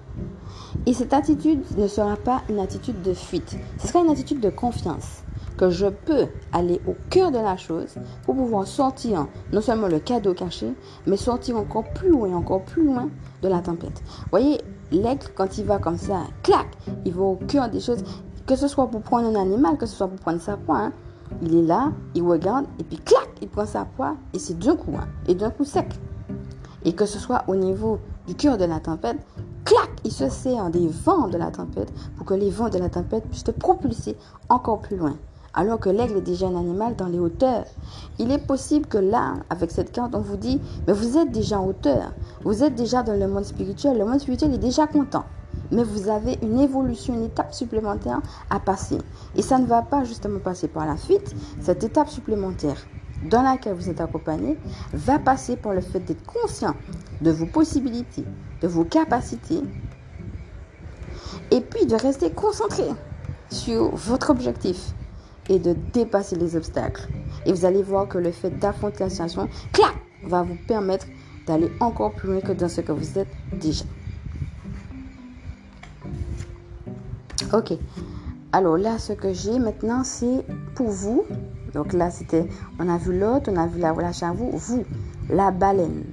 Et 0.86 0.94
cette 0.94 1.14
attitude 1.14 1.64
ne 1.78 1.88
sera 1.88 2.16
pas 2.16 2.42
une 2.50 2.60
attitude 2.60 3.02
de 3.02 3.14
fuite, 3.14 3.58
ce 3.78 3.88
sera 3.88 4.00
une 4.00 4.10
attitude 4.10 4.40
de 4.40 4.50
confiance 4.50 5.24
que 5.58 5.70
je 5.70 5.88
peux 5.88 6.28
aller 6.54 6.80
au 6.88 6.96
cœur 7.10 7.32
de 7.32 7.40
la 7.40 7.58
chose 7.58 7.96
pour 8.24 8.36
pouvoir 8.36 8.68
sortir 8.68 9.28
non 9.52 9.60
seulement 9.60 9.88
le 9.88 10.00
cadeau 10.00 10.34
caché, 10.34 10.74
mais 11.08 11.18
sortir 11.18 11.58
encore 11.58 11.92
plus 11.94 12.10
loin, 12.10 12.34
encore 12.34 12.64
plus 12.64 12.84
loin 12.84 13.10
de 13.42 13.48
la 13.48 13.60
tempête. 13.60 14.04
Voyez, 14.30 14.62
l'aigle, 14.92 15.28
quand 15.36 15.58
il 15.58 15.66
va 15.66 15.80
comme 15.80 15.98
ça, 15.98 16.22
clac, 16.44 16.68
il 17.06 17.14
va 17.14 17.24
au 17.24 17.36
cœur 17.36 17.70
des 17.70 17.80
choses, 17.80 18.04
que 18.46 18.56
ce 18.56 18.68
soit 18.68 18.88
pour 18.88 19.02
prendre 19.02 19.28
un 19.28 19.36
animal, 19.36 19.78
que 19.78 19.86
ce 19.86 19.96
soit 19.96 20.08
pour 20.08 20.20
prendre 20.20 20.40
sa 20.40 20.58
proie. 20.58 20.78
Hein. 20.78 20.94
il 21.42 21.56
est 21.56 21.64
là, 21.64 21.92
il 22.16 22.24
regarde, 22.24 22.66
et 22.80 22.84
puis 22.84 22.98
clac, 22.98 23.28
il 23.42 23.50
prend 23.50 23.66
sa 23.66 23.86
proie, 23.86 24.16
et 24.34 24.40
c'est 24.40 24.58
d'un 24.58 24.76
coup, 24.76 24.94
hein, 24.98 25.08
et 25.28 25.36
d'un 25.36 25.50
coup 25.50 25.66
sec. 25.66 25.88
Et 26.86 26.94
que 26.94 27.06
ce 27.06 27.20
soit 27.20 27.44
au 27.48 27.56
niveau 27.56 28.00
du 28.28 28.36
cœur 28.36 28.58
de 28.58 28.66
la 28.66 28.80
tempête, 28.80 29.18
clac, 29.64 29.90
il 30.04 30.12
se 30.12 30.30
sert 30.30 30.70
des 30.70 30.88
vents 30.88 31.30
de 31.30 31.38
la 31.38 31.50
tempête 31.50 31.92
pour 32.18 32.26
que 32.26 32.34
les 32.34 32.50
vents 32.50 32.70
de 32.70 32.78
la 32.78 32.90
tempête 32.90 33.24
puissent 33.30 33.46
te 33.46 33.52
propulser 33.52 34.18
encore 34.50 34.82
plus 34.82 34.98
loin. 34.98 35.16
Alors 35.54 35.80
que 35.80 35.90
l'aigle 35.90 36.18
est 36.18 36.22
déjà 36.22 36.48
un 36.48 36.56
animal 36.56 36.96
dans 36.96 37.08
les 37.08 37.18
hauteurs. 37.18 37.64
Il 38.20 38.32
est 38.32 38.46
possible 38.46 38.86
que 38.86 38.98
là, 39.00 39.36
avec 39.50 39.72
cette 39.72 39.92
carte, 39.92 40.14
on 40.14 40.20
vous 40.20 40.38
dit, 40.38 40.62
mais 40.86 40.94
vous 40.94 41.18
êtes 41.18 41.32
déjà 41.32 41.60
en 41.60 41.68
hauteur. 41.68 42.14
Vous 42.44 42.64
êtes 42.64 42.76
déjà 42.76 43.02
dans 43.02 43.18
le 43.18 43.28
monde 43.28 43.46
spirituel. 43.46 43.98
Le 43.98 44.06
monde 44.06 44.20
spirituel 44.20 44.54
est 44.54 44.60
déjà 44.60 44.86
content. 44.86 45.24
Mais 45.72 45.84
vous 45.84 46.10
avez 46.10 46.38
une 46.44 46.60
évolution, 46.60 47.16
une 47.16 47.24
étape 47.24 47.56
supplémentaire 47.56 48.22
à 48.52 48.60
passer. 48.60 49.00
Et 49.36 49.42
ça 49.42 49.58
ne 49.58 49.66
va 49.66 49.82
pas 49.82 50.04
justement 50.04 50.40
passer 50.40 50.68
par 50.68 50.86
la 50.86 50.96
fuite. 50.96 51.34
Cette 51.60 51.84
étape 51.84 52.10
supplémentaire 52.10 52.78
dans 53.24 53.42
laquelle 53.42 53.74
vous 53.74 53.90
êtes 53.90 54.02
accompagné 54.02 54.58
va 54.94 55.20
passer 55.20 55.56
par 55.56 55.74
le 55.74 55.82
fait 55.82 56.00
d'être 56.00 56.26
conscient 56.26 56.76
de 57.22 57.32
vos 57.32 57.46
possibilités, 57.46 58.24
de 58.62 58.68
vos 58.68 58.84
capacités, 58.84 59.62
et 61.52 61.62
puis 61.62 61.86
de 61.86 61.96
rester 61.96 62.32
concentré 62.32 62.86
sur 63.50 63.96
votre 63.96 64.30
objectif 64.30 64.94
et 65.50 65.60
de 65.60 65.76
dépasser 65.94 66.36
les 66.36 66.56
obstacles. 66.56 67.08
Et 67.46 67.54
vous 67.54 67.66
allez 67.66 67.82
voir 67.82 68.08
que 68.08 68.18
le 68.18 68.32
fait 68.32 68.50
d'affronter 68.52 69.00
la 69.00 69.10
situation, 69.10 69.48
clac, 69.72 69.94
va 70.26 70.44
vous 70.44 70.58
permettre 70.68 71.08
d'aller 71.46 71.72
encore 71.80 72.14
plus 72.14 72.30
loin 72.30 72.42
que 72.42 72.52
dans 72.52 72.68
ce 72.68 72.82
que 72.82 72.92
vous 72.92 73.18
êtes 73.18 73.30
déjà. 73.54 73.86
Ok. 77.54 77.74
Alors 78.52 78.78
là, 78.78 78.98
ce 78.98 79.14
que 79.14 79.32
j'ai 79.32 79.58
maintenant, 79.58 80.04
c'est 80.04 80.46
pour 80.76 80.90
vous. 80.90 81.24
Donc 81.78 81.94
là, 81.94 82.10
c'était, 82.10 82.48
on 82.80 82.90
a 82.90 82.98
vu 82.98 83.20
l'autre, 83.20 83.52
on 83.54 83.56
a 83.56 83.68
vu 83.68 83.80
la 83.80 83.92
à 83.92 84.32
vous. 84.34 84.50
Vous, 84.52 84.84
la 85.30 85.52
baleine. 85.52 86.06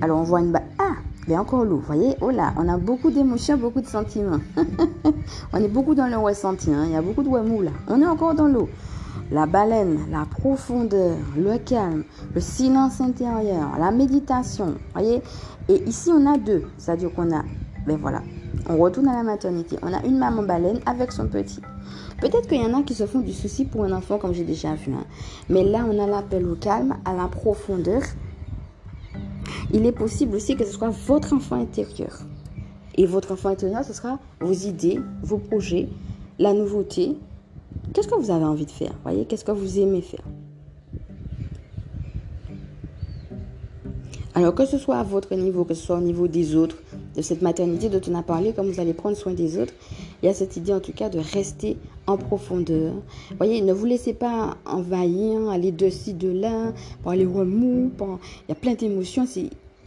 Alors 0.00 0.18
on 0.18 0.22
voit 0.22 0.40
une 0.40 0.50
baleine. 0.50 0.70
Ah, 0.78 0.94
il 1.26 1.36
encore 1.36 1.66
l'eau. 1.66 1.76
Vous 1.76 1.82
voyez, 1.82 2.16
oh 2.22 2.30
là, 2.30 2.54
on 2.56 2.66
a 2.70 2.78
beaucoup 2.78 3.10
d'émotions, 3.10 3.58
beaucoup 3.58 3.82
de 3.82 3.86
sentiments. 3.86 4.40
on 5.52 5.58
est 5.58 5.68
beaucoup 5.68 5.94
dans 5.94 6.06
le 6.06 6.16
ressenti. 6.16 6.72
Hein. 6.72 6.84
Il 6.86 6.92
y 6.92 6.96
a 6.96 7.02
beaucoup 7.02 7.22
de 7.22 7.28
mou 7.28 7.60
là. 7.60 7.70
On 7.86 8.00
est 8.00 8.06
encore 8.06 8.34
dans 8.34 8.46
l'eau. 8.46 8.70
La 9.30 9.44
baleine, 9.44 10.06
la 10.10 10.24
profondeur, 10.24 11.18
le 11.36 11.58
calme, 11.58 12.04
le 12.34 12.40
silence 12.40 13.02
intérieur, 13.02 13.76
la 13.78 13.90
méditation. 13.90 14.76
voyez 14.94 15.20
Et 15.68 15.86
ici, 15.86 16.08
on 16.10 16.24
a 16.24 16.38
deux. 16.38 16.62
C'est-à-dire 16.78 17.12
qu'on 17.12 17.30
a, 17.36 17.42
ben 17.86 17.98
voilà, 18.00 18.22
on 18.68 18.76
retourne 18.76 19.08
à 19.08 19.14
la 19.14 19.22
maternité. 19.22 19.76
On 19.82 19.92
a 19.92 20.04
une 20.04 20.18
maman 20.18 20.42
baleine 20.42 20.80
avec 20.86 21.12
son 21.12 21.28
petit. 21.28 21.60
Peut-être 22.20 22.48
qu'il 22.48 22.60
y 22.60 22.64
en 22.64 22.78
a 22.78 22.82
qui 22.82 22.94
se 22.94 23.06
font 23.06 23.20
du 23.20 23.32
souci 23.32 23.64
pour 23.64 23.84
un 23.84 23.92
enfant, 23.92 24.18
comme 24.18 24.34
j'ai 24.34 24.44
déjà 24.44 24.74
vu. 24.74 24.92
Hein. 24.92 25.04
Mais 25.48 25.64
là, 25.64 25.84
on 25.88 26.02
a 26.02 26.06
l'appel 26.06 26.46
au 26.46 26.56
calme, 26.56 26.96
à 27.04 27.14
la 27.14 27.28
profondeur 27.28 28.02
il 29.72 29.84
est 29.84 29.92
possible 29.92 30.36
aussi 30.36 30.56
que 30.56 30.64
ce 30.64 30.72
soit 30.72 30.88
votre 30.88 31.34
enfant 31.34 31.56
intérieur. 31.56 32.20
Et 32.96 33.06
votre 33.06 33.32
enfant 33.32 33.50
intérieur, 33.50 33.84
ce 33.84 33.92
sera 33.92 34.18
vos 34.40 34.52
idées, 34.52 35.00
vos 35.22 35.38
projets, 35.38 35.88
la 36.38 36.52
nouveauté. 36.52 37.16
Qu'est-ce 37.92 38.08
que 38.08 38.14
vous 38.14 38.30
avez 38.30 38.44
envie 38.44 38.66
de 38.66 38.70
faire? 38.70 38.92
Voyez, 39.02 39.24
qu'est-ce 39.26 39.44
que 39.44 39.52
vous 39.52 39.78
aimez 39.78 40.00
faire? 40.00 40.24
Alors 44.34 44.54
que 44.54 44.66
ce 44.66 44.78
soit 44.78 44.96
à 44.96 45.02
votre 45.02 45.34
niveau, 45.34 45.64
que 45.64 45.74
ce 45.74 45.84
soit 45.84 45.98
au 45.98 46.00
niveau 46.00 46.28
des 46.28 46.54
autres, 46.56 46.76
de 47.18 47.22
cette 47.22 47.42
maternité 47.42 47.88
dont 47.88 48.00
on 48.08 48.14
a 48.14 48.22
parlé, 48.22 48.52
comme 48.52 48.70
vous 48.70 48.80
allez 48.80 48.94
prendre 48.94 49.16
soin 49.16 49.32
des 49.32 49.58
autres, 49.58 49.74
il 50.22 50.26
y 50.26 50.28
a 50.28 50.34
cette 50.34 50.56
idée 50.56 50.72
en 50.72 50.78
tout 50.78 50.92
cas 50.92 51.08
de 51.08 51.18
rester 51.18 51.76
en 52.06 52.16
profondeur. 52.16 52.94
Voyez, 53.38 53.60
ne 53.60 53.72
vous 53.72 53.86
laissez 53.86 54.14
pas 54.14 54.56
envahir, 54.64 55.48
aller 55.50 55.72
de 55.72 55.90
ci, 55.90 56.14
de 56.14 56.30
là, 56.30 56.72
par 57.02 57.16
les 57.16 57.26
remous, 57.26 57.90
il 58.00 58.48
y 58.48 58.52
a 58.52 58.54
plein 58.54 58.74
d'émotions. 58.74 59.26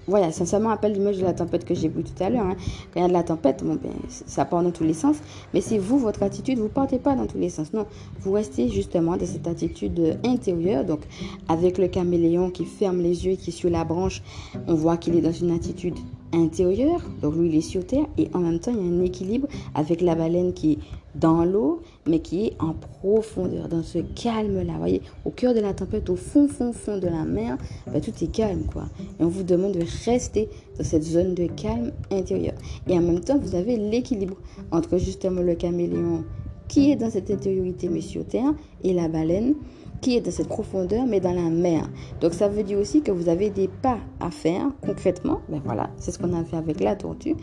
Voilà, 0.08 0.28
me 0.28 0.65
rappelle 0.65 0.91
l'image 0.91 1.20
de 1.20 1.24
la 1.24 1.32
tempête 1.32 1.63
que 1.63 1.74
j'ai 1.74 1.88
vue 1.88 2.04
tout 2.04 2.22
à 2.22 2.30
l'heure. 2.30 2.46
Hein. 2.46 2.58
Quand 2.94 3.00
il 3.00 3.04
y 3.04 3.06
a 3.06 3.08
de 3.08 3.13
la 3.13 3.24
tempête, 3.24 3.63
bon, 3.63 3.76
ben, 3.82 3.91
ça 4.10 4.44
part 4.44 4.62
dans 4.62 4.72
tous 4.72 4.84
les 4.84 4.94
sens. 4.94 5.15
Mais 5.54 5.62
c'est 5.62 5.78
vous, 5.78 6.00
votre 6.00 6.24
attitude, 6.24 6.58
vous 6.58 6.65
ne 6.65 6.70
partez 6.70 6.98
pas 7.00 7.15
dans 7.15 7.28
tous 7.28 7.38
les 7.38 7.50
sens. 7.50 7.72
Non, 7.72 7.86
vous 8.20 8.34
restez 8.34 8.67
justement 8.67 9.15
dans 9.15 9.26
cette 9.26 9.48
attitude 9.48 10.17
intérieure. 10.26 10.84
Donc, 10.84 11.00
avec 11.48 11.78
le 11.78 11.88
caméléon 11.88 12.50
qui 12.50 12.65
ferme 12.65 13.00
les 13.02 13.26
yeux 13.26 13.34
et 13.34 13.38
qui 13.38 13.52
est 13.52 13.54
sur 13.54 13.70
la 13.70 13.86
branche, 13.86 14.22
on 14.67 14.74
voit 14.74 14.98
qu'il 14.98 15.15
est 15.15 15.22
dans 15.22 15.32
une 15.32 15.52
attitude 15.52 15.96
intérieure. 16.34 17.02
Donc, 17.22 17.36
lui, 17.36 17.50
il 17.50 17.56
est 17.56 17.62
sur 17.62 17.86
terre. 17.86 18.06
Et 18.17 18.30
en 18.34 18.39
même 18.39 18.60
temps, 18.60 18.72
il 18.72 18.78
y 18.78 18.89
a 18.89 18.91
un 18.91 19.04
équilibre 19.04 19.48
avec 19.76 20.02
la 20.02 20.15
baleine 20.15 20.54
qui 20.54 20.74
est 20.74 20.78
dans 21.15 21.44
l'eau, 21.44 21.82
mais 22.08 22.20
qui 22.20 22.48
est 22.48 22.54
en 22.60 22.74
profondeur, 22.74 23.67
dans 23.67 23.84
ce 23.84 24.00
calme-là. 24.00 24.74
voyez, 24.78 25.02
au 25.26 25.30
cœur 25.30 25.54
de 25.54 25.60
la 25.60 25.74
tempête, 25.74 26.10
au 26.10 26.15
fond, 26.15 26.48
fond, 26.48 26.72
fond 26.72 26.98
de 26.98 27.08
la 27.08 27.26
mer, 27.26 27.58
ben, 27.91 28.02
tout 28.02 28.13
est 28.22 28.32
calme, 28.32 28.63
quoi. 28.72 28.86
Et 29.20 29.24
on 29.24 29.28
vous 29.28 29.44
demande 29.44 29.74
de 29.74 29.84
rester 30.06 30.50
dans 30.78 30.84
cette 30.84 31.03
zone 31.03 31.36
de 31.36 31.47
calme 31.47 31.91
intérieur. 32.12 32.53
Et 32.88 32.93
en 32.93 33.01
même 33.01 33.20
temps, 33.20 33.38
vous 33.38 33.55
avez 33.55 33.78
l'équilibre 33.78 34.38
entre 34.72 34.97
justement 34.97 35.41
le 35.41 35.55
caméléon 35.55 36.24
qui 36.68 36.91
est 36.91 36.95
dans 36.95 37.10
cette 37.10 37.30
intériorité, 37.30 37.89
mais 37.89 37.99
sur 37.99 38.26
terre, 38.26 38.53
et 38.84 38.93
la 38.93 39.10
baleine 39.10 39.55
qui 40.02 40.18
est 40.18 40.22
dans 40.22 40.32
cette 40.32 40.47
profondeur, 40.47 41.06
mais 41.06 41.20
dans 41.20 41.34
la 41.34 41.49
mer. 41.49 41.88
Donc 42.20 42.34
ça 42.34 42.49
veut 42.49 42.64
dire 42.64 42.80
aussi 42.80 43.02
que 43.02 43.12
vous 43.12 43.30
avez 43.30 43.49
des 43.49 43.68
pas 43.68 43.99
à 44.20 44.32
faire 44.32 44.72
concrètement. 44.82 45.39
Ben 45.47 45.62
voilà, 45.64 45.89
c'est 45.97 46.12
ce 46.12 46.20
qu'on 46.20 46.34
a 46.34 46.43
fait 46.43 46.58
avec 46.58 46.80
la 46.80 46.95
tortue. 46.95 47.36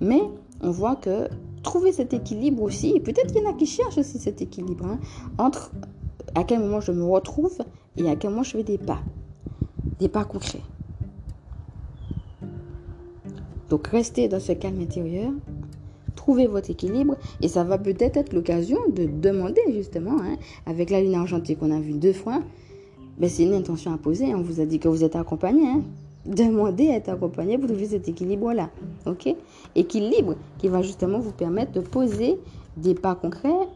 Mais 0.00 0.22
on 0.60 0.70
voit 0.70 0.96
que 0.96 1.28
trouver 1.62 1.92
cet 1.92 2.12
équilibre 2.12 2.62
aussi, 2.62 3.00
peut-être 3.00 3.32
qu'il 3.32 3.42
y 3.42 3.46
en 3.46 3.50
a 3.50 3.54
qui 3.54 3.66
cherchent 3.66 3.98
aussi 3.98 4.18
cet 4.18 4.42
équilibre, 4.42 4.86
hein, 4.86 4.98
entre 5.38 5.72
à 6.34 6.44
quel 6.44 6.60
moment 6.60 6.80
je 6.80 6.92
me 6.92 7.04
retrouve 7.04 7.58
et 7.96 8.08
à 8.08 8.16
quel 8.16 8.30
moment 8.30 8.42
je 8.42 8.50
fais 8.50 8.62
des 8.62 8.78
pas, 8.78 9.00
des 9.98 10.08
pas 10.08 10.24
concrets. 10.24 10.62
Donc 13.70 13.86
restez 13.88 14.28
dans 14.28 14.40
ce 14.40 14.52
calme 14.52 14.80
intérieur, 14.80 15.32
trouvez 16.14 16.46
votre 16.46 16.70
équilibre 16.70 17.16
et 17.40 17.48
ça 17.48 17.64
va 17.64 17.78
peut-être 17.78 18.16
être, 18.16 18.32
l'occasion 18.32 18.78
de 18.94 19.04
demander 19.06 19.60
justement, 19.72 20.20
hein, 20.20 20.36
avec 20.66 20.90
la 20.90 21.00
ligne 21.00 21.16
argentée 21.16 21.54
qu'on 21.56 21.70
a 21.70 21.80
vue 21.80 21.92
deux 21.92 22.12
fois, 22.12 22.40
ben, 23.18 23.28
c'est 23.28 23.44
une 23.44 23.54
intention 23.54 23.92
à 23.92 23.98
poser. 23.98 24.34
On 24.34 24.42
vous 24.42 24.60
a 24.60 24.64
dit 24.64 24.78
que 24.78 24.88
vous 24.88 25.04
êtes 25.04 25.16
accompagné. 25.16 25.66
Hein. 25.68 25.82
Demandez 26.26 26.88
à 26.88 26.96
être 26.96 27.10
accompagné 27.10 27.58
pour 27.58 27.68
trouver 27.68 27.86
cet 27.86 28.08
équilibre-là. 28.08 28.70
OK? 29.06 29.34
Équilibre 29.74 30.36
qui 30.58 30.68
va 30.68 30.82
justement 30.82 31.20
vous 31.20 31.32
permettre 31.32 31.72
de 31.72 31.80
poser 31.80 32.38
des 32.76 32.94
pas 32.94 33.14
concrets 33.14 33.68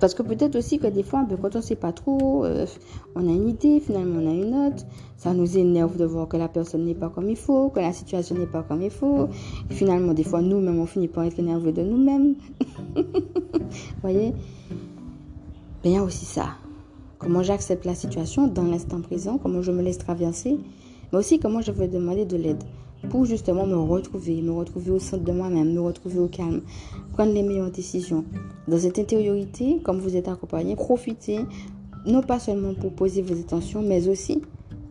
parce 0.00 0.14
que 0.14 0.22
peut-être 0.22 0.56
aussi 0.56 0.78
que 0.78 0.86
des 0.86 1.02
fois, 1.02 1.24
ben, 1.28 1.38
quand 1.40 1.54
on 1.54 1.58
ne 1.58 1.64
sait 1.64 1.76
pas 1.76 1.92
trop, 1.92 2.44
euh, 2.44 2.66
on 3.14 3.28
a 3.28 3.32
une 3.32 3.48
idée, 3.48 3.80
finalement 3.80 4.20
on 4.20 4.28
a 4.28 4.34
une 4.34 4.54
autre. 4.66 4.84
Ça 5.16 5.32
nous 5.32 5.56
énerve 5.56 5.96
de 5.96 6.04
voir 6.04 6.28
que 6.28 6.36
la 6.36 6.48
personne 6.48 6.84
n'est 6.84 6.94
pas 6.94 7.08
comme 7.08 7.30
il 7.30 7.36
faut, 7.36 7.70
que 7.70 7.80
la 7.80 7.92
situation 7.92 8.36
n'est 8.36 8.46
pas 8.46 8.62
comme 8.62 8.82
il 8.82 8.90
faut. 8.90 9.28
Finalement, 9.70 10.12
des 10.12 10.24
fois, 10.24 10.42
nous-mêmes, 10.42 10.78
on 10.78 10.86
finit 10.86 11.08
par 11.08 11.24
être 11.24 11.38
énervés 11.38 11.72
de 11.72 11.82
nous-mêmes. 11.82 12.34
Vous 12.94 13.02
voyez? 14.02 14.34
Mais 15.82 15.90
il 15.90 15.92
y 15.92 15.96
a 15.96 16.02
aussi 16.02 16.24
ça. 16.24 16.48
Comment 17.18 17.42
j'accepte 17.42 17.84
la 17.86 17.94
situation 17.94 18.48
dans 18.48 18.64
l'instant 18.64 19.00
présent, 19.00 19.38
comment 19.38 19.62
je 19.62 19.72
me 19.72 19.80
laisse 19.80 19.98
traverser, 19.98 20.58
mais 21.12 21.18
aussi 21.18 21.38
comment 21.38 21.62
je 21.62 21.72
veux 21.72 21.88
demander 21.88 22.26
de 22.26 22.36
l'aide 22.36 22.62
pour 23.08 23.24
justement 23.24 23.66
me 23.66 23.76
retrouver, 23.76 24.42
me 24.42 24.52
retrouver 24.52 24.90
au 24.90 24.98
centre 24.98 25.24
de 25.24 25.32
moi-même, 25.32 25.72
me 25.72 25.80
retrouver 25.80 26.18
au 26.18 26.28
calme, 26.28 26.62
prendre 27.12 27.32
les 27.32 27.42
meilleures 27.42 27.70
décisions. 27.70 28.24
Dans 28.68 28.78
cette 28.78 28.98
intériorité, 28.98 29.80
comme 29.84 29.98
vous 29.98 30.16
êtes 30.16 30.28
accompagné, 30.28 30.76
profitez 30.76 31.40
non 32.06 32.22
pas 32.22 32.38
seulement 32.38 32.74
pour 32.74 32.92
poser 32.92 33.22
vos 33.22 33.34
intentions, 33.34 33.82
mais 33.82 34.08
aussi 34.08 34.42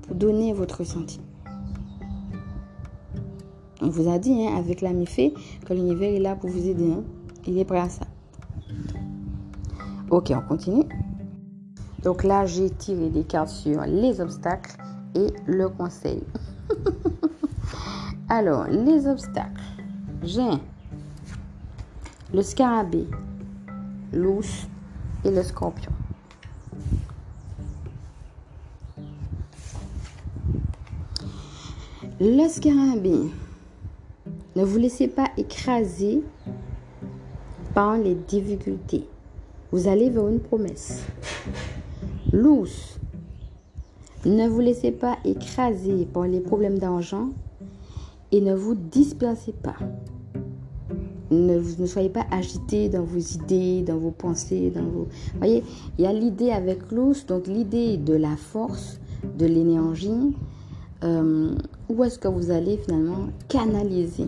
pour 0.03 0.16
donner 0.16 0.53
votre 0.53 0.80
ressenti. 0.80 1.20
On 3.82 3.89
vous 3.89 4.09
a 4.09 4.18
dit 4.18 4.45
hein, 4.47 4.55
avec 4.57 4.82
l'ami 4.82 5.05
fait 5.05 5.34
que 5.66 5.74
l'univers 5.74 6.14
est 6.14 6.20
là 6.20 6.36
pour 6.36 6.49
vous 6.49 6.68
aider. 6.68 6.91
Hein. 6.91 7.03
Il 7.45 7.57
est 7.57 7.66
prêt 7.66 7.80
à 7.80 7.89
ça. 7.89 8.05
Ok, 10.09 10.32
on 10.32 10.47
continue. 10.47 10.86
Donc 12.03 12.24
là, 12.24 12.45
j'ai 12.45 12.70
tiré 12.70 13.09
des 13.09 13.24
cartes 13.24 13.49
sur 13.49 13.82
les 13.82 14.22
obstacles 14.22 14.78
et 15.16 15.28
le 15.47 15.70
conseil. 15.70 16.22
Alors, 18.36 18.66
les 18.66 19.06
obstacles. 19.06 19.62
J'ai 20.24 20.42
le 22.34 22.42
scarabée, 22.42 23.06
l'ours 24.12 24.68
et 25.24 25.30
le 25.30 25.44
scorpion. 25.44 25.92
Le 32.20 32.50
scarabée, 32.50 33.30
ne 34.56 34.64
vous 34.64 34.78
laissez 34.80 35.10
pas 35.10 35.30
écraser 35.38 36.24
par 37.76 37.98
les 37.98 38.16
difficultés. 38.16 39.08
Vous 39.72 39.88
allez 39.88 40.10
vers 40.10 40.28
une 40.28 40.40
promesse. 40.40 41.04
L'ours, 42.32 42.98
ne 44.26 44.48
vous 44.48 44.60
laissez 44.60 44.92
pas 44.92 45.20
écraser 45.24 46.08
par 46.12 46.24
les 46.24 46.40
problèmes 46.40 46.80
d'argent 46.80 47.30
et 48.34 48.42
ne 48.42 48.54
vous 48.54 48.76
dispersez 48.76 49.54
pas. 49.54 49.76
Ne, 51.32 51.62
soyez 51.86 52.10
pas 52.10 52.26
agité 52.32 52.90
dans 52.90 53.04
vos 53.04 53.20
idées, 53.20 53.84
dans 53.84 53.98
vos 53.98 54.12
pensées, 54.12 54.72
dans 54.72 54.84
vos... 54.84 55.08
voyez, 55.38 55.64
il 55.98 56.04
y 56.04 56.08
a 56.08 56.14
l'idée 56.14 56.52
avec 56.52 56.92
l'os, 56.92 57.26
donc 57.26 57.48
l'idée 57.48 57.98
de 57.98 58.14
la 58.14 58.36
force, 58.36 59.00
de 59.38 59.46
l'énergie. 59.46 60.36
Euh, 61.04 61.56
où 61.90 62.04
est-ce 62.04 62.18
que 62.18 62.28
vous 62.28 62.50
allez 62.52 62.78
finalement 62.78 63.28
canaliser 63.48 64.28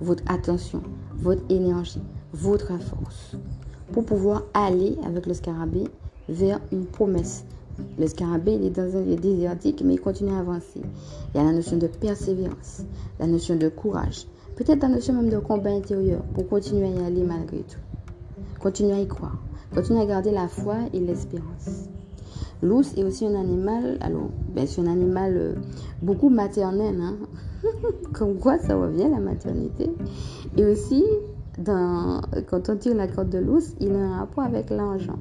votre 0.00 0.22
attention, 0.26 0.82
votre 1.16 1.42
énergie, 1.48 2.02
votre 2.32 2.76
force 2.80 3.36
pour 3.92 4.04
pouvoir 4.04 4.42
aller 4.54 4.96
avec 5.06 5.26
le 5.26 5.34
scarabée 5.34 5.84
vers 6.28 6.60
une 6.72 6.86
promesse, 6.86 7.44
le 7.98 8.06
scarabée, 8.06 8.54
il 8.54 8.66
est 8.66 8.70
dans 8.70 8.96
un 8.96 9.02
lieu 9.02 9.16
désertique, 9.16 9.82
mais 9.84 9.94
il 9.94 10.00
continue 10.00 10.32
à 10.32 10.38
avancer. 10.38 10.80
Il 11.34 11.38
y 11.38 11.40
a 11.40 11.44
la 11.44 11.52
notion 11.52 11.76
de 11.76 11.86
persévérance, 11.86 12.82
la 13.18 13.26
notion 13.26 13.56
de 13.56 13.68
courage, 13.68 14.26
peut-être 14.56 14.82
la 14.82 14.88
notion 14.88 15.14
même 15.14 15.30
de 15.30 15.38
combat 15.38 15.70
intérieur 15.70 16.22
pour 16.34 16.48
continuer 16.48 16.86
à 16.86 16.90
y 16.90 17.04
aller 17.04 17.22
malgré 17.22 17.58
tout. 17.58 17.78
Continuer 18.60 18.92
à 18.92 19.00
y 19.00 19.08
croire, 19.08 19.38
continuer 19.74 20.00
à 20.00 20.06
garder 20.06 20.30
la 20.30 20.48
foi 20.48 20.76
et 20.92 21.00
l'espérance. 21.00 21.88
L'ours 22.62 22.94
est 22.96 23.04
aussi 23.04 23.26
un 23.26 23.34
animal, 23.34 23.98
alors, 24.00 24.30
ben, 24.54 24.66
c'est 24.66 24.80
un 24.80 24.86
animal 24.86 25.36
euh, 25.36 25.54
beaucoup 26.00 26.30
maternel, 26.30 26.96
hein? 27.00 27.16
comme 28.12 28.38
quoi 28.38 28.58
ça 28.58 28.76
revient 28.76 29.08
la 29.10 29.20
maternité. 29.20 29.90
Et 30.56 30.64
aussi, 30.64 31.04
quand 31.64 32.68
on 32.68 32.76
tire 32.76 32.94
la 32.94 33.06
corde 33.06 33.30
de 33.30 33.38
l'ours, 33.38 33.74
il 33.80 33.94
a 33.94 33.98
un 33.98 34.16
rapport 34.18 34.44
avec 34.44 34.70
l'argent. 34.70 35.18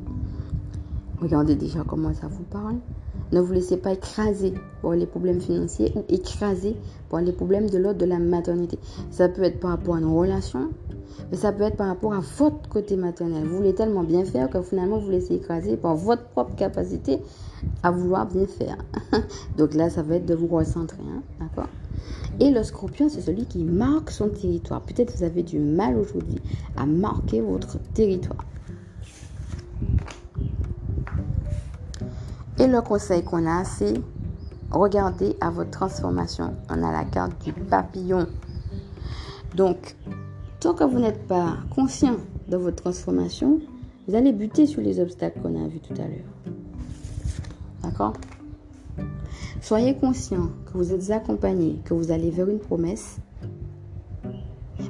Regardez 1.24 1.55
déjà 1.55 1.86
comment 1.88 2.13
ça 2.13 2.28
vous 2.28 2.43
parle. 2.43 2.76
Ne 3.32 3.39
vous 3.39 3.53
laissez 3.53 3.78
pas 3.78 3.93
écraser 3.93 4.53
par 4.82 4.91
les 4.91 5.05
problèmes 5.05 5.39
financiers 5.39 5.93
ou 5.95 6.03
écraser 6.09 6.76
par 7.09 7.21
les 7.21 7.32
problèmes 7.32 7.69
de 7.69 7.78
l'ordre 7.78 7.99
de 7.99 8.05
la 8.05 8.19
maternité. 8.19 8.78
Ça 9.09 9.30
peut 9.30 9.43
être 9.43 9.61
par 9.61 9.71
rapport 9.71 9.95
à 9.95 9.99
une 9.99 10.05
relation, 10.05 10.71
mais 11.32 11.38
ça 11.38 11.53
peut 11.53 11.63
être 11.63 11.78
par 11.78 11.88
rapport 11.88 12.13
à 12.13 12.19
votre 12.19 12.67
côté 12.67 12.97
maternel. 12.97 13.45
Vous 13.45 13.55
voulez 13.55 13.74
tellement 13.74 14.03
bien 14.03 14.26
faire 14.26 14.49
que 14.49 14.61
finalement 14.61 14.99
vous 14.99 15.11
laissez 15.11 15.36
écraser 15.36 15.78
par 15.78 15.95
votre 15.95 16.26
propre 16.26 16.57
capacité 16.57 17.21
à 17.84 17.91
vouloir 17.91 18.28
bien 18.28 18.45
faire. 18.45 18.78
Donc 19.57 19.76
là, 19.76 19.89
ça 19.89 20.03
va 20.03 20.15
être 20.15 20.26
de 20.26 20.36
vous 20.36 20.47
recentrer. 20.47 21.03
Hein, 21.09 21.21
d'accord? 21.39 21.69
Et 22.41 22.51
le 22.51 22.63
scorpion, 22.63 23.07
c'est 23.07 23.21
celui 23.21 23.45
qui 23.45 23.63
marque 23.63 24.11
son 24.11 24.28
territoire. 24.28 24.82
Peut-être 24.82 25.15
vous 25.15 25.24
avez 25.24 25.43
du 25.43 25.57
mal 25.57 25.95
aujourd'hui 25.97 26.41
à 26.76 26.86
marquer 26.86 27.39
votre 27.39 27.78
territoire. 27.93 28.43
Et 32.60 32.68
le 32.68 32.82
conseil 32.82 33.24
qu'on 33.24 33.47
a, 33.47 33.64
c'est 33.64 33.95
regarder 34.72 35.36
à 35.41 35.49
votre 35.49 35.72
transformation. 35.72 36.56
On 36.70 36.84
a 36.84 36.91
la 36.91 37.04
carte 37.06 37.43
du 37.43 37.54
papillon. 37.54 38.28
Donc, 39.56 39.95
tant 40.60 40.74
que 40.74 40.84
vous 40.84 40.99
n'êtes 40.99 41.28
pas 41.28 41.58
conscient 41.76 42.18
de 42.47 42.58
votre 42.58 42.84
transformation, 42.84 43.60
vous 44.08 44.16
allez 44.16 44.34
buter 44.34 44.68
sur 44.68 44.82
les 44.82 44.99
obstacles 44.99 45.39
qu'on 45.41 45.64
a 45.64 45.68
vus 45.68 45.80
tout 45.80 45.93
à 45.93 46.08
l'heure. 46.08 46.56
D'accord? 47.82 48.14
Soyez 49.62 49.95
conscient 49.95 50.49
que 50.66 50.78
vous 50.78 50.91
êtes 50.91 51.10
accompagné, 51.12 51.80
que 51.86 51.93
vous 51.93 52.12
allez 52.12 52.30
vers 52.30 52.49
une 52.49 52.60
promesse. 52.60 53.18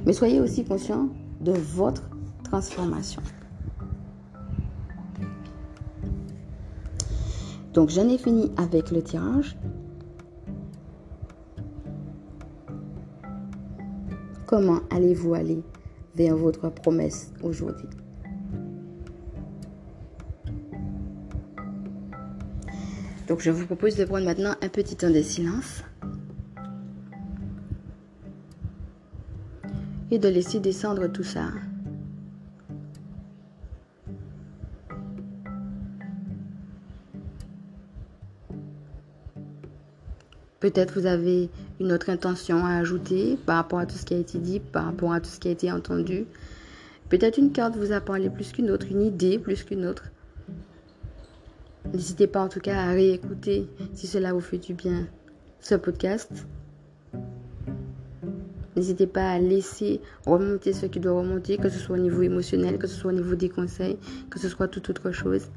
Mais 0.04 0.12
soyez 0.12 0.40
aussi 0.40 0.64
conscient 0.64 1.08
de 1.40 1.52
votre 1.52 2.02
transformation. 2.42 3.22
Donc 7.74 7.90
j'en 7.90 8.08
ai 8.08 8.18
fini 8.18 8.52
avec 8.56 8.92
le 8.92 9.02
tirage. 9.02 9.56
Comment 14.46 14.78
allez-vous 14.90 15.34
aller 15.34 15.60
vers 16.14 16.36
votre 16.36 16.70
promesse 16.70 17.32
aujourd'hui? 17.42 17.88
Donc 23.26 23.40
je 23.40 23.50
vous 23.50 23.66
propose 23.66 23.96
de 23.96 24.04
prendre 24.04 24.24
maintenant 24.24 24.54
un 24.62 24.68
petit 24.68 24.94
temps 24.94 25.10
de 25.10 25.22
silence 25.22 25.82
et 30.12 30.18
de 30.18 30.28
laisser 30.28 30.60
descendre 30.60 31.08
tout 31.08 31.24
ça. 31.24 31.46
Peut-être 40.64 40.98
vous 40.98 41.04
avez 41.04 41.50
une 41.78 41.92
autre 41.92 42.08
intention 42.08 42.64
à 42.64 42.76
ajouter 42.76 43.36
par 43.44 43.56
rapport 43.56 43.80
à 43.80 43.84
tout 43.84 43.96
ce 43.96 44.06
qui 44.06 44.14
a 44.14 44.16
été 44.16 44.38
dit, 44.38 44.60
par 44.60 44.86
rapport 44.86 45.12
à 45.12 45.20
tout 45.20 45.28
ce 45.28 45.38
qui 45.38 45.48
a 45.48 45.50
été 45.50 45.70
entendu. 45.70 46.24
Peut-être 47.10 47.36
une 47.36 47.52
carte 47.52 47.76
vous 47.76 47.92
a 47.92 48.00
parlé 48.00 48.30
plus 48.30 48.50
qu'une 48.50 48.70
autre, 48.70 48.86
une 48.90 49.02
idée 49.02 49.38
plus 49.38 49.62
qu'une 49.62 49.84
autre. 49.84 50.04
N'hésitez 51.92 52.26
pas 52.26 52.40
en 52.40 52.48
tout 52.48 52.60
cas 52.60 52.78
à 52.78 52.86
réécouter 52.92 53.68
si 53.92 54.06
cela 54.06 54.32
vous 54.32 54.40
fait 54.40 54.56
du 54.56 54.72
bien 54.72 55.06
ce 55.60 55.74
podcast. 55.74 56.30
N'hésitez 58.74 59.06
pas 59.06 59.32
à 59.32 59.38
laisser 59.38 60.00
remonter 60.24 60.72
ce 60.72 60.86
qui 60.86 60.98
doit 60.98 61.12
remonter, 61.12 61.58
que 61.58 61.68
ce 61.68 61.78
soit 61.78 61.96
au 61.96 62.00
niveau 62.00 62.22
émotionnel, 62.22 62.78
que 62.78 62.86
ce 62.86 62.96
soit 62.96 63.12
au 63.12 63.14
niveau 63.14 63.34
des 63.34 63.50
conseils, 63.50 63.98
que 64.30 64.38
ce 64.38 64.48
soit 64.48 64.68
toute 64.68 64.88
autre 64.88 65.12
chose. 65.12 65.48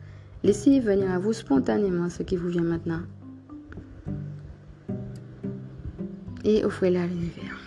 Laissez 0.43 0.81
venir 0.81 1.09
à 1.09 1.17
vous 1.17 1.31
spontanément 1.31 2.09
ce 2.09 2.23
qui 2.23 2.35
vous 2.35 2.49
vient 2.49 2.61
maintenant. 2.61 3.03
Et 6.43 6.63
offrez-la 6.65 7.03
à 7.03 7.07
l'univers. 7.07 7.57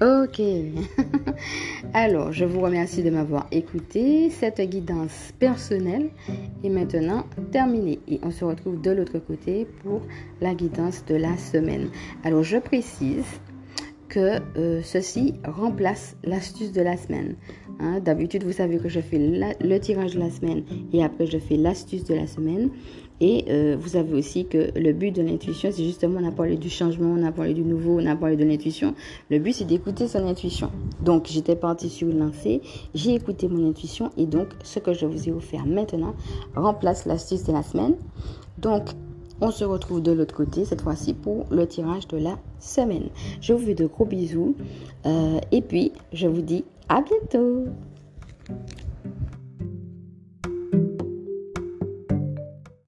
Ok. 0.00 0.40
Alors, 1.94 2.32
je 2.32 2.44
vous 2.44 2.60
remercie 2.60 3.02
de 3.02 3.08
m'avoir 3.08 3.46
écouté. 3.50 4.28
Cette 4.28 4.60
guidance 4.60 5.32
personnelle 5.38 6.10
est 6.62 6.68
maintenant 6.68 7.24
terminée 7.50 7.98
et 8.06 8.20
on 8.22 8.30
se 8.30 8.44
retrouve 8.44 8.80
de 8.82 8.90
l'autre 8.90 9.18
côté 9.18 9.66
pour 9.82 10.02
la 10.42 10.54
guidance 10.54 11.04
de 11.06 11.14
la 11.14 11.36
semaine. 11.38 11.88
Alors, 12.24 12.42
je 12.42 12.58
précise 12.58 13.24
que 14.08 14.40
euh, 14.56 14.80
ceci 14.82 15.34
remplace 15.44 16.16
l'astuce 16.24 16.72
de 16.72 16.80
la 16.80 16.96
semaine. 16.96 17.36
Hein. 17.80 18.00
D'habitude, 18.00 18.44
vous 18.44 18.52
savez 18.52 18.78
que 18.78 18.88
je 18.88 19.00
fais 19.00 19.18
le 19.18 19.78
tirage 19.78 20.14
de 20.14 20.20
la 20.20 20.30
semaine 20.30 20.64
et 20.92 21.04
après 21.04 21.26
je 21.26 21.38
fais 21.38 21.56
l'astuce 21.56 22.04
de 22.04 22.14
la 22.14 22.26
semaine. 22.26 22.70
Et 23.20 23.46
euh, 23.48 23.76
vous 23.78 23.88
savez 23.88 24.14
aussi 24.14 24.46
que 24.46 24.70
le 24.78 24.92
but 24.92 25.10
de 25.10 25.22
l'intuition, 25.22 25.70
c'est 25.72 25.82
justement, 25.82 26.20
on 26.22 26.28
a 26.28 26.30
parlé 26.30 26.56
du 26.56 26.70
changement, 26.70 27.16
on 27.18 27.24
a 27.24 27.32
parlé 27.32 27.52
du 27.52 27.62
nouveau, 27.62 28.00
on 28.00 28.06
a 28.06 28.14
parlé 28.14 28.36
de 28.36 28.44
l'intuition. 28.44 28.94
Le 29.28 29.40
but, 29.40 29.54
c'est 29.54 29.64
d'écouter 29.64 30.06
son 30.06 30.24
intuition. 30.24 30.70
Donc, 31.02 31.26
j'étais 31.28 31.56
partie 31.56 31.88
sur 31.88 32.08
une 32.08 32.20
lancée, 32.20 32.60
j'ai 32.94 33.14
écouté 33.14 33.48
mon 33.48 33.68
intuition 33.68 34.10
et 34.16 34.26
donc, 34.26 34.48
ce 34.62 34.78
que 34.78 34.92
je 34.92 35.06
vous 35.06 35.28
ai 35.28 35.32
offert 35.32 35.66
maintenant 35.66 36.14
remplace 36.54 37.06
l'astuce 37.06 37.42
de 37.42 37.52
la 37.52 37.64
semaine. 37.64 37.96
Donc, 38.58 38.84
on 39.40 39.50
se 39.50 39.64
retrouve 39.64 40.02
de 40.02 40.12
l'autre 40.12 40.34
côté, 40.34 40.64
cette 40.64 40.80
fois-ci 40.80 41.14
pour 41.14 41.46
le 41.50 41.66
tirage 41.66 42.08
de 42.08 42.16
la 42.16 42.36
semaine. 42.58 43.08
Je 43.40 43.52
vous 43.52 43.64
fais 43.64 43.74
de 43.74 43.86
gros 43.86 44.04
bisous. 44.04 44.56
Euh, 45.06 45.38
et 45.52 45.62
puis, 45.62 45.92
je 46.12 46.26
vous 46.26 46.42
dis 46.42 46.64
à 46.88 47.02
bientôt. 47.02 47.66